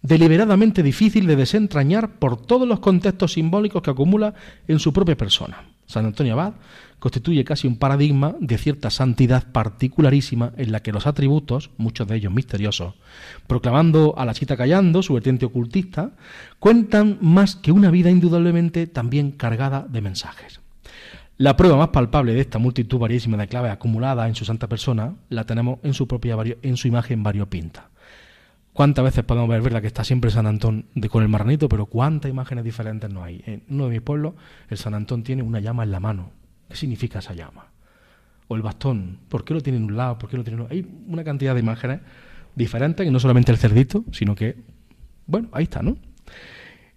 deliberadamente 0.01 0.83
difícil 0.83 1.27
de 1.27 1.35
desentrañar 1.35 2.19
por 2.19 2.37
todos 2.37 2.67
los 2.67 2.79
contextos 2.79 3.33
simbólicos 3.33 3.81
que 3.81 3.91
acumula 3.91 4.33
en 4.67 4.79
su 4.79 4.93
propia 4.93 5.17
persona. 5.17 5.65
San 5.85 6.05
Antonio 6.05 6.33
Abad 6.33 6.53
constituye 6.99 7.43
casi 7.43 7.67
un 7.67 7.77
paradigma 7.77 8.35
de 8.39 8.57
cierta 8.57 8.89
santidad 8.89 9.51
particularísima 9.51 10.53
en 10.55 10.71
la 10.71 10.81
que 10.81 10.93
los 10.93 11.05
atributos, 11.05 11.71
muchos 11.77 12.07
de 12.07 12.15
ellos 12.15 12.31
misteriosos, 12.31 12.93
proclamando 13.47 14.13
a 14.17 14.25
la 14.25 14.33
chita 14.33 14.55
callando, 14.55 15.03
su 15.03 15.13
vertiente 15.13 15.45
ocultista, 15.45 16.11
cuentan 16.59 17.17
más 17.21 17.55
que 17.55 17.71
una 17.71 17.91
vida 17.91 18.09
indudablemente 18.09 18.87
también 18.87 19.31
cargada 19.31 19.85
de 19.89 20.01
mensajes. 20.01 20.61
La 21.37 21.57
prueba 21.57 21.75
más 21.75 21.89
palpable 21.89 22.33
de 22.33 22.41
esta 22.41 22.59
multitud 22.59 22.99
variísima 22.99 23.35
de 23.35 23.47
claves 23.47 23.71
acumuladas 23.71 24.29
en 24.29 24.35
su 24.35 24.45
santa 24.45 24.69
persona 24.69 25.15
la 25.29 25.43
tenemos 25.45 25.79
en 25.83 25.93
su 25.93 26.07
propia 26.07 26.37
en 26.61 26.77
su 26.77 26.87
imagen 26.87 27.23
variopinta. 27.23 27.90
¿Cuántas 28.73 29.03
veces 29.03 29.23
podemos 29.25 29.49
ver, 29.49 29.61
verdad, 29.61 29.81
que 29.81 29.87
está 29.87 30.03
siempre 30.03 30.31
San 30.31 30.47
Antón 30.47 30.85
de, 30.95 31.09
con 31.09 31.23
el 31.23 31.29
marranito, 31.29 31.67
pero 31.67 31.87
cuántas 31.87 32.31
imágenes 32.31 32.63
diferentes 32.63 33.09
no 33.11 33.23
hay? 33.23 33.43
En 33.45 33.63
uno 33.69 33.85
de 33.85 33.91
mis 33.91 34.01
pueblos, 34.01 34.33
el 34.69 34.77
San 34.77 34.93
Antón 34.93 35.23
tiene 35.23 35.43
una 35.43 35.59
llama 35.59 35.83
en 35.83 35.91
la 35.91 35.99
mano. 35.99 36.31
¿Qué 36.69 36.77
significa 36.77 37.19
esa 37.19 37.33
llama? 37.33 37.65
O 38.47 38.55
el 38.55 38.61
bastón, 38.61 39.19
¿por 39.27 39.43
qué 39.43 39.53
lo 39.53 39.61
tiene 39.61 39.77
en 39.77 39.85
un 39.85 39.97
lado? 39.97 40.17
¿Por 40.17 40.29
qué 40.29 40.37
lo 40.37 40.43
tiene 40.43 40.55
en 40.55 40.61
otro? 40.63 40.73
Hay 40.73 40.87
una 41.07 41.23
cantidad 41.23 41.53
de 41.53 41.59
imágenes 41.59 41.99
diferentes, 42.55 43.05
que 43.05 43.11
no 43.11 43.19
solamente 43.19 43.51
el 43.51 43.57
cerdito, 43.57 44.05
sino 44.11 44.35
que, 44.35 44.55
bueno, 45.27 45.49
ahí 45.51 45.63
está, 45.63 45.81
¿no? 45.81 45.97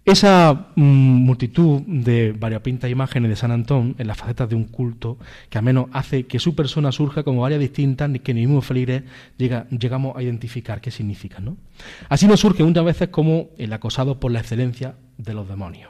Esa 0.05 0.67
mm, 0.75 0.81
multitud 0.83 1.81
de 1.87 2.31
variopintas 2.31 2.91
imágenes 2.91 3.27
de 3.27 3.35
San 3.35 3.49
Antón 3.49 3.95
en 3.97 4.05
las 4.05 4.15
facetas 4.15 4.47
de 4.47 4.55
un 4.55 4.65
culto 4.65 5.17
que 5.49 5.57
al 5.57 5.63
menos 5.63 5.87
hace 5.93 6.27
que 6.27 6.37
su 6.37 6.53
persona 6.53 6.91
surja 6.91 7.23
como 7.23 7.41
varias 7.41 7.59
distintas 7.59 8.11
que 8.23 8.35
ni 8.35 8.41
mismo 8.41 8.61
feligres 8.61 9.01
llega, 9.35 9.65
llegamos 9.71 10.15
a 10.15 10.21
identificar 10.21 10.79
qué 10.79 10.91
significan. 10.91 11.45
¿no? 11.45 11.57
Así 12.07 12.27
nos 12.27 12.39
surge 12.39 12.63
muchas 12.63 12.85
veces 12.85 13.07
como 13.09 13.49
el 13.57 13.73
acosado 13.73 14.19
por 14.19 14.31
la 14.31 14.41
excelencia 14.41 14.93
de 15.17 15.33
los 15.33 15.47
demonios, 15.49 15.89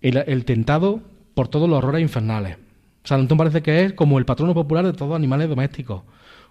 el, 0.00 0.16
el 0.16 0.46
tentado 0.46 1.02
por 1.34 1.48
todos 1.48 1.68
los 1.68 1.76
horrores 1.76 2.00
infernales. 2.00 2.56
San 3.04 3.20
Antón 3.20 3.36
parece 3.36 3.60
que 3.60 3.84
es 3.84 3.92
como 3.92 4.18
el 4.18 4.24
patrono 4.24 4.54
popular 4.54 4.86
de 4.86 4.94
todos 4.94 5.10
los 5.10 5.16
animales 5.16 5.50
domésticos 5.50 6.02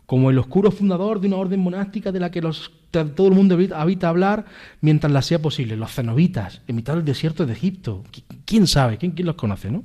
como 0.10 0.32
el 0.32 0.40
oscuro 0.40 0.72
fundador 0.72 1.22
de 1.22 1.28
una 1.28 1.36
orden 1.36 1.60
monástica 1.60 2.12
de 2.12 2.20
la 2.20 2.32
que 2.32 2.42
los, 2.42 2.72
todo 2.90 3.28
el 3.28 3.36
mundo 3.36 3.56
habita 3.76 4.10
hablar 4.10 4.46
mientras 4.82 5.14
la 5.14 5.22
sea 5.22 5.40
posible, 5.40 5.78
los 5.78 5.94
cenobitas, 5.94 6.64
en 6.68 6.78
mitad 6.78 6.96
del 6.96 7.06
desierto 7.06 7.46
de 7.46 7.54
Egipto. 7.54 8.04
¿Quién 8.44 8.66
sabe? 8.66 8.98
¿Quién, 8.98 9.12
quién 9.12 9.28
los 9.28 9.36
conoce? 9.36 9.70
¿no? 9.70 9.84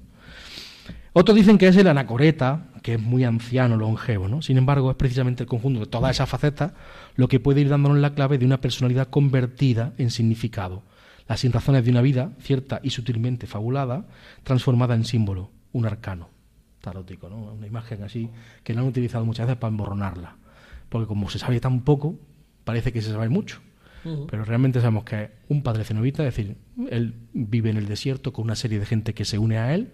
Otros 1.12 1.36
dicen 1.36 1.58
que 1.58 1.68
es 1.68 1.76
el 1.76 1.88
anacoreta, 1.88 2.68
que 2.80 2.94
es 2.94 3.02
muy 3.02 3.22
anciano, 3.22 3.76
longevo, 3.76 4.26
¿no? 4.26 4.40
Sin 4.40 4.56
embargo, 4.56 4.90
es 4.90 4.96
precisamente 4.96 5.42
el 5.42 5.46
conjunto 5.46 5.80
de 5.80 5.86
todas 5.86 6.12
esas 6.12 6.30
facetas 6.30 6.72
lo 7.16 7.28
que 7.28 7.38
puede 7.38 7.60
ir 7.60 7.68
dándonos 7.68 7.98
la 7.98 8.14
clave 8.14 8.38
de 8.38 8.46
una 8.46 8.62
personalidad 8.62 9.08
convertida 9.08 9.92
en 9.98 10.10
significado, 10.10 10.84
las 11.28 11.40
sin 11.40 11.52
razones 11.52 11.84
de 11.84 11.90
una 11.90 12.00
vida, 12.00 12.32
cierta 12.40 12.80
y 12.82 12.88
sutilmente 12.88 13.46
fabulada, 13.46 14.06
transformada 14.42 14.94
en 14.94 15.04
símbolo, 15.04 15.50
un 15.74 15.84
arcano 15.84 16.33
tarótico, 16.84 17.28
¿no? 17.28 17.52
Una 17.52 17.66
imagen 17.66 18.02
así 18.02 18.30
que 18.62 18.74
la 18.74 18.82
han 18.82 18.86
utilizado 18.86 19.24
muchas 19.24 19.46
veces 19.46 19.58
para 19.58 19.70
emborronarla. 19.70 20.36
Porque 20.88 21.06
como 21.06 21.30
se 21.30 21.38
sabe 21.38 21.58
tan 21.58 21.80
poco, 21.80 22.18
parece 22.64 22.92
que 22.92 23.02
se 23.02 23.10
sabe 23.10 23.28
mucho. 23.28 23.60
Pero 24.28 24.44
realmente 24.44 24.80
sabemos 24.80 25.04
que 25.04 25.22
es 25.22 25.30
un 25.48 25.62
padre 25.62 25.82
cenobita, 25.82 26.26
es 26.26 26.36
decir, 26.36 26.58
él 26.90 27.14
vive 27.32 27.70
en 27.70 27.78
el 27.78 27.86
desierto 27.86 28.34
con 28.34 28.44
una 28.44 28.54
serie 28.54 28.78
de 28.78 28.84
gente 28.84 29.14
que 29.14 29.24
se 29.24 29.38
une 29.38 29.56
a 29.56 29.74
él, 29.74 29.92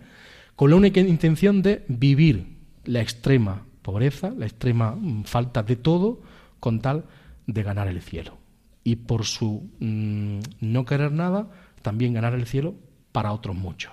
con 0.56 0.70
la 0.70 0.74
única 0.74 0.98
intención 0.98 1.62
de 1.62 1.84
vivir 1.86 2.56
la 2.84 3.00
extrema 3.00 3.66
pobreza, 3.82 4.30
la 4.36 4.46
extrema 4.46 4.96
mm, 4.96 5.24
falta 5.24 5.62
de 5.62 5.76
todo, 5.76 6.22
con 6.58 6.80
tal 6.80 7.04
de 7.46 7.62
ganar 7.62 7.86
el 7.86 8.02
cielo. 8.02 8.36
Y 8.82 8.96
por 8.96 9.24
su 9.24 9.70
mm, 9.78 10.40
no 10.60 10.84
querer 10.84 11.12
nada, 11.12 11.48
también 11.82 12.12
ganar 12.12 12.34
el 12.34 12.46
cielo 12.46 12.74
para 13.12 13.32
otros 13.32 13.54
muchos. 13.54 13.92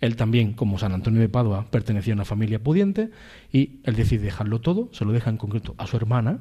Él 0.00 0.16
también, 0.16 0.52
como 0.52 0.78
San 0.78 0.92
Antonio 0.92 1.20
de 1.20 1.28
Padua, 1.28 1.66
pertenecía 1.70 2.14
a 2.14 2.16
una 2.16 2.24
familia 2.24 2.62
pudiente 2.62 3.10
y 3.52 3.80
él 3.84 3.96
decide 3.96 4.24
dejarlo 4.24 4.60
todo, 4.60 4.88
se 4.92 5.04
lo 5.04 5.12
deja 5.12 5.30
en 5.30 5.36
concreto 5.36 5.74
a 5.78 5.86
su 5.86 5.96
hermana 5.96 6.40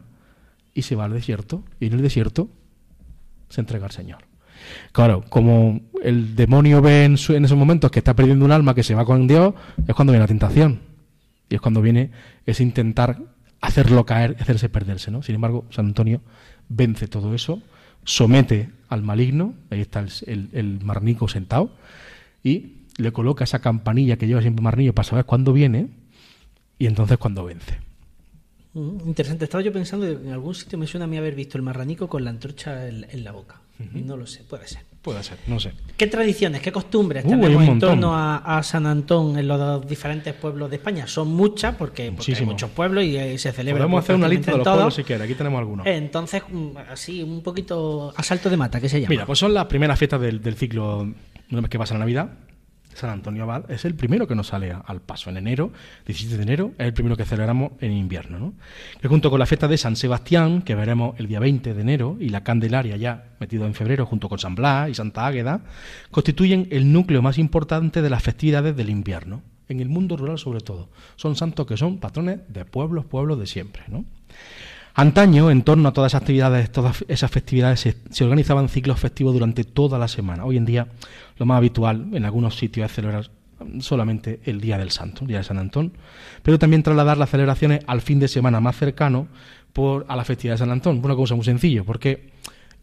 y 0.74 0.84
se 0.84 0.96
va 0.96 1.06
al 1.06 1.14
desierto 1.14 1.64
y 1.80 1.88
en 1.88 1.94
el 1.94 2.02
desierto 2.02 2.50
se 3.50 3.62
entrega 3.62 3.86
al 3.86 3.92
Señor. 3.92 4.20
Claro, 4.92 5.24
como 5.30 5.82
el 6.04 6.36
demonio 6.36 6.82
ve 6.82 7.06
en, 7.06 7.14
esos 7.14 7.58
momentos 7.58 7.92
que 7.92 8.00
está 8.00 8.16
perdiendo 8.16 8.46
un 8.46 8.52
alma 8.52 8.76
que 8.76 8.84
se 8.84 8.96
va 8.96 9.06
con 9.06 9.28
Dios, 9.28 9.54
es 9.88 9.96
cuando 9.96 10.12
viene 10.12 10.24
la 10.24 10.28
tentación 10.28 10.82
y 11.50 11.56
es 11.56 11.62
cuando 11.62 11.82
viene 11.82 12.12
ese 12.46 12.64
intentar 12.64 13.18
hacerlo 13.62 14.06
caer, 14.06 14.36
hacerse 14.40 14.70
perderse. 14.70 15.10
¿no? 15.10 15.24
Sin 15.24 15.36
embargo, 15.36 15.66
San 15.70 15.88
Antonio 15.88 16.22
vence 16.70 17.08
todo 17.08 17.34
eso, 17.34 17.62
somete 18.04 18.70
al 18.90 19.02
maligno, 19.02 19.56
ahí 19.70 19.82
está 19.82 20.02
el, 20.02 20.50
el 20.54 20.80
marnico 20.84 21.28
sentado, 21.28 21.72
y 22.44 22.78
le 22.98 23.12
coloca 23.12 23.44
esa 23.44 23.60
campanilla 23.60 24.18
que 24.18 24.28
lleva 24.28 24.42
siempre 24.42 24.64
Marnillo 24.64 24.94
para 24.94 25.08
saber 25.08 25.26
cuándo 25.26 25.54
viene 25.54 25.88
y 26.80 26.88
entonces 26.88 27.18
cuándo 27.18 27.46
vence. 27.46 27.78
Mm, 28.74 29.08
interesante. 29.08 29.46
Estaba 29.46 29.64
yo 29.64 29.74
pensando, 29.74 30.08
en 30.08 30.32
algún 30.32 30.54
sitio 30.54 30.78
me 30.78 30.86
suena 30.86 31.06
a 31.06 31.08
mí 31.08 31.18
haber 31.18 31.36
visto 31.36 31.58
el 31.58 31.64
marranico 31.64 32.08
con 32.08 32.24
la 32.24 32.30
antorcha 32.30 32.88
en, 32.88 33.24
la 33.24 33.32
boca. 33.32 33.62
No 33.94 34.18
lo 34.18 34.26
sé, 34.26 34.44
puede 34.44 34.68
ser. 34.68 34.82
Puede 35.04 35.24
ser, 35.24 35.38
no 35.46 35.60
sé. 35.60 35.72
¿Qué 35.96 36.08
tradiciones, 36.08 36.62
qué 36.62 36.72
costumbres 36.72 37.24
uh, 37.24 37.30
tenemos 37.30 37.64
en 37.64 37.80
torno 37.80 38.12
a, 38.16 38.62
San 38.64 38.88
Antón 38.88 39.38
en 39.38 39.48
los 39.48 39.88
diferentes 39.88 40.34
pueblos 40.34 40.70
de 40.70 40.78
España? 40.78 41.06
Son 41.06 41.28
muchas, 41.28 41.76
porque, 41.76 42.04
hay 42.04 42.46
muchos 42.46 42.72
pueblos 42.72 43.04
y 43.04 43.16
eh, 43.16 43.38
se 43.38 43.52
celebra. 43.52 43.84
Podemos 43.84 44.04
hacer 44.04 44.16
una 44.16 44.28
lista 44.28 44.52
de 44.52 44.58
los 44.58 44.68
pueblos 44.68 44.96
si 44.96 45.04
quieres, 45.04 45.26
aquí 45.26 45.36
tenemos 45.36 45.60
algunos. 45.60 45.86
Entonces, 45.86 46.42
mm, 46.50 46.78
así, 46.90 47.22
un 47.22 47.42
poquito 47.44 48.14
a 48.16 48.24
salto 48.24 48.50
de 48.50 48.58
mata, 48.58 48.82
¿qué 48.82 48.90
se 48.90 49.00
llama? 49.00 49.10
Mira, 49.10 49.26
pues 49.26 49.38
son 49.38 49.54
las 49.54 49.66
primeras 49.68 49.98
fiestas 50.00 50.20
del, 50.22 50.42
ciclo 50.56 51.08
una 51.52 51.62
vez 51.62 51.70
que 51.70 51.78
pasa 51.78 51.94
la 51.94 52.02
Navidad, 52.02 52.32
San 52.98 53.12
Antonio 53.12 53.44
Abad 53.44 53.70
es 53.70 53.86
el 53.86 53.94
primero 53.94 54.28
que 54.28 54.34
nos 54.34 54.48
sale 54.48 54.76
al 54.84 55.02
paso. 55.02 55.30
En 55.30 55.38
enero, 55.38 55.72
17 56.08 56.36
de 56.36 56.42
enero, 56.42 56.72
es 56.80 56.88
el 56.88 56.94
primero 56.94 57.16
que 57.16 57.26
celebramos 57.26 57.74
en 57.80 57.94
invierno. 57.94 58.40
¿no? 58.40 58.54
Junto 59.08 59.30
con 59.30 59.38
la 59.38 59.46
fiesta 59.46 59.68
de 59.68 59.78
San 59.78 59.96
Sebastián, 59.96 60.64
que 60.64 60.74
veremos 60.74 61.14
el 61.20 61.28
día 61.28 61.40
20 61.40 61.76
de 61.76 61.82
enero, 61.82 62.18
y 62.20 62.30
la 62.30 62.44
Candelaria 62.44 62.98
ya 62.98 63.26
metido 63.40 63.68
en 63.68 63.76
febrero, 63.76 64.08
junto 64.08 64.28
con 64.30 64.40
San 64.40 64.56
Blas 64.56 64.90
y 64.90 64.96
Santa 64.96 65.28
Águeda, 65.28 65.62
constituyen 66.10 66.70
el 66.72 66.92
núcleo 66.92 67.22
más 67.22 67.38
importante 67.38 68.02
de 68.02 68.10
las 68.10 68.24
festividades 68.24 68.76
del 68.76 68.90
invierno. 68.90 69.44
En 69.70 69.80
el 69.80 69.90
mundo 69.90 70.18
rural, 70.18 70.40
sobre 70.40 70.62
todo. 70.62 70.90
Son 71.18 71.36
santos 71.36 71.68
que 71.68 71.78
son 71.78 72.00
patrones 72.00 72.40
de 72.48 72.66
pueblos, 72.66 73.06
pueblos 73.06 73.38
de 73.38 73.46
siempre. 73.46 73.84
¿no? 73.90 74.06
Antaño, 75.00 75.52
en 75.52 75.62
torno 75.62 75.90
a 75.90 75.94
todas 75.94 76.10
esas 76.10 76.24
actividades, 76.24 76.72
todas 76.72 77.06
esas 77.08 77.30
festividades, 77.30 77.96
se, 78.10 78.24
organizaban 78.24 78.68
ciclos 78.68 79.00
festivos 79.00 79.32
durante 79.32 79.64
toda 79.64 80.00
la 80.00 80.08
semana. 80.08 80.44
Hoy 80.44 80.58
en 80.58 80.66
día, 80.66 80.88
lo 81.38 81.46
más 81.46 81.58
habitual 81.58 82.08
en 82.14 82.26
algunos 82.26 82.58
sitios 82.58 82.90
es 82.90 82.96
celebrar 82.96 83.30
solamente 83.80 84.40
el 84.46 84.60
Día 84.60 84.80
del 84.80 84.90
Santo, 84.90 85.22
el 85.22 85.28
Día 85.28 85.38
de 85.38 85.44
San 85.44 85.60
Antón, 85.60 85.94
pero 86.42 86.58
también 86.58 86.82
trasladar 86.82 87.16
las 87.20 87.30
celebraciones 87.30 87.82
al 87.86 88.02
fin 88.02 88.20
de 88.20 88.28
semana 88.28 88.60
más 88.60 88.76
cercano 88.76 89.28
por, 89.72 90.08
a 90.10 90.16
la 90.16 90.26
festividad 90.26 90.56
de 90.56 90.60
San 90.60 90.72
Antón. 90.72 91.00
Una 91.06 91.16
cosa 91.16 91.36
muy 91.36 91.46
sencilla, 91.46 91.84
porque 91.84 92.32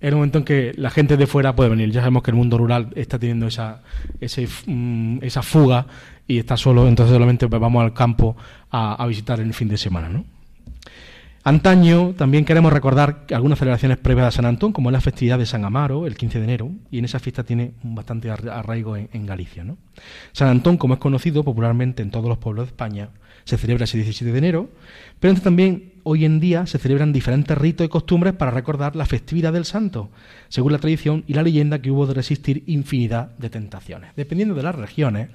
es 0.01 0.13
un 0.13 0.19
momento 0.19 0.39
en 0.39 0.45
que 0.45 0.73
la 0.77 0.91
gente 0.91 1.17
de 1.17 1.27
fuera 1.27 1.57
puede 1.57 1.71
venir. 1.71 1.91
Ya 1.91 2.01
sabemos 2.01 2.23
que 2.23 2.31
el 2.31 2.37
mundo 2.37 2.57
rural 2.57 2.91
está 2.95 3.19
teniendo 3.19 3.49
esa, 3.49 3.83
mm, 4.67 5.19
esa 5.21 5.43
fuga 5.43 5.89
y 6.29 6.39
está 6.39 6.57
solo, 6.57 6.87
entonces 6.87 7.13
solamente 7.13 7.47
vamos 7.47 7.83
al 7.83 7.93
campo 7.93 8.37
a, 8.71 9.03
a 9.03 9.05
visitar 9.09 9.41
el 9.41 9.53
fin 9.53 9.67
de 9.67 9.79
semana, 9.79 10.09
¿no? 10.09 10.25
Antaño 11.47 12.15
también 12.17 12.47
queremos 12.47 12.73
recordar 12.73 13.27
algunas 13.31 13.59
celebraciones 13.59 13.99
previas 13.99 14.29
a 14.29 14.31
San 14.31 14.47
Antón, 14.47 14.73
como 14.73 14.89
es 14.89 14.95
la 14.95 15.03
festividad 15.03 15.39
de 15.39 15.45
San 15.45 15.63
Amaro, 15.67 16.07
el 16.07 16.17
15 16.17 16.39
de 16.39 16.45
enero, 16.45 16.71
y 16.91 16.99
en 16.99 17.05
esa 17.05 17.19
fiesta 17.19 17.45
tiene 17.45 17.73
bastante 17.83 18.31
arraigo 18.31 18.97
en, 18.97 19.27
Galicia. 19.27 19.63
¿no? 19.63 19.77
San 20.33 20.49
Antón, 20.49 20.79
como 20.79 20.95
es 20.95 21.01
conocido 21.01 21.45
popularmente 21.45 22.03
en 22.03 22.11
todos 22.11 22.31
los 22.31 22.39
pueblos 22.39 22.65
de 22.65 22.71
España, 22.71 23.11
se 23.45 23.59
celebra 23.59 23.85
ese 23.85 23.99
17 23.99 24.33
de 24.33 24.39
enero, 24.39 24.71
pero 25.21 25.35
también 25.35 25.93
hoy 26.05 26.25
en 26.25 26.39
día 26.39 26.67
se 26.67 26.79
celebran 26.79 27.13
diferentes 27.13 27.57
ritos 27.59 27.85
y 27.85 27.89
costumbres 27.89 28.35
para 28.35 28.51
recordar 28.51 28.95
la 28.95 29.07
festividad 29.07 29.53
del 29.53 29.65
santo, 29.65 30.11
según 30.49 30.73
la 30.73 30.79
tradición 30.79 31.25
y 31.27 31.35
la 31.35 31.43
leyenda 31.43 31.81
que 31.81 31.91
hubo 31.91 32.07
de 32.07 32.15
resistir 32.15 32.63
infinidad 32.67 33.31
de 33.39 33.51
tentaciones. 33.51 34.13
Dependiendo 34.15 34.55
de 34.55 34.63
las 34.63 34.75
regiones 34.75 35.31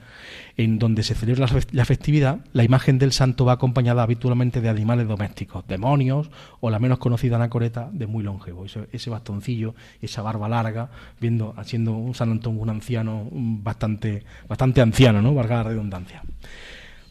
en 0.58 0.80
donde 0.80 1.04
se 1.04 1.16
celebra 1.16 1.48
la 1.72 1.86
festividad, 1.86 2.40
la 2.54 2.64
imagen 2.64 3.00
del 3.00 3.12
santo 3.12 3.46
va 3.46 3.54
acompañada 3.54 4.04
habitualmente 4.04 4.62
de 4.62 4.70
animales 4.70 5.08
domésticos, 5.08 5.68
demonios 5.68 6.30
o 6.60 6.70
la 6.70 6.80
menos 6.80 7.00
conocida 7.00 7.36
anacoreta 7.38 7.90
de 7.92 8.08
muy 8.08 8.24
longevo, 8.24 8.66
ese, 8.66 9.10
bastoncillo, 9.10 9.74
esa 10.02 10.22
barba 10.22 10.48
larga, 10.48 10.90
viendo, 11.20 11.54
haciendo 11.58 11.94
un 11.94 12.14
San 12.14 12.32
Antón 12.32 12.60
un 12.60 12.70
anciano 12.70 13.28
bastante, 13.32 14.24
bastante 14.48 14.82
anciano, 14.82 15.22
¿no? 15.22 15.34
Valga 15.34 15.58
la 15.58 15.64
redundancia. 15.64 16.22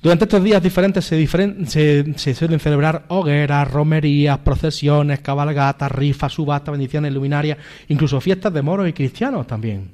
Durante 0.00 0.26
estos 0.26 0.44
días 0.44 0.62
diferentes 0.62 1.04
se, 1.04 1.26
se, 1.26 2.34
suelen 2.34 2.60
celebrar 2.60 3.04
hogueras, 3.08 3.68
romerías, 3.68 4.38
procesiones, 4.38 5.20
cabalgatas, 5.20 5.90
rifas, 5.90 6.32
subastas, 6.32 6.72
bendiciones, 6.72 7.12
luminarias, 7.12 7.58
incluso 7.88 8.20
fiestas 8.20 8.52
de 8.52 8.62
moros 8.62 8.88
y 8.88 8.92
cristianos 8.92 9.46
también, 9.48 9.92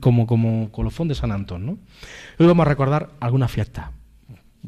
como, 0.00 0.28
como 0.28 0.70
colofón 0.70 1.08
de 1.08 1.16
San 1.16 1.32
Antón. 1.32 1.66
¿no? 1.66 1.78
Hoy 2.38 2.46
vamos 2.46 2.66
a 2.66 2.68
recordar 2.68 3.10
algunas 3.18 3.50
fiestas. 3.50 3.86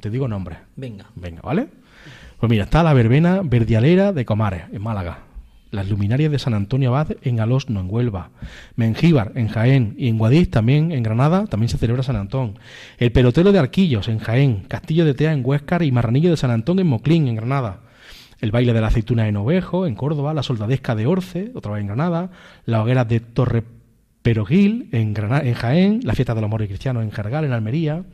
Te 0.00 0.11
digo 0.11 0.26
nombres. 0.26 0.59
Venga. 0.74 1.06
Venga, 1.14 1.40
¿vale? 1.42 1.68
Pues 2.40 2.50
mira, 2.50 2.64
está 2.64 2.82
la 2.82 2.94
verbena 2.94 3.42
verdialera 3.44 4.12
de 4.12 4.24
Comares, 4.24 4.64
en 4.72 4.82
Málaga 4.82 5.28
las 5.71 5.89
luminarias 5.89 6.31
de 6.31 6.39
San 6.39 6.55
Antonio 6.55 6.91
Abad 6.91 7.16
en 7.23 7.41
Alosno, 7.41 7.81
en 7.81 7.91
Huelva, 7.91 8.31
Mengíbar, 8.77 9.33
en 9.35 9.49
Jaén, 9.49 9.95
y 9.99 10.09
en 10.09 10.19
Guadix, 10.19 10.51
también 10.51 10.93
en 10.93 11.03
Granada, 11.03 11.47
también 11.47 11.69
se 11.69 11.79
celebra 11.79 12.03
San 12.03 12.16
Antón, 12.16 12.59
el 12.99 13.12
pelotero 13.12 13.53
de 13.53 13.59
Arquillos, 13.59 14.09
en 14.09 14.19
Jaén, 14.19 14.64
Castillo 14.69 15.05
de 15.05 15.14
Tea, 15.14 15.33
en 15.33 15.43
Huéscar, 15.45 15.83
y 15.83 15.93
Marranillo 15.93 16.31
de 16.31 16.37
San 16.37 16.51
Antón, 16.51 16.79
en 16.79 16.87
Moclín, 16.87 17.29
en 17.29 17.37
Granada, 17.37 17.81
el 18.41 18.51
baile 18.51 18.73
de 18.73 18.81
la 18.81 18.87
aceituna 18.89 19.29
en 19.29 19.37
Ovejo, 19.37 19.87
en 19.87 19.95
Córdoba, 19.95 20.35
la 20.35 20.43
soldadesca 20.43 20.95
de 20.95 21.07
Orce, 21.07 21.51
otra 21.55 21.73
vez 21.73 21.81
en 21.81 21.89
Granada, 21.89 22.31
la 22.64 22.83
hoguera 22.83 23.05
de 23.05 23.21
Torre 23.21 23.64
Perogil, 24.23 24.89
en, 24.93 25.14
en 25.16 25.55
Jaén, 25.55 26.01
la 26.05 26.14
fiesta 26.14 26.35
de 26.35 26.41
los 26.41 26.51
moros 26.51 26.69
cristianos 26.69 27.03
en 27.03 27.11
Jargal, 27.11 27.45
en 27.45 27.53
Almería, 27.53 28.05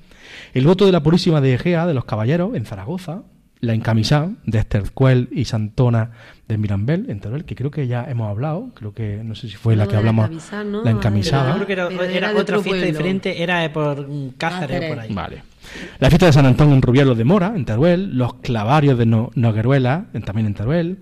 el 0.52 0.66
voto 0.66 0.86
de 0.86 0.92
la 0.92 1.02
Purísima 1.02 1.40
de 1.40 1.54
Egea, 1.54 1.86
de 1.86 1.94
los 1.94 2.04
Caballeros, 2.04 2.54
en 2.54 2.64
Zaragoza, 2.64 3.22
la 3.64 3.74
encamisá 3.74 4.30
de 4.44 4.58
Estercuel 4.58 5.28
y 5.32 5.44
Santona 5.44 6.10
de 6.48 6.58
Mirambel, 6.58 7.08
en 7.08 7.20
Teruel, 7.20 7.44
que 7.44 7.54
creo 7.54 7.70
que 7.70 7.86
ya 7.86 8.04
hemos 8.08 8.28
hablado, 8.28 8.70
creo 8.74 8.92
que 8.92 9.22
no 9.24 9.34
sé 9.34 9.48
si 9.48 9.56
fue 9.56 9.76
la 9.76 9.86
que 9.86 9.96
hablamos, 9.96 10.30
la 10.50 10.90
encamisada. 10.90 11.54
creo 11.54 11.66
que 11.66 11.72
era, 12.16 12.34
otra 12.36 12.60
fiesta 12.60 12.86
diferente, 12.86 13.42
era 13.42 13.72
por 13.72 14.06
Cáceres, 14.36 14.90
por 14.90 15.00
ahí. 15.00 15.12
Vale. 15.12 15.42
La 15.98 16.08
fiesta 16.08 16.26
de 16.26 16.32
San 16.32 16.46
Antón 16.46 16.72
en 16.72 16.82
Rubielo 16.82 17.14
de 17.14 17.24
Mora, 17.24 17.54
en 17.56 17.64
Teruel, 17.64 18.16
los 18.16 18.34
clavarios 18.34 18.98
de 18.98 19.06
Nogueruela, 19.06 20.06
también 20.24 20.48
en 20.48 20.54
Teruel, 20.54 20.98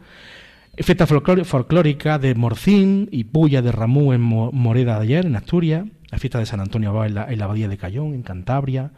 fiesta 0.79 1.07
folclórica 1.07 2.19
de 2.19 2.35
Morcín 2.35 3.09
y 3.11 3.25
Puya 3.25 3.63
de 3.63 3.73
Ramú 3.73 4.13
en 4.13 4.21
Moreda 4.21 4.97
de 4.97 5.03
ayer, 5.03 5.27
en 5.27 5.37
Asturias, 5.37 5.85
la 6.11 6.19
fiesta 6.19 6.39
de 6.39 6.47
San 6.47 6.61
Antonio 6.61 7.05
en 7.05 7.15
la, 7.15 7.25
en 7.25 7.39
la 7.39 7.47
Abadía 7.47 7.69
de 7.69 7.79
Cayón, 7.79 8.15
en 8.15 8.23
Cantabria, 8.23 8.93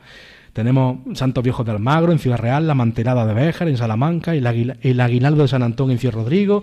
tenemos 0.54 0.98
Santos 1.14 1.42
Viejos 1.42 1.66
de 1.66 1.72
Almagro 1.72 2.12
en 2.12 2.20
Ciudad 2.20 2.38
Real, 2.38 2.66
la 2.66 2.74
Manterada 2.74 3.26
de 3.26 3.34
Béjar 3.34 3.68
en 3.68 3.76
Salamanca, 3.76 4.34
el, 4.34 4.76
el 4.80 5.00
Aguinaldo 5.00 5.42
de 5.42 5.48
San 5.48 5.64
Antón 5.64 5.90
en 5.90 5.98
Ciudad 5.98 6.14
Rodrigo. 6.14 6.62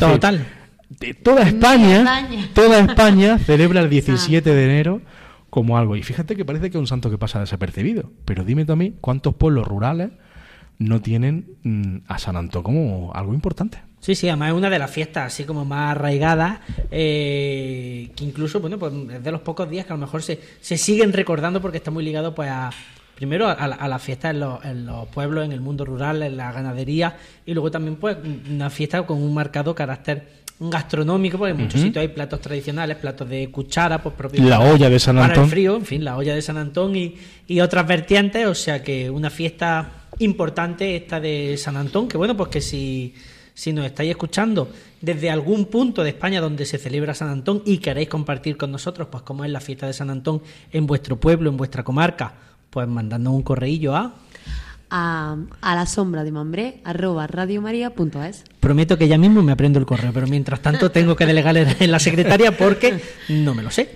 Total. 0.00 0.44
de 0.88 1.12
toda 1.12 1.42
España, 1.42 2.26
toda 2.54 2.80
España 2.80 3.38
celebra 3.46 3.80
el 3.82 3.90
17 3.90 4.54
de 4.54 4.64
enero 4.64 5.02
como 5.50 5.76
algo. 5.76 5.96
Y 5.96 6.02
fíjate 6.02 6.34
que 6.34 6.46
parece 6.46 6.70
que 6.70 6.78
es 6.78 6.80
un 6.80 6.86
santo 6.86 7.10
que 7.10 7.18
pasa 7.18 7.38
desapercibido. 7.38 8.10
Pero 8.24 8.42
dime 8.42 8.64
tú 8.64 8.72
a 8.72 8.76
mí, 8.76 8.94
¿cuántos 9.02 9.34
pueblos 9.34 9.68
rurales 9.68 10.12
no 10.78 11.02
tienen 11.02 11.56
mm, 11.62 11.96
a 12.08 12.18
San 12.18 12.36
Antón 12.36 12.62
como 12.62 13.12
algo 13.12 13.34
importante? 13.34 13.82
Sí, 14.00 14.14
sí, 14.14 14.30
además 14.30 14.48
es 14.48 14.54
una 14.54 14.70
de 14.70 14.78
las 14.78 14.90
fiestas 14.90 15.26
así 15.26 15.44
como 15.44 15.66
más 15.66 15.90
arraigadas, 15.90 16.60
eh, 16.90 18.10
que 18.16 18.24
incluso, 18.24 18.60
bueno, 18.60 18.78
pues 18.78 18.94
es 19.12 19.22
de 19.22 19.32
los 19.32 19.42
pocos 19.42 19.68
días 19.68 19.84
que 19.84 19.92
a 19.92 19.96
lo 19.96 20.00
mejor 20.00 20.22
se, 20.22 20.40
se 20.60 20.78
siguen 20.78 21.12
recordando 21.12 21.60
porque 21.60 21.78
está 21.78 21.90
muy 21.90 22.04
ligado 22.04 22.34
pues 22.34 22.48
a, 22.48 22.70
primero 23.16 23.48
a, 23.48 23.88
la 23.88 23.98
fiesta 23.98 24.30
en 24.30 24.40
los, 24.40 24.64
en 24.64 24.86
los, 24.86 25.08
pueblos, 25.08 25.44
en 25.44 25.52
el 25.52 25.60
mundo 25.60 25.84
rural, 25.84 26.22
en 26.22 26.36
la 26.36 26.52
ganadería, 26.52 27.16
y 27.46 27.54
luego 27.54 27.70
también 27.70 27.96
pues 27.96 28.18
una 28.48 28.70
fiesta 28.70 29.04
con 29.04 29.20
un 29.22 29.32
marcado 29.32 29.74
carácter 29.74 30.44
gastronómico, 30.60 31.38
porque 31.38 31.52
en 31.52 31.58
muchos 31.58 31.80
sitios 31.80 32.02
hay 32.02 32.08
platos 32.08 32.40
tradicionales, 32.40 32.98
platos 32.98 33.28
de 33.28 33.50
cuchara, 33.50 34.02
pues 34.02 34.14
propios 34.14 34.44
la 34.44 34.60
olla 34.60 34.90
de 34.90 34.98
San 34.98 35.18
Antón. 35.18 35.30
Para 35.30 35.44
el 35.44 35.50
frío, 35.50 35.76
en 35.76 35.86
fin, 35.86 36.04
la 36.04 36.16
olla 36.16 36.34
de 36.34 36.42
San 36.42 36.58
Antón 36.58 36.94
y, 36.94 37.16
y 37.46 37.60
otras 37.60 37.86
vertientes, 37.86 38.46
o 38.46 38.54
sea 38.54 38.82
que 38.82 39.10
una 39.10 39.30
fiesta 39.30 39.90
importante 40.18 40.96
esta 40.96 41.18
de 41.18 41.56
San 41.56 41.76
Antón, 41.76 42.08
que 42.08 42.18
bueno, 42.18 42.36
pues 42.36 42.50
que 42.50 42.60
si, 42.60 43.14
si 43.54 43.72
nos 43.72 43.86
estáis 43.86 44.10
escuchando 44.10 44.68
desde 45.00 45.30
algún 45.30 45.66
punto 45.66 46.02
de 46.02 46.10
España 46.10 46.40
donde 46.40 46.66
se 46.66 46.78
celebra 46.78 47.14
San 47.14 47.28
Antón 47.28 47.62
y 47.64 47.78
queréis 47.78 48.08
compartir 48.08 48.56
con 48.56 48.70
nosotros, 48.72 49.08
pues 49.10 49.22
cómo 49.22 49.44
es 49.44 49.50
la 49.50 49.60
fiesta 49.60 49.86
de 49.86 49.92
San 49.92 50.10
Antón 50.10 50.42
en 50.72 50.86
vuestro 50.86 51.18
pueblo, 51.18 51.48
en 51.50 51.56
vuestra 51.56 51.82
comarca, 51.82 52.34
pues 52.76 52.88
mandando 52.88 53.30
un 53.30 53.40
correillo 53.40 53.96
a... 53.96 54.12
A, 54.90 55.38
a, 55.62 55.74
la 55.74 55.86
sombra 55.86 56.24
de 56.24 56.30
mambré 56.30 56.82
arroba 56.84 57.26
radiomaria.es 57.26 58.44
Prometo 58.60 58.98
que 58.98 59.08
ya 59.08 59.16
mismo 59.16 59.42
me 59.42 59.52
aprendo 59.52 59.78
el 59.78 59.86
correo, 59.86 60.12
pero 60.12 60.26
mientras 60.26 60.60
tanto 60.60 60.90
tengo 60.90 61.16
que 61.16 61.24
delegar 61.24 61.56
en 61.56 61.90
la 61.90 61.98
secretaria 61.98 62.54
porque 62.54 63.00
no 63.30 63.54
me 63.54 63.62
lo 63.62 63.70
sé. 63.70 63.92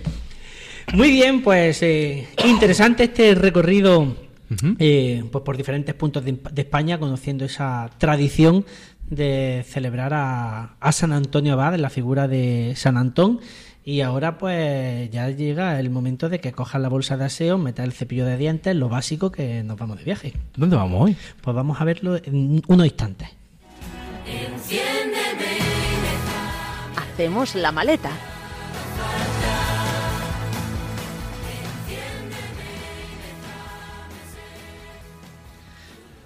Muy 0.93 1.11
bien, 1.11 1.43
pues 1.43 1.83
eh, 1.83 2.27
interesante 2.43 3.03
este 3.03 3.35
recorrido 3.35 4.15
eh, 4.79 5.25
pues 5.31 5.43
por 5.43 5.57
diferentes 5.57 5.93
puntos 5.93 6.25
de, 6.25 6.39
España, 6.55 6.97
conociendo 6.97 7.45
esa 7.45 7.87
tradición 7.99 8.65
de 9.07 9.63
celebrar 9.69 10.11
a, 10.15 10.73
a 10.79 10.91
San 10.91 11.13
Antonio 11.13 11.53
Abad, 11.53 11.75
la 11.75 11.91
figura 11.91 12.27
de 12.27 12.73
San 12.75 12.97
Antón 12.97 13.41
y 13.83 14.01
ahora 14.01 14.37
pues 14.37 15.09
ya 15.09 15.29
llega 15.29 15.79
el 15.79 15.89
momento 15.89 16.29
de 16.29 16.39
que 16.39 16.51
cojas 16.51 16.81
la 16.81 16.89
bolsa 16.89 17.17
de 17.17 17.25
aseo, 17.25 17.57
metas 17.57 17.85
el 17.85 17.93
cepillo 17.93 18.25
de 18.25 18.37
dientes, 18.37 18.75
lo 18.75 18.89
básico 18.89 19.31
que 19.31 19.63
nos 19.63 19.77
vamos 19.77 19.97
de 19.97 20.03
viaje. 20.03 20.33
¿Dónde 20.55 20.75
vamos 20.75 21.01
hoy? 21.01 21.17
Pues 21.41 21.55
vamos 21.55 21.81
a 21.81 21.83
verlo 21.83 22.15
en 22.15 22.61
unos 22.67 22.85
instantes. 22.85 23.29
Hacemos 26.95 27.55
la 27.55 27.71
maleta. 27.71 28.11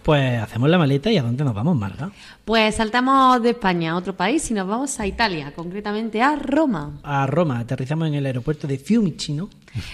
Pues 0.06 0.40
hacemos 0.40 0.70
la 0.70 0.78
maleta 0.78 1.12
y 1.12 1.18
¿a 1.18 1.24
dónde 1.24 1.44
nos 1.44 1.56
vamos, 1.56 1.76
Marga? 1.76 2.12
Pues 2.46 2.76
saltamos 2.76 3.42
de 3.42 3.50
España 3.50 3.94
a 3.94 3.96
otro 3.96 4.16
país 4.16 4.52
y 4.52 4.54
nos 4.54 4.68
vamos 4.68 5.00
a 5.00 5.08
Italia, 5.08 5.52
concretamente 5.56 6.22
a 6.22 6.36
Roma. 6.36 7.00
A 7.02 7.26
Roma, 7.26 7.58
aterrizamos 7.58 8.10
en 8.10 8.14
el 8.14 8.28
aeropuerto 8.28 8.68
de 8.68 8.78
Fiumicino. 8.78 9.50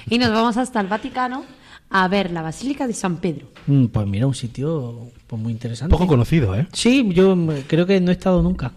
Y 0.10 0.18
nos 0.18 0.30
vamos 0.34 0.58
hasta 0.58 0.82
el 0.82 0.88
Vaticano 0.88 1.46
a 1.90 2.10
ver 2.10 2.30
la 2.32 2.42
Basílica 2.42 2.88
de 2.88 2.94
San 2.94 3.22
Pedro. 3.22 3.48
Mm, 3.68 3.86
pues 3.86 4.06
mira, 4.06 4.28
un 4.28 4.36
sitio 4.36 5.00
pues, 5.28 5.42
muy 5.42 5.54
interesante. 5.54 5.90
Poco 5.90 6.08
conocido, 6.08 6.58
¿eh? 6.58 6.68
Sí, 6.74 7.10
yo 7.14 7.38
creo 7.68 7.86
que 7.86 8.02
no 8.02 8.12
he 8.12 8.14
estado 8.14 8.42
nunca. 8.42 8.74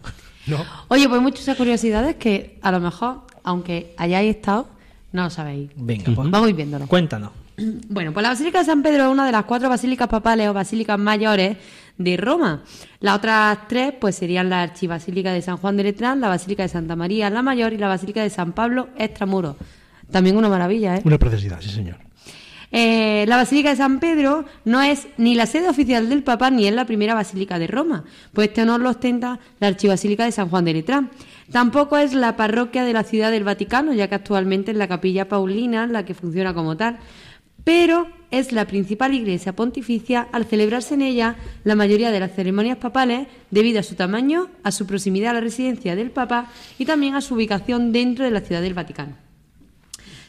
Oye, 0.87 1.09
pues 1.09 1.20
muchas 1.20 1.57
curiosidades 1.57 2.14
que 2.14 2.61
a 2.62 2.70
lo 2.70 2.78
mejor, 2.78 3.22
aunque 3.43 3.93
hayáis 3.97 4.37
estado, 4.37 4.68
No 5.11 5.24
lo 5.24 5.30
sabéis. 5.30 5.68
Venga, 5.74 6.12
pues 6.14 6.30
Vamos 6.30 6.55
viéndolo. 6.55 6.87
Cuéntanos. 6.87 7.30
Bueno, 7.89 8.13
pues 8.13 8.23
la 8.23 8.31
Basílica 8.31 8.59
de 8.59 8.65
San 8.65 8.83
Pedro 8.83 9.05
es 9.05 9.11
una 9.11 9.27
de 9.27 9.33
las 9.33 9.45
cuatro 9.45 9.69
basílicas 9.69 10.09
papales 10.09 10.49
o 10.49 10.53
basílicas 10.53 10.99
mayores 10.99 11.57
de 11.99 12.17
Roma. 12.17 12.63
Las 13.01 13.17
otras 13.17 13.69
tres 13.69 13.95
pues 14.01 14.17
serían 14.17 14.51
la 14.51 14.63
Archibasílica 14.63 15.33
de 15.33 15.43
San 15.43 15.57
Juan 15.57 15.77
de 15.77 15.85
Letrán, 15.85 16.21
la 16.21 16.29
Basílica 16.29 16.63
de 16.63 16.69
Santa 16.69 16.97
María 16.97 17.31
la 17.31 17.43
Mayor 17.43 17.73
y 17.73 17.79
la 17.79 17.89
Basílica 17.89 18.23
de 18.23 18.31
San 18.31 18.53
Pablo 18.53 18.89
Extramuros. 18.97 19.57
También 20.11 20.37
una 20.37 20.49
maravilla, 20.49 20.97
¿eh? 20.97 21.03
Una 21.05 21.19
preciosidad, 21.19 21.61
sí, 21.61 21.71
señor. 21.71 21.97
Eh, 22.77 23.25
la 23.29 23.37
Basílica 23.37 23.71
de 23.71 23.77
San 23.77 24.01
Pedro 24.01 24.45
no 24.65 24.83
es 24.83 25.07
ni 25.17 25.37
la 25.37 25.47
sede 25.47 25.69
oficial 25.69 26.09
del 26.09 26.25
Papa 26.25 26.51
ni 26.51 26.67
es 26.67 26.75
la 26.75 26.85
primera 26.85 27.15
basílica 27.15 27.61
de 27.61 27.69
Roma, 27.69 28.03
pues 28.33 28.49
este 28.49 28.63
honor 28.63 28.81
lo 28.81 28.91
ostenta 28.91 29.39
la 29.61 29.69
Archibasílica 29.69 30.25
de 30.25 30.33
San 30.33 30.49
Juan 30.49 30.65
de 30.65 30.73
Letrán. 30.73 31.11
Tampoco 31.53 31.99
es 31.99 32.15
la 32.15 32.35
parroquia 32.35 32.85
de 32.85 32.93
la 32.93 33.05
Ciudad 33.05 33.31
del 33.31 33.45
Vaticano, 33.45 33.93
ya 33.93 34.09
que 34.09 34.17
actualmente 34.17 34.73
es 34.73 34.77
la 34.77 34.89
Capilla 34.89 35.29
Paulina 35.29 35.87
la 35.87 36.05
que 36.05 36.15
funciona 36.15 36.53
como 36.53 36.77
tal, 36.77 36.99
pero 37.65 38.07
es 38.31 38.53
la 38.53 38.67
principal 38.67 39.15
iglesia 39.15 39.55
pontificia 39.57 40.29
al 40.33 40.45
celebrarse 40.45 40.95
en 40.95 41.03
ella 41.03 41.37
la 41.65 41.75
mayoría 41.75 42.11
de 42.11 42.21
las 42.21 42.35
ceremonias 42.35 42.79
papales 42.79 43.29
debido 43.51 43.81
a 43.81 43.85
su 43.85 43.95
tamaño, 43.95 44.49
a 44.62 44.73
su 44.73 44.87
proximidad 44.87 45.31
a 45.31 45.35
la 45.35 45.41
residencia 45.41 45.97
del 45.97 46.11
Papa 46.11 46.51
y 46.79 46.85
también 46.85 47.15
a 47.15 47.21
su 47.21 47.35
ubicación 47.35 47.93
dentro 47.93 48.25
de 48.25 48.31
la 48.31 48.41
Ciudad 48.41 48.61
del 48.61 48.75
Vaticano. 48.75 49.25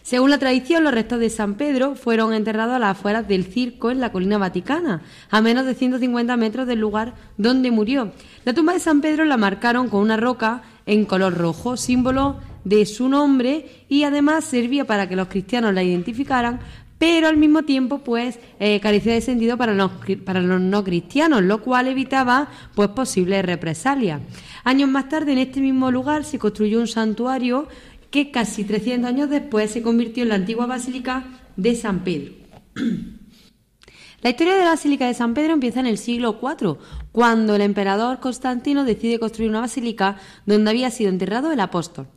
Según 0.06 0.30
la 0.30 0.38
tradición, 0.38 0.84
los 0.84 0.94
restos 0.94 1.20
de 1.20 1.32
San 1.32 1.56
Pedro 1.56 1.96
fueron 1.96 2.32
enterrados 2.32 2.76
a 2.76 2.80
las 2.80 2.92
afueras 2.92 3.28
del 3.28 3.44
circo 3.44 3.90
en 3.90 4.00
la 4.00 4.12
colina 4.12 4.38
vaticana, 4.38 5.02
a 5.32 5.42
menos 5.42 5.66
de 5.66 5.74
150 5.74 6.38
metros 6.38 6.68
del 6.68 6.80
lugar 6.80 7.16
donde 7.38 7.72
murió. 7.72 8.12
La 8.44 8.54
tumba 8.54 8.74
de 8.74 8.80
San 8.80 9.02
Pedro 9.02 9.26
la 9.26 9.38
marcaron 9.38 9.90
con 9.90 10.02
una 10.02 10.16
roca 10.16 10.62
en 10.86 11.06
color 11.06 11.36
rojo, 11.36 11.76
símbolo 11.76 12.40
de 12.66 12.86
su 12.86 13.10
nombre, 13.10 13.86
y 13.90 14.04
además 14.04 14.46
servía 14.46 14.86
para 14.86 15.10
que 15.10 15.16
los 15.16 15.28
cristianos 15.28 15.74
la 15.74 15.82
identificaran, 15.82 16.60
pero 16.98 17.28
al 17.28 17.38
mismo 17.38 17.64
tiempo 17.64 18.00
pues 18.00 18.40
eh, 18.60 18.80
carecía 18.80 19.14
de 19.14 19.22
sentido 19.22 19.58
para 19.58 19.74
los, 19.74 19.92
para 20.26 20.42
los 20.42 20.62
no 20.62 20.84
cristianos, 20.84 21.44
lo 21.44 21.62
cual 21.62 21.88
evitaba 21.88 22.50
pues 22.74 22.90
posibles 22.90 23.46
represalias. 23.46 24.22
Años 24.64 24.90
más 24.90 25.10
tarde 25.10 25.34
en 25.34 25.40
este 25.40 25.60
mismo 25.60 25.92
lugar 25.92 26.24
se 26.24 26.40
construyó 26.40 26.80
un 26.80 26.88
santuario 26.88 27.68
que 28.12 28.32
casi 28.32 28.64
300 28.64 29.10
años 29.10 29.30
después 29.30 29.72
se 29.72 29.82
convirtió 29.82 30.24
en 30.24 30.30
la 30.30 30.36
antigua 30.36 30.66
Basílica 30.66 31.26
de 31.58 31.76
San 31.76 32.04
Pedro. 32.04 32.34
La 34.22 34.32
historia 34.32 34.56
de 34.56 34.64
la 34.64 34.72
Basílica 34.72 35.06
de 35.06 35.14
San 35.14 35.36
Pedro 35.36 35.54
empieza 35.54 35.80
en 35.80 35.86
el 35.86 36.00
siglo 36.00 36.40
IV, 36.42 36.78
cuando 37.16 37.56
el 37.56 37.62
emperador 37.62 38.20
Constantino 38.20 38.84
decide 38.84 39.20
construir 39.20 39.50
una 39.50 39.62
basílica 39.62 40.18
donde 40.46 40.70
había 40.70 40.92
sido 40.92 41.10
enterrado 41.10 41.50
el 41.54 41.62
apóstol. 41.62 42.08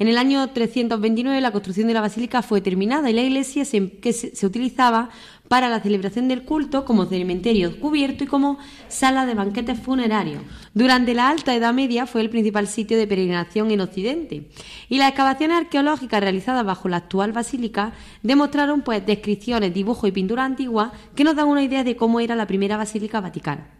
En 0.00 0.08
el 0.08 0.18
año 0.18 0.44
329 0.48 1.40
la 1.40 1.52
construcción 1.52 1.86
de 1.86 1.94
la 1.94 2.00
basílica 2.00 2.42
fue 2.42 2.60
terminada 2.60 3.08
y 3.08 3.12
la 3.12 3.22
iglesia 3.22 3.62
que 4.02 4.12
se 4.12 4.44
utilizaba 4.46 5.10
para 5.46 5.68
la 5.68 5.78
celebración 5.78 6.26
del 6.26 6.42
culto 6.42 6.84
como 6.84 7.06
cementerio 7.06 7.78
cubierto 7.78 8.24
y 8.24 8.26
como 8.26 8.58
sala 8.88 9.26
de 9.26 9.34
banquetes 9.34 9.78
funerarios. 9.78 10.42
Durante 10.74 11.14
la 11.14 11.28
Alta 11.28 11.54
Edad 11.54 11.72
Media 11.72 12.06
fue 12.06 12.20
el 12.20 12.28
principal 12.28 12.66
sitio 12.66 12.98
de 12.98 13.06
peregrinación 13.06 13.70
en 13.70 13.80
Occidente. 13.80 14.48
Y 14.88 14.98
las 14.98 15.10
excavaciones 15.10 15.56
arqueológicas 15.56 16.20
realizadas 16.20 16.66
bajo 16.66 16.88
la 16.88 16.96
actual 16.96 17.30
basílica 17.30 17.92
demostraron 18.24 18.82
pues 18.82 19.06
descripciones, 19.06 19.72
dibujos 19.72 20.08
y 20.08 20.12
pintura 20.12 20.44
antigua 20.44 20.90
que 21.14 21.22
nos 21.22 21.36
dan 21.36 21.46
una 21.46 21.62
idea 21.62 21.84
de 21.84 21.94
cómo 21.94 22.18
era 22.18 22.34
la 22.34 22.48
primera 22.48 22.76
basílica 22.76 23.20
vaticana. 23.20 23.77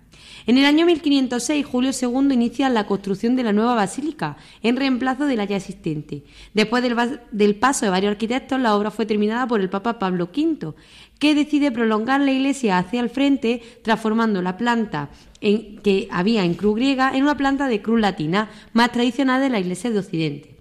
En 0.48 0.56
el 0.56 0.64
año 0.64 0.86
1506, 0.86 1.66
Julio 1.66 1.90
II 1.90 2.32
inicia 2.32 2.70
la 2.70 2.86
construcción 2.86 3.36
de 3.36 3.42
la 3.42 3.52
nueva 3.52 3.74
basílica, 3.74 4.38
en 4.62 4.76
reemplazo 4.76 5.26
de 5.26 5.36
la 5.36 5.44
ya 5.44 5.56
existente. 5.56 6.22
Después 6.54 6.82
del, 6.82 7.56
paso 7.56 7.84
de 7.84 7.90
varios 7.90 8.12
arquitectos, 8.12 8.58
la 8.58 8.74
obra 8.74 8.90
fue 8.90 9.04
terminada 9.04 9.46
por 9.46 9.60
el 9.60 9.68
Papa 9.68 9.98
Pablo 9.98 10.30
V, 10.34 10.72
que 11.18 11.34
decide 11.34 11.70
prolongar 11.70 12.22
la 12.22 12.32
iglesia 12.32 12.78
hacia 12.78 13.00
el 13.00 13.10
frente, 13.10 13.60
transformando 13.82 14.40
la 14.40 14.56
planta 14.56 15.10
que 15.38 16.08
había 16.10 16.46
en 16.46 16.54
cruz 16.54 16.76
griega 16.76 17.14
en 17.14 17.24
una 17.24 17.36
planta 17.36 17.68
de 17.68 17.82
cruz 17.82 18.00
latina, 18.00 18.48
más 18.72 18.90
tradicional 18.90 19.42
de 19.42 19.50
la 19.50 19.60
iglesia 19.60 19.90
de 19.90 19.98
Occidente. 19.98 20.54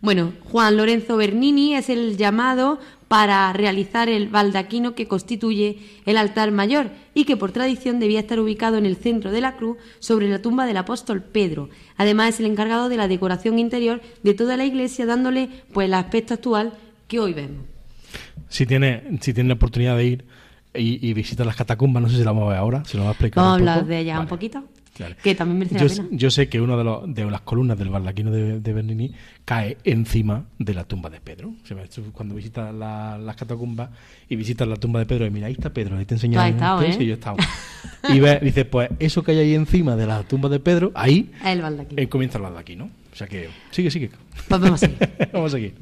Bueno, 0.00 0.32
Juan 0.44 0.76
Lorenzo 0.76 1.16
Bernini 1.16 1.74
es 1.74 1.88
el 1.88 2.16
llamado 2.16 2.78
para 3.08 3.52
realizar 3.52 4.08
el 4.08 4.28
baldaquino 4.28 4.94
que 4.94 5.06
constituye 5.06 5.78
el 6.06 6.16
altar 6.16 6.50
mayor 6.50 6.90
y 7.14 7.24
que 7.24 7.36
por 7.36 7.52
tradición 7.52 8.00
debía 8.00 8.20
estar 8.20 8.40
ubicado 8.40 8.76
en 8.76 8.86
el 8.86 8.96
centro 8.96 9.30
de 9.30 9.40
la 9.40 9.56
cruz 9.56 9.76
sobre 10.00 10.28
la 10.28 10.42
tumba 10.42 10.66
del 10.66 10.76
apóstol 10.76 11.22
Pedro. 11.22 11.68
Además 11.96 12.34
es 12.34 12.40
el 12.40 12.46
encargado 12.46 12.88
de 12.88 12.96
la 12.96 13.08
decoración 13.08 13.58
interior 13.58 14.00
de 14.22 14.34
toda 14.34 14.56
la 14.56 14.64
iglesia 14.64 15.06
dándole 15.06 15.48
pues 15.72 15.86
el 15.86 15.94
aspecto 15.94 16.34
actual 16.34 16.72
que 17.06 17.20
hoy 17.20 17.32
vemos. 17.32 17.64
Si 18.48 18.66
tiene, 18.66 19.18
si 19.20 19.32
tiene 19.32 19.48
la 19.48 19.54
oportunidad 19.54 19.96
de 19.96 20.04
ir 20.04 20.24
y, 20.74 21.12
visitar 21.14 21.46
las 21.46 21.56
catacumbas, 21.56 22.02
no 22.02 22.08
sé 22.08 22.16
si 22.16 22.24
la 22.24 22.32
vamos 22.32 22.46
a 22.46 22.50
ver 22.50 22.58
ahora, 22.58 22.84
se 22.84 22.96
lo 22.96 23.04
va 23.04 23.10
a 23.10 23.12
explicar. 23.12 23.42
Vamos 23.42 23.52
a 23.52 23.58
hablar 23.58 23.86
de 23.86 23.98
ella 23.98 24.20
un 24.20 24.26
poquito. 24.26 24.62
Que 25.22 25.34
también 25.34 25.58
merece 25.58 25.78
yo, 25.78 25.86
la 25.86 25.94
pena. 25.94 26.08
Yo 26.12 26.30
sé 26.30 26.48
que 26.48 26.60
una 26.60 26.76
de, 26.76 27.12
de 27.12 27.30
las 27.30 27.40
columnas 27.42 27.78
del 27.78 27.90
baldaquino 27.90 28.30
de, 28.30 28.72
Bernini 28.72 29.12
cae 29.44 29.78
encima 29.84 30.44
de 30.58 30.74
la 30.74 30.84
tumba 30.84 31.10
de 31.10 31.20
Pedro. 31.20 31.54
cuando 32.12 32.34
visitas 32.34 32.74
las 32.74 33.36
catacumbas 33.36 33.90
y 34.28 34.36
visitas 34.36 34.66
la 34.66 34.76
tumba 34.76 35.00
de 35.00 35.06
Pedro, 35.06 35.26
y 35.26 35.30
mira, 35.30 35.46
ahí 35.46 35.52
está 35.52 35.70
Pedro, 35.70 35.98
ahí 35.98 36.04
te 36.04 36.14
enseñan. 36.14 36.40
Ahí 36.40 36.52
está, 36.52 36.84
¿eh? 36.84 36.92
Sí, 36.92 37.06
yo 37.06 37.12
he 37.12 37.14
estado. 37.14 37.36
y 38.08 38.20
ves, 38.20 38.40
dices, 38.40 38.64
pues 38.64 38.90
eso 38.98 39.22
que 39.22 39.32
hay 39.32 39.38
ahí 39.38 39.54
encima 39.54 39.96
de 39.96 40.06
la 40.06 40.22
tumba 40.22 40.48
de 40.48 40.60
Pedro, 40.60 40.92
ahí 40.94 41.30
el. 41.44 41.62
Eh, 41.96 42.08
comienza 42.08 42.38
el 42.38 42.44
baldaquino. 42.44 42.90
O 43.12 43.16
sea 43.16 43.26
que, 43.26 43.48
sigue, 43.70 43.90
sigue. 43.90 44.10
Pues 44.48 44.48
vamos 44.60 44.82
a 44.82 44.86
seguir. 44.86 44.98
vamos 45.32 45.52
a 45.52 45.56
seguir. 45.56 45.74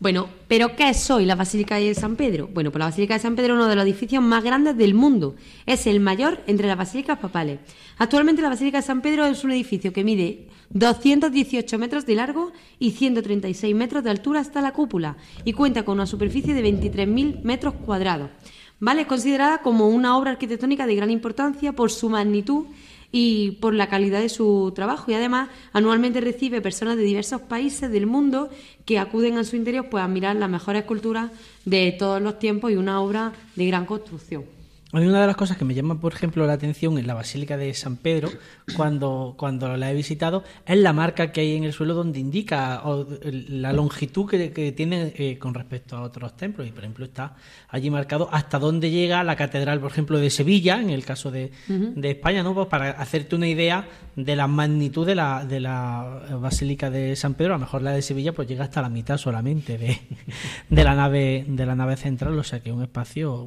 Bueno, 0.00 0.30
¿pero 0.48 0.76
qué 0.76 0.88
es 0.88 1.10
hoy 1.10 1.26
la 1.26 1.34
Basílica 1.34 1.76
de 1.76 1.94
San 1.94 2.16
Pedro? 2.16 2.48
Bueno, 2.54 2.70
pues 2.70 2.78
la 2.78 2.86
Basílica 2.86 3.12
de 3.12 3.20
San 3.20 3.36
Pedro 3.36 3.52
es 3.52 3.56
uno 3.58 3.68
de 3.68 3.76
los 3.76 3.84
edificios 3.84 4.24
más 4.24 4.42
grandes 4.42 4.74
del 4.78 4.94
mundo. 4.94 5.36
Es 5.66 5.86
el 5.86 6.00
mayor 6.00 6.40
entre 6.46 6.68
las 6.68 6.78
basílicas 6.78 7.18
papales. 7.18 7.60
Actualmente 7.98 8.40
la 8.40 8.48
Basílica 8.48 8.78
de 8.78 8.86
San 8.86 9.02
Pedro 9.02 9.26
es 9.26 9.44
un 9.44 9.50
edificio 9.50 9.92
que 9.92 10.02
mide 10.02 10.48
218 10.70 11.78
metros 11.78 12.06
de 12.06 12.14
largo 12.14 12.50
y 12.78 12.92
136 12.92 13.74
metros 13.74 14.02
de 14.02 14.08
altura 14.08 14.40
hasta 14.40 14.62
la 14.62 14.72
cúpula 14.72 15.18
y 15.44 15.52
cuenta 15.52 15.84
con 15.84 15.96
una 15.96 16.06
superficie 16.06 16.54
de 16.54 16.64
23.000 16.64 17.42
metros 17.42 17.74
cuadrados. 17.74 18.30
¿Vale? 18.78 19.02
Es 19.02 19.06
considerada 19.06 19.58
como 19.58 19.88
una 19.88 20.16
obra 20.16 20.30
arquitectónica 20.30 20.86
de 20.86 20.94
gran 20.94 21.10
importancia 21.10 21.74
por 21.74 21.90
su 21.90 22.08
magnitud 22.08 22.64
y 23.12 23.52
por 23.52 23.74
la 23.74 23.88
calidad 23.88 24.20
de 24.20 24.28
su 24.28 24.72
trabajo 24.74 25.10
y 25.10 25.14
además 25.14 25.48
anualmente 25.72 26.20
recibe 26.20 26.60
personas 26.60 26.96
de 26.96 27.02
diversos 27.02 27.40
países 27.40 27.90
del 27.90 28.06
mundo 28.06 28.50
que 28.84 28.98
acuden 28.98 29.38
a 29.38 29.44
su 29.44 29.56
interior 29.56 29.88
pues 29.90 30.04
a 30.04 30.08
mirar 30.08 30.36
las 30.36 30.50
mejores 30.50 30.82
esculturas 30.82 31.30
de 31.64 31.94
todos 31.98 32.22
los 32.22 32.38
tiempos 32.38 32.70
y 32.70 32.76
una 32.76 33.00
obra 33.00 33.32
de 33.56 33.66
gran 33.66 33.86
construcción. 33.86 34.59
A 34.92 34.98
mí 34.98 35.06
una 35.06 35.20
de 35.20 35.26
las 35.28 35.36
cosas 35.36 35.56
que 35.56 35.64
me 35.64 35.74
llama, 35.74 36.00
por 36.00 36.12
ejemplo, 36.12 36.44
la 36.46 36.54
atención 36.54 36.98
en 36.98 37.06
la 37.06 37.14
Basílica 37.14 37.56
de 37.56 37.72
San 37.74 37.96
Pedro, 37.96 38.28
cuando, 38.76 39.34
cuando 39.38 39.76
la 39.76 39.88
he 39.88 39.94
visitado, 39.94 40.42
es 40.66 40.78
la 40.78 40.92
marca 40.92 41.30
que 41.30 41.42
hay 41.42 41.54
en 41.54 41.62
el 41.62 41.72
suelo 41.72 41.94
donde 41.94 42.18
indica 42.18 42.82
la 43.22 43.72
longitud 43.72 44.28
que, 44.28 44.72
tiene 44.72 45.12
eh, 45.16 45.38
con 45.38 45.54
respecto 45.54 45.96
a 45.96 46.02
otros 46.02 46.36
templos. 46.36 46.66
Y, 46.66 46.72
por 46.72 46.80
ejemplo, 46.80 47.04
está 47.04 47.36
allí 47.68 47.88
marcado 47.88 48.28
hasta 48.32 48.58
dónde 48.58 48.90
llega 48.90 49.22
la 49.22 49.36
Catedral, 49.36 49.78
por 49.78 49.92
ejemplo, 49.92 50.18
de 50.18 50.28
Sevilla, 50.28 50.80
en 50.80 50.90
el 50.90 51.04
caso 51.04 51.30
de, 51.30 51.52
de 51.68 52.10
España, 52.10 52.42
¿no? 52.42 52.52
Pues 52.52 52.66
para 52.66 52.90
hacerte 52.90 53.36
una 53.36 53.46
idea 53.46 53.86
de 54.16 54.34
la 54.34 54.48
magnitud 54.48 55.06
de 55.06 55.14
la, 55.14 55.44
de 55.44 55.60
la 55.60 56.20
Basílica 56.40 56.90
de 56.90 57.14
San 57.14 57.34
Pedro. 57.34 57.54
A 57.54 57.58
lo 57.58 57.60
mejor 57.60 57.82
la 57.82 57.92
de 57.92 58.02
Sevilla 58.02 58.32
pues 58.32 58.48
llega 58.48 58.64
hasta 58.64 58.82
la 58.82 58.88
mitad 58.88 59.18
solamente 59.18 59.78
de, 59.78 60.00
de 60.68 60.84
la 60.84 60.96
nave 60.96 61.44
de 61.46 61.64
la 61.64 61.76
nave 61.76 61.96
central, 61.96 62.36
o 62.36 62.42
sea 62.42 62.58
que 62.58 62.72
un 62.72 62.82
espacio 62.82 63.46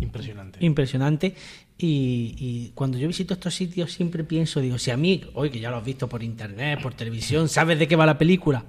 Impresionante. 0.00 0.64
Impresionante. 0.64 1.34
Y, 1.82 2.72
cuando 2.74 2.98
yo 2.98 3.08
visito 3.08 3.34
estos 3.34 3.54
sitios 3.54 3.92
siempre 3.92 4.22
pienso, 4.22 4.60
digo, 4.60 4.78
si 4.78 4.90
a 4.90 4.96
mí, 4.96 5.22
hoy 5.34 5.50
que 5.50 5.60
ya 5.60 5.70
lo 5.70 5.78
has 5.78 5.84
visto 5.84 6.08
por 6.08 6.22
internet, 6.22 6.80
por 6.82 6.92
televisión, 6.92 7.48
sabes 7.48 7.78
de 7.78 7.88
qué 7.88 7.96
va 7.96 8.04
la 8.04 8.18
película, 8.18 8.64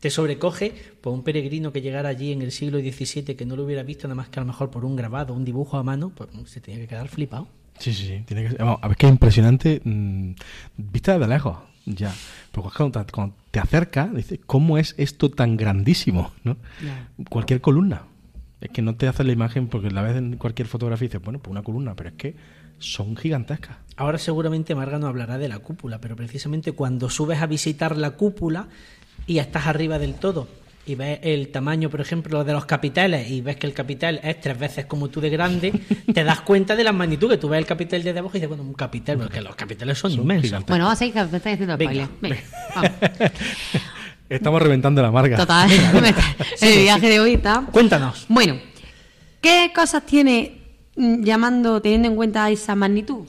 te 0.00 0.08
sobrecoge, 0.08 0.72
pues 1.00 1.12
un 1.12 1.22
peregrino 1.22 1.72
que 1.72 1.82
llegara 1.82 2.08
allí 2.08 2.32
en 2.32 2.40
el 2.40 2.52
siglo 2.52 2.78
XVII 2.78 3.36
que 3.36 3.44
no 3.44 3.54
lo 3.54 3.64
hubiera 3.64 3.82
visto 3.82 4.08
nada 4.08 4.14
más 4.14 4.28
que 4.28 4.40
a 4.40 4.42
lo 4.42 4.46
mejor 4.46 4.70
por 4.70 4.84
un 4.84 4.96
grabado, 4.96 5.34
un 5.34 5.44
dibujo 5.44 5.76
a 5.76 5.82
mano, 5.82 6.10
pues 6.14 6.30
se 6.46 6.60
tenía 6.60 6.80
que 6.80 6.88
quedar 6.88 7.08
flipado. 7.08 7.48
Sí, 7.78 7.92
sí, 7.92 8.06
sí. 8.06 8.22
Tiene 8.26 8.48
que, 8.48 8.56
a 8.62 8.88
ver, 8.88 8.96
qué 8.96 9.06
impresionante. 9.06 9.80
Mm, 9.84 10.32
vista 10.76 11.12
desde 11.18 11.28
lejos, 11.28 11.58
ya. 11.84 12.14
Pero 12.50 12.70
cuando 12.74 13.04
te, 13.50 13.60
acerca 13.60 14.08
dices, 14.08 14.40
¿cómo 14.46 14.78
es 14.78 14.94
esto 14.98 15.30
tan 15.30 15.56
grandísimo? 15.56 16.32
¿no? 16.44 16.56
Cualquier 17.28 17.60
columna. 17.60 18.02
Es 18.60 18.70
que 18.70 18.82
no 18.82 18.96
te 18.96 19.06
hace 19.06 19.24
la 19.24 19.32
imagen 19.32 19.68
porque 19.68 19.90
la 19.90 20.02
ves 20.02 20.16
en 20.16 20.36
cualquier 20.36 20.68
fotografía 20.68 21.06
y 21.06 21.08
dices, 21.08 21.22
bueno, 21.22 21.38
pues 21.38 21.50
una 21.50 21.62
columna, 21.62 21.94
pero 21.94 22.10
es 22.10 22.14
que 22.16 22.36
son 22.78 23.16
gigantescas. 23.16 23.76
Ahora 23.96 24.18
seguramente 24.18 24.74
Marga 24.74 24.98
no 24.98 25.06
hablará 25.06 25.38
de 25.38 25.48
la 25.48 25.58
cúpula, 25.58 26.00
pero 26.00 26.16
precisamente 26.16 26.72
cuando 26.72 27.10
subes 27.10 27.40
a 27.40 27.46
visitar 27.46 27.96
la 27.96 28.12
cúpula 28.12 28.68
y 29.26 29.38
estás 29.38 29.66
arriba 29.66 29.98
del 29.98 30.14
todo 30.14 30.48
y 30.88 30.94
ves 30.94 31.18
el 31.22 31.48
tamaño, 31.48 31.90
por 31.90 32.00
ejemplo, 32.00 32.44
de 32.44 32.52
los 32.52 32.64
capiteles 32.64 33.30
y 33.30 33.42
ves 33.42 33.56
que 33.56 33.66
el 33.66 33.74
capitel 33.74 34.20
es 34.22 34.40
tres 34.40 34.58
veces 34.58 34.86
como 34.86 35.08
tú 35.08 35.20
de 35.20 35.28
grande, 35.28 35.70
te 36.14 36.24
das 36.24 36.40
cuenta 36.40 36.74
de 36.76 36.84
la 36.84 36.92
magnitud 36.92 37.28
que 37.28 37.36
tú 37.36 37.48
ves 37.48 37.58
el 37.58 37.66
capitel 37.66 38.02
desde 38.02 38.18
abajo 38.18 38.36
y 38.36 38.40
dices, 38.40 38.48
bueno, 38.48 38.62
un 38.62 38.74
capitel, 38.74 39.18
porque 39.18 39.42
los 39.42 39.54
capiteles 39.54 39.98
son, 39.98 40.12
inmensos. 40.12 40.64
Bueno, 40.66 40.84
vamos 40.84 40.94
a 40.94 40.96
seguir 40.96 41.14
que 41.14 41.24
me 41.24 41.36
haciendo 41.36 41.74
el 41.74 41.78
Venga, 41.78 42.08
Estamos 44.28 44.60
reventando 44.60 45.00
la 45.00 45.10
marca. 45.10 45.36
Total. 45.36 45.70
el 46.60 46.78
viaje 46.80 47.08
de 47.08 47.20
hoy 47.20 47.34
está. 47.34 47.64
Cuéntanos. 47.72 48.26
Bueno, 48.28 48.58
¿qué 49.40 49.72
cosas 49.74 50.04
tiene 50.04 50.60
mm, 50.96 51.22
llamando, 51.22 51.80
teniendo 51.80 52.08
en 52.08 52.16
cuenta 52.16 52.50
esa 52.50 52.74
magnitud? 52.74 53.26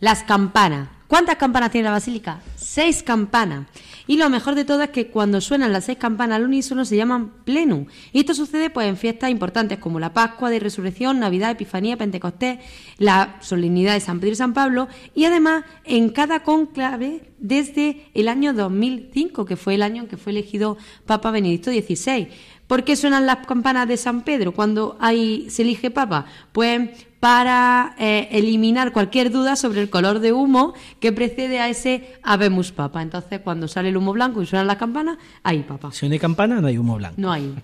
Las 0.00 0.24
campanas. 0.24 0.88
¿Cuántas 1.10 1.38
campanas 1.38 1.72
tiene 1.72 1.86
la 1.86 1.90
basílica? 1.90 2.40
Seis 2.54 3.02
campanas. 3.02 3.66
Y 4.06 4.16
lo 4.16 4.30
mejor 4.30 4.54
de 4.54 4.64
todo 4.64 4.80
es 4.82 4.90
que 4.90 5.08
cuando 5.08 5.40
suenan 5.40 5.72
las 5.72 5.86
seis 5.86 5.98
campanas 5.98 6.36
al 6.36 6.44
unísono 6.44 6.84
se 6.84 6.96
llaman 6.96 7.32
plenum. 7.44 7.86
Y 8.12 8.20
esto 8.20 8.32
sucede 8.32 8.70
pues 8.70 8.86
en 8.86 8.96
fiestas 8.96 9.28
importantes 9.28 9.78
como 9.78 9.98
la 9.98 10.12
Pascua 10.12 10.50
de 10.50 10.60
Resurrección, 10.60 11.18
Navidad, 11.18 11.50
Epifanía, 11.50 11.96
Pentecostés, 11.96 12.60
la 12.98 13.38
solemnidad 13.40 13.94
de 13.94 14.00
San 14.00 14.20
Pedro 14.20 14.34
y 14.34 14.36
San 14.36 14.54
Pablo 14.54 14.86
y 15.12 15.24
además 15.24 15.64
en 15.82 16.10
cada 16.10 16.44
conclave 16.44 17.32
desde 17.40 18.06
el 18.14 18.28
año 18.28 18.52
2005, 18.52 19.44
que 19.46 19.56
fue 19.56 19.74
el 19.74 19.82
año 19.82 20.02
en 20.02 20.08
que 20.08 20.16
fue 20.16 20.30
elegido 20.30 20.78
Papa 21.06 21.32
Benedicto 21.32 21.72
XVI. 21.72 22.28
¿Por 22.68 22.84
qué 22.84 22.94
suenan 22.94 23.26
las 23.26 23.44
campanas 23.48 23.88
de 23.88 23.96
San 23.96 24.22
Pedro 24.22 24.52
cuando 24.52 24.96
hay, 25.00 25.50
se 25.50 25.62
elige 25.62 25.90
Papa? 25.90 26.26
Pues 26.52 26.88
para 27.20 27.94
eh, 27.98 28.28
eliminar 28.32 28.92
cualquier 28.92 29.30
duda 29.30 29.54
sobre 29.54 29.82
el 29.82 29.90
color 29.90 30.18
de 30.20 30.32
humo 30.32 30.72
que 30.98 31.12
precede 31.12 31.60
a 31.60 31.68
ese 31.68 32.14
Habemus 32.22 32.72
Papa. 32.72 33.02
Entonces, 33.02 33.40
cuando 33.40 33.68
sale 33.68 33.90
el 33.90 33.98
humo 33.98 34.14
blanco 34.14 34.40
y 34.42 34.46
suenan 34.46 34.66
las 34.66 34.78
campanas, 34.78 35.18
hay 35.42 35.62
Papa. 35.62 35.92
Si 35.92 36.08
no 36.08 36.14
hay 36.14 36.18
campana, 36.18 36.62
no 36.62 36.66
hay 36.66 36.78
humo 36.78 36.96
blanco. 36.96 37.16
No 37.18 37.30
hay. 37.30 37.54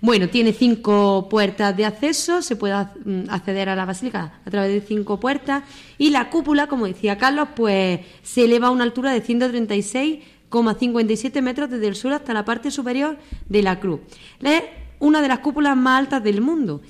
Bueno, 0.00 0.28
tiene 0.28 0.52
cinco 0.52 1.28
puertas 1.30 1.76
de 1.76 1.84
acceso, 1.84 2.42
se 2.42 2.56
puede 2.56 2.74
mm, 2.74 3.30
acceder 3.30 3.68
a 3.68 3.76
la 3.76 3.84
basílica 3.84 4.40
a 4.44 4.50
través 4.50 4.72
de 4.72 4.80
cinco 4.80 5.20
puertas 5.20 5.62
y 5.98 6.10
la 6.10 6.28
cúpula, 6.28 6.66
como 6.66 6.86
decía 6.86 7.16
Carlos, 7.16 7.50
pues 7.54 8.00
se 8.22 8.44
eleva 8.44 8.66
a 8.68 8.72
una 8.72 8.84
altura 8.84 9.12
de 9.12 9.24
136,57 9.24 11.42
metros 11.42 11.70
desde 11.70 11.86
el 11.86 11.96
sur 11.96 12.12
hasta 12.12 12.34
la 12.34 12.44
parte 12.44 12.70
superior 12.70 13.16
de 13.48 13.62
la 13.62 13.80
cruz. 13.80 14.00
Es 14.42 14.62
una 14.98 15.22
de 15.22 15.28
las 15.28 15.38
cúpulas 15.38 15.76
más 15.76 16.00
altas 16.00 16.22
del 16.22 16.40
mundo. 16.40 16.80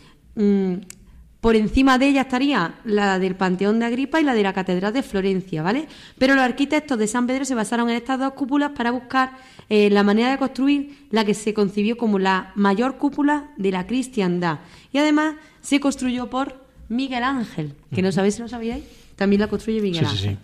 Por 1.46 1.54
encima 1.54 1.96
de 1.96 2.08
ella 2.08 2.22
estaría 2.22 2.74
la 2.84 3.20
del 3.20 3.36
Panteón 3.36 3.78
de 3.78 3.84
Agripa 3.84 4.20
y 4.20 4.24
la 4.24 4.34
de 4.34 4.42
la 4.42 4.52
Catedral 4.52 4.92
de 4.92 5.04
Florencia, 5.04 5.62
¿vale? 5.62 5.86
Pero 6.18 6.34
los 6.34 6.42
arquitectos 6.42 6.98
de 6.98 7.06
San 7.06 7.28
Pedro 7.28 7.44
se 7.44 7.54
basaron 7.54 7.88
en 7.88 7.94
estas 7.94 8.18
dos 8.18 8.32
cúpulas 8.32 8.72
para 8.72 8.90
buscar 8.90 9.30
eh, 9.68 9.88
la 9.88 10.02
manera 10.02 10.32
de 10.32 10.38
construir 10.38 11.06
la 11.12 11.24
que 11.24 11.34
se 11.34 11.54
concibió 11.54 11.96
como 11.96 12.18
la 12.18 12.50
mayor 12.56 12.98
cúpula 12.98 13.52
de 13.58 13.70
la 13.70 13.86
cristiandad. 13.86 14.58
Y 14.92 14.98
además 14.98 15.36
se 15.60 15.78
construyó 15.78 16.28
por 16.28 16.66
Miguel 16.88 17.22
Ángel, 17.22 17.74
que 17.94 18.02
no 18.02 18.10
sabéis 18.10 18.34
si 18.34 18.42
lo 18.42 18.48
sabíais, 18.48 18.82
también 19.14 19.38
la 19.40 19.46
construye 19.46 19.80
Miguel 19.80 20.04
Ángel. 20.04 20.38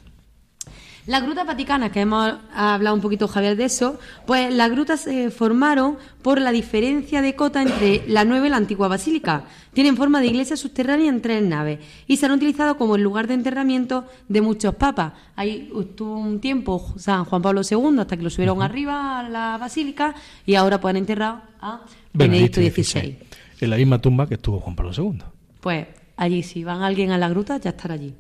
Las 1.05 1.25
grutas 1.25 1.45
vaticanas, 1.45 1.91
que 1.91 2.01
hemos 2.01 2.35
hablado 2.55 2.95
un 2.95 3.03
poquito 3.03 3.27
Javier 3.27 3.57
de 3.57 3.65
eso, 3.65 3.99
pues 4.25 4.55
las 4.55 4.71
grutas 4.71 5.01
se 5.01 5.31
formaron 5.31 5.99
por 6.23 6.41
la 6.41 6.53
diferencia 6.53 7.21
de 7.23 7.35
cota 7.35 7.61
entre 7.61 8.05
la 8.07 8.25
nueva 8.25 8.47
y 8.47 8.51
la 8.51 8.57
antigua 8.57 8.87
basílica. 8.87 9.43
Tienen 9.73 9.97
forma 9.97 10.21
de 10.21 10.29
iglesia 10.29 10.57
subterránea 10.57 11.09
en 11.09 11.21
tres 11.21 11.43
naves 11.43 11.81
y 12.07 12.19
se 12.19 12.27
han 12.27 12.33
utilizado 12.33 12.77
como 12.77 12.95
el 12.95 13.03
lugar 13.03 13.27
de 13.27 13.35
enterramiento 13.35 14.07
de 14.29 14.43
muchos 14.43 14.77
papas. 14.77 15.15
Ahí 15.35 15.73
estuvo 15.77 16.17
un 16.17 16.39
tiempo 16.39 16.95
San 16.97 17.25
Juan 17.25 17.43
Pablo 17.43 17.63
II 17.69 17.99
hasta 17.99 18.17
que 18.17 18.23
lo 18.23 18.31
subieron 18.31 18.63
arriba 18.63 19.19
a 19.19 19.29
la 19.29 19.59
basílica 19.59 20.15
y 20.47 20.55
ahora 20.55 20.81
pueden 20.81 20.99
enterrar 20.99 21.43
a 21.61 21.81
Benedicto 22.13 22.61
XVI. 22.61 23.19
En 23.61 23.71
la 23.71 23.77
misma 23.77 24.01
tumba 24.01 24.29
que 24.29 24.35
estuvo 24.35 24.61
Juan 24.61 24.77
Pablo 24.77 24.93
II. 24.97 25.21
Pues 25.61 25.87
allí, 26.17 26.45
si 26.45 26.63
van 26.63 26.83
alguien 26.83 27.11
a 27.11 27.19
la 27.19 27.29
gruta, 27.29 27.57
ya 27.57 27.71
estará 27.71 27.95
allí. 27.95 28.15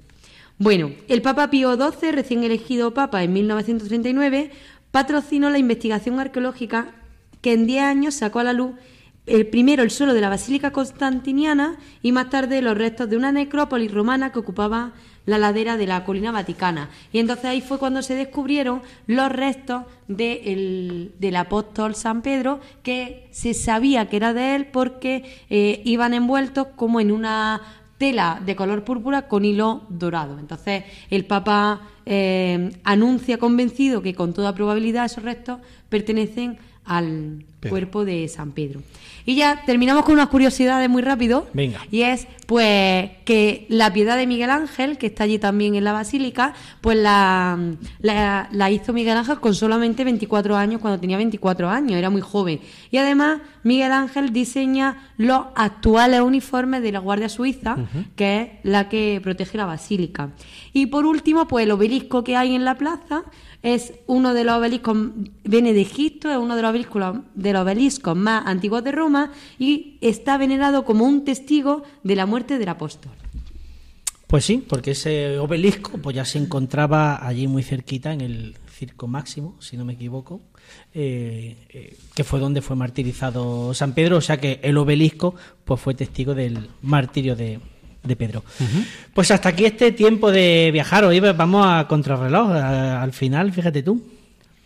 Bueno, 0.59 0.91
el 1.09 1.23
Papa 1.23 1.51
Pío 1.51 1.75
XII, 1.77 2.13
recién 2.13 2.45
elegido 2.45 2.95
Papa 2.95 3.23
en 3.23 3.33
1939, 3.33 4.51
patrocinó 4.91 5.51
la 5.51 5.59
investigación 5.59 6.21
arqueológica 6.21 6.95
que 7.41 7.53
en 7.53 7.67
10 7.67 7.83
años 7.83 8.15
sacó 8.15 8.39
a 8.41 8.45
la 8.45 8.53
luz 8.53 8.73
el 9.27 9.47
primero 9.47 9.83
el 9.83 9.91
suelo 9.91 10.15
de 10.15 10.21
la 10.21 10.29
Basílica 10.29 10.73
Constantiniana 10.73 11.77
y 12.03 12.11
más 12.11 12.29
tarde 12.31 12.61
los 12.61 12.77
restos 12.77 13.09
de 13.09 13.17
una 13.17 13.31
necrópolis 13.31 13.93
romana 13.93 14.33
que 14.33 14.41
ocupaba 14.41 14.93
la 15.27 15.39
ladera 15.39 15.77
de 15.77 15.87
la 15.87 16.05
colina 16.05 16.33
vaticana. 16.33 16.91
Y 17.13 17.21
entonces 17.21 17.45
ahí 17.45 17.61
fue 17.61 17.79
cuando 17.79 18.03
se 18.03 18.17
descubrieron 18.17 18.83
los 19.07 19.31
restos 19.31 19.85
del 20.09 21.37
apóstol 21.37 21.95
San 21.95 22.23
Pedro, 22.23 22.59
que 22.83 23.29
se 23.31 23.55
sabía 23.55 24.09
que 24.09 24.17
era 24.17 24.33
de 24.33 24.57
él 24.57 24.67
porque 24.67 25.25
eh, 25.49 25.81
iban 25.85 26.15
envueltos 26.15 26.69
como 26.75 27.01
en 27.01 27.13
una 27.13 27.61
tela 28.03 28.43
de 28.45 28.57
color 28.57 28.83
púrpura 28.83 29.29
con 29.29 29.45
hilo 29.45 29.83
dorado. 29.89 30.41
Entonces 30.41 30.83
el 31.09 31.25
Papa 31.25 31.83
eh, 32.05 32.73
anuncia 32.83 33.39
convencido 33.39 34.03
que 34.03 34.13
con 34.13 34.33
toda 34.33 34.57
probabilidad 34.57 35.05
esos 35.05 35.23
restos 35.23 35.61
pertenecen 35.89 36.59
al 36.85 37.45
cuerpo 37.68 38.05
de 38.05 38.26
San 38.28 38.53
Pedro. 38.53 38.83
Y 39.24 39.37
ya 39.37 39.62
terminamos 39.64 40.05
con 40.05 40.14
unas 40.14 40.28
curiosidades 40.28 40.89
muy 40.91 41.01
rápido. 41.01 41.47
Venga. 41.53 41.80
Y 41.91 42.03
es, 42.03 42.26
pues, 42.47 43.11
que 43.24 43.66
la 43.68 43.93
piedad 43.93 44.16
de 44.16 44.26
Miguel 44.26 44.51
Ángel, 44.51 44.99
que 44.99 45.07
está 45.07 45.24
allí 45.24 45.39
también 45.39 45.76
en 45.76 45.85
la 45.85 45.93
basílica, 45.93 46.55
pues 46.80 46.99
la, 46.99 47.57
la, 48.01 48.70
hizo 48.70 48.93
Miguel 48.93 49.16
Ángel 49.16 49.39
con 49.39 49.55
solamente 49.55 50.03
24 50.03 50.57
años, 50.57 50.80
cuando 50.80 50.99
tenía 50.99 51.16
24 51.18 51.70
años, 51.70 51.93
era 51.93 52.11
muy 52.11 52.20
joven. 52.20 52.61
Y 52.91 52.97
además, 52.97 53.41
Miguel 53.62 53.93
Ángel 53.93 54.33
diseña 54.33 55.11
los 55.16 55.45
actuales 55.55 56.20
uniformes 56.20 56.83
de 56.83 56.91
la 56.91 56.99
Guardia 56.99 57.28
Suiza, 57.28 57.76
que 58.16 58.41
es 58.41 58.49
la 58.64 58.89
que 58.89 59.20
protege 59.22 59.57
la 59.57 59.66
basílica. 59.66 60.30
Y 60.72 60.87
por 60.87 61.07
último, 61.07 61.47
pues 61.47 61.64
el 61.64 61.70
obelisco 61.70 62.24
que 62.24 62.37
hay 62.37 62.57
en 62.57 62.64
la 62.64 62.76
plaza, 62.76 63.22
es 63.63 63.95
uno 64.07 64.35
de 64.35 64.45
los 64.45 64.57
obeliscos, 64.57 64.97
viene 65.45 65.73
de 65.73 65.83
Egipto, 65.83 66.31
es 66.31 66.37
uno 66.37 66.57
de 66.57 66.63
los 66.63 66.71
obeliscos, 66.71 67.17
de 67.35 67.53
los 67.53 67.63
obeliscos 67.63 68.17
más 68.17 68.45
antiguos 68.47 68.83
de 68.83 68.93
Roma 68.93 69.33
y 69.59 69.99
está 70.01 70.37
venerado 70.37 70.85
como 70.85 71.05
un 71.05 71.25
testigo 71.25 71.83
de 72.03 72.17
la 72.17 72.27
muerte 72.27 72.59
del 72.59 72.69
apóstol. 72.69 73.13
Pues 74.27 74.47
sí, 74.47 74.65
porque 74.67 74.93
ese 74.93 75.39
obelisco 75.39 75.99
pues 75.99 76.17
ya 76.17 76.25
se 76.25 76.39
encontraba 76.39 77.27
allí 77.27 77.47
muy 77.47 77.63
cerquita 77.63 78.13
en 78.13 78.23
el 78.23 78.57
Circo 78.73 79.07
Máximo, 79.07 79.57
si 79.61 79.77
no 79.77 79.85
me 79.85 79.93
equivoco, 79.93 80.41
eh, 80.95 81.57
eh, 81.69 81.97
que 82.15 82.25
fue 82.25 82.41
donde 82.41 82.63
fue 82.63 82.75
martirizado 82.75 83.75
San 83.75 83.93
Pedro, 83.93 84.17
o 84.17 84.21
sea 84.23 84.39
que 84.39 84.59
el 84.63 84.79
obelisco 84.79 85.35
pues 85.65 85.81
fue 85.81 85.95
testigo 85.95 86.35
del 86.35 86.71
martirio 86.81 87.37
de, 87.37 87.61
de 88.03 88.17
Pedro. 88.17 88.43
Pues 89.15 89.31
hasta 89.31 89.51
aquí 89.51 89.65
este 89.65 89.93
tiempo 89.93 90.31
de 90.31 90.71
viajar. 90.73 91.05
Hoy 91.05 91.21
vamos 91.21 91.67
a 91.67 91.87
contrarreloj. 91.89 92.51
Al 92.53 93.13
final, 93.13 93.53
fíjate 93.53 93.83
tú. 93.83 94.03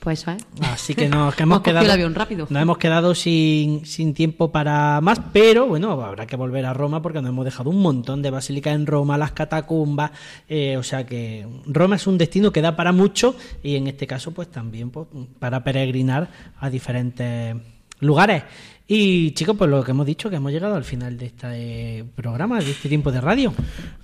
Pues 0.07 0.21
eso, 0.21 0.31
¿eh? 0.31 0.37
Así 0.61 0.95
que 0.95 1.09
nos 1.09 1.39
hemos 1.41 1.61
quedado. 1.63 2.09
rápido. 2.11 2.47
Nos 2.49 2.63
hemos 2.63 2.79
quedado 2.79 3.13
sin, 3.15 3.85
sin 3.85 4.15
tiempo 4.15 4.53
para 4.53 5.01
más, 5.01 5.21
pero 5.33 5.67
bueno, 5.67 5.91
habrá 6.01 6.27
que 6.27 6.37
volver 6.37 6.65
a 6.65 6.73
Roma 6.73 7.03
porque 7.03 7.21
nos 7.21 7.31
hemos 7.31 7.45
dejado 7.45 7.71
un 7.71 7.83
montón 7.83 8.23
de 8.23 8.31
basílicas 8.31 8.75
en 8.77 8.87
Roma, 8.87 9.19
las 9.19 9.33
catacumbas. 9.33 10.13
Eh, 10.49 10.77
o 10.77 10.85
sea 10.85 11.05
que 11.05 11.47
Roma 11.67 11.97
es 11.97 12.07
un 12.07 12.19
destino 12.19 12.53
que 12.53 12.63
da 12.63 12.77
para 12.77 12.93
mucho 12.93 13.35
y 13.65 13.75
en 13.75 13.89
este 13.89 14.07
caso, 14.07 14.31
pues 14.31 14.49
también 14.49 14.91
pues, 14.91 15.09
para 15.41 15.65
peregrinar 15.65 16.29
a 16.61 16.71
diferentes 16.71 17.57
lugares. 17.99 18.45
Y 18.89 19.33
chicos, 19.33 19.57
pues 19.57 19.69
lo 19.69 19.83
que 19.83 19.91
hemos 19.91 20.07
dicho, 20.07 20.31
que 20.31 20.37
hemos 20.37 20.53
llegado 20.53 20.77
al 20.77 20.85
final 20.85 21.19
de 21.19 21.27
este 21.27 22.05
programa, 22.15 22.61
de 22.61 22.71
este 22.71 22.89
tiempo 22.89 23.11
de 23.11 23.21
radio. 23.21 23.53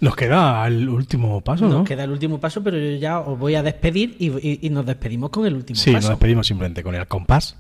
Nos 0.01 0.17
queda 0.17 0.67
el 0.67 0.89
último 0.89 1.41
paso, 1.41 1.69
¿no? 1.69 1.79
Nos 1.79 1.89
queda 1.89 2.03
el 2.03 2.11
último 2.11 2.41
paso, 2.41 2.65
pero 2.65 2.77
yo 2.77 2.97
ya 2.97 3.21
os 3.21 3.39
voy 3.39 3.55
a 3.55 3.63
despedir 3.63 4.17
y, 4.19 4.69
nos 4.71 4.85
despedimos 4.85 5.31
con 5.31 5.47
el 5.47 5.55
último 5.55 5.77
paso. 5.77 5.85
Sí, 5.85 5.93
nos 5.93 6.09
despedimos 6.09 6.49
simplemente 6.49 6.83
con 6.83 6.97
el 6.97 7.07
compás. 7.07 7.57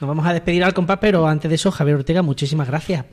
Nos 0.00 0.06
vamos 0.06 0.24
a 0.24 0.32
despedir 0.32 0.62
al 0.62 0.72
compás, 0.72 0.98
pero 1.00 1.26
antes 1.26 1.48
de 1.48 1.56
eso, 1.56 1.72
Javier 1.72 1.96
Ortega, 1.96 2.22
muchísimas 2.22 2.68
gracias. 2.68 3.04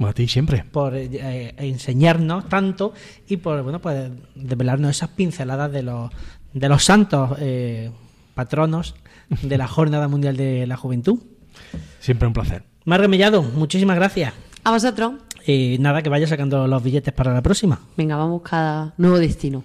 A 0.00 0.12
ti 0.12 0.26
siempre. 0.26 0.64
Por 0.72 0.96
eh, 0.96 1.54
enseñarnos 1.58 2.48
tanto 2.48 2.94
y 3.28 3.36
por, 3.36 3.62
bueno, 3.62 3.80
pues 3.80 4.10
desvelarnos 4.34 4.90
esas 4.90 5.10
pinceladas 5.10 5.70
de 5.70 5.84
los, 5.84 6.10
de 6.52 6.68
los 6.68 6.82
santos 6.82 7.38
eh, 7.38 7.92
patronos 8.34 8.96
de 9.42 9.56
la 9.56 9.68
Jornada 9.68 10.08
Mundial 10.08 10.36
de 10.36 10.66
la 10.66 10.76
Juventud. 10.76 11.20
Siempre 12.00 12.26
un 12.26 12.34
placer. 12.34 12.73
Mar 12.86 13.00
Remellado, 13.00 13.42
muchísimas 13.42 13.96
gracias. 13.96 14.34
A 14.62 14.70
vosotros. 14.70 15.14
Y 15.46 15.78
nada, 15.78 16.02
que 16.02 16.10
vaya 16.10 16.26
sacando 16.26 16.66
los 16.66 16.82
billetes 16.82 17.14
para 17.14 17.32
la 17.32 17.40
próxima. 17.40 17.80
Venga, 17.96 18.16
vamos 18.16 18.42
cada 18.42 18.92
nuevo 18.98 19.18
destino. 19.18 19.64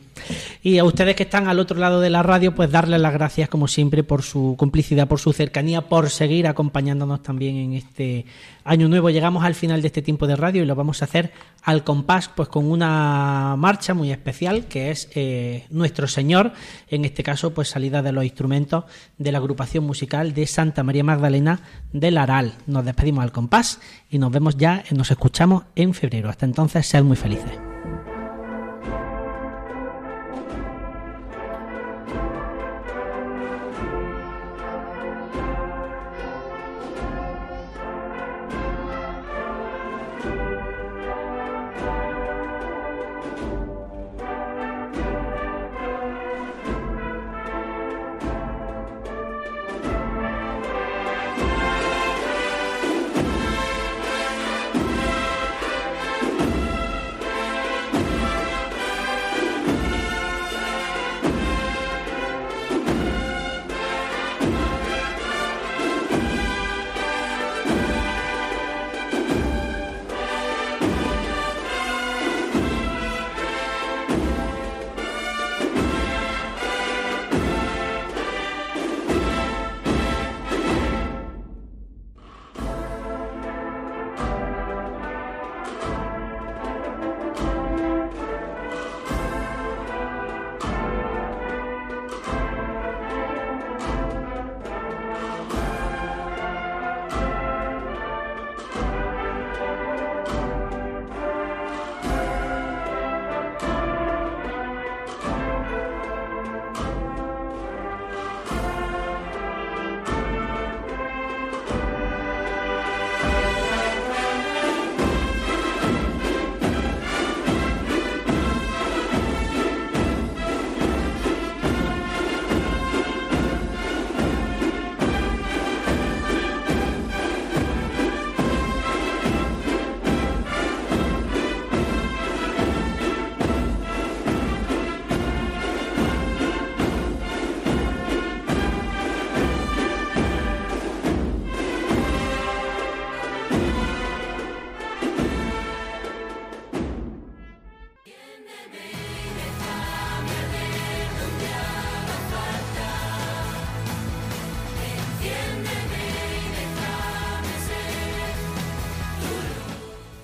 Y 0.61 0.77
a 0.77 0.85
ustedes 0.85 1.15
que 1.15 1.23
están 1.23 1.47
al 1.47 1.59
otro 1.59 1.77
lado 1.77 1.99
de 1.99 2.09
la 2.09 2.23
radio, 2.23 2.55
pues 2.55 2.71
darles 2.71 2.99
las 3.01 3.11
gracias 3.11 3.49
como 3.49 3.67
siempre 3.67 4.03
por 4.03 4.21
su 4.21 4.55
complicidad, 4.57 5.07
por 5.07 5.19
su 5.19 5.33
cercanía, 5.33 5.81
por 5.81 6.09
seguir 6.09 6.47
acompañándonos 6.47 7.21
también 7.21 7.57
en 7.57 7.73
este 7.73 8.25
año 8.69 8.87
nuevo. 8.87 9.09
Llegamos 9.09 9.43
al 9.43 9.55
final 9.55 9.81
de 9.81 9.87
este 9.87 10.01
tiempo 10.01 10.27
de 10.27 10.35
radio 10.35 10.61
y 10.61 10.65
lo 10.65 10.75
vamos 10.75 11.01
a 11.01 11.05
hacer 11.05 11.31
al 11.63 11.83
compás, 11.83 12.29
pues 12.29 12.47
con 12.49 12.69
una 12.69 13.55
marcha 13.57 13.93
muy 13.93 14.11
especial 14.11 14.65
que 14.65 14.91
es 14.91 15.09
eh, 15.15 15.65
Nuestro 15.71 16.07
Señor, 16.07 16.53
en 16.87 17.03
este 17.03 17.23
caso, 17.23 17.53
pues 17.53 17.69
salida 17.69 18.01
de 18.01 18.11
los 18.11 18.23
instrumentos 18.23 18.85
de 19.17 19.31
la 19.31 19.39
agrupación 19.39 19.83
musical 19.83 20.33
de 20.33 20.45
Santa 20.45 20.83
María 20.83 21.03
Magdalena 21.03 21.61
del 21.91 22.17
Aral. 22.17 22.53
Nos 22.67 22.85
despedimos 22.85 23.23
al 23.23 23.31
compás 23.31 23.81
y 24.09 24.19
nos 24.19 24.31
vemos 24.31 24.55
ya, 24.55 24.83
nos 24.91 25.09
escuchamos 25.09 25.63
en 25.75 25.93
febrero. 25.93 26.29
Hasta 26.29 26.45
entonces, 26.45 26.85
sean 26.85 27.07
muy 27.07 27.17
felices. 27.17 27.68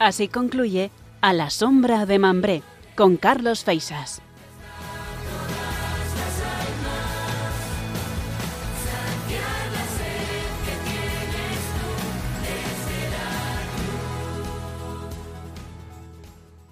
Así 0.05 0.27
concluye 0.27 0.91
A 1.21 1.33
la 1.33 1.49
sombra 1.49 2.05
de 2.05 2.19
Mambré 2.19 2.61
con 2.95 3.17
Carlos 3.17 3.63
Feisas. 3.63 4.21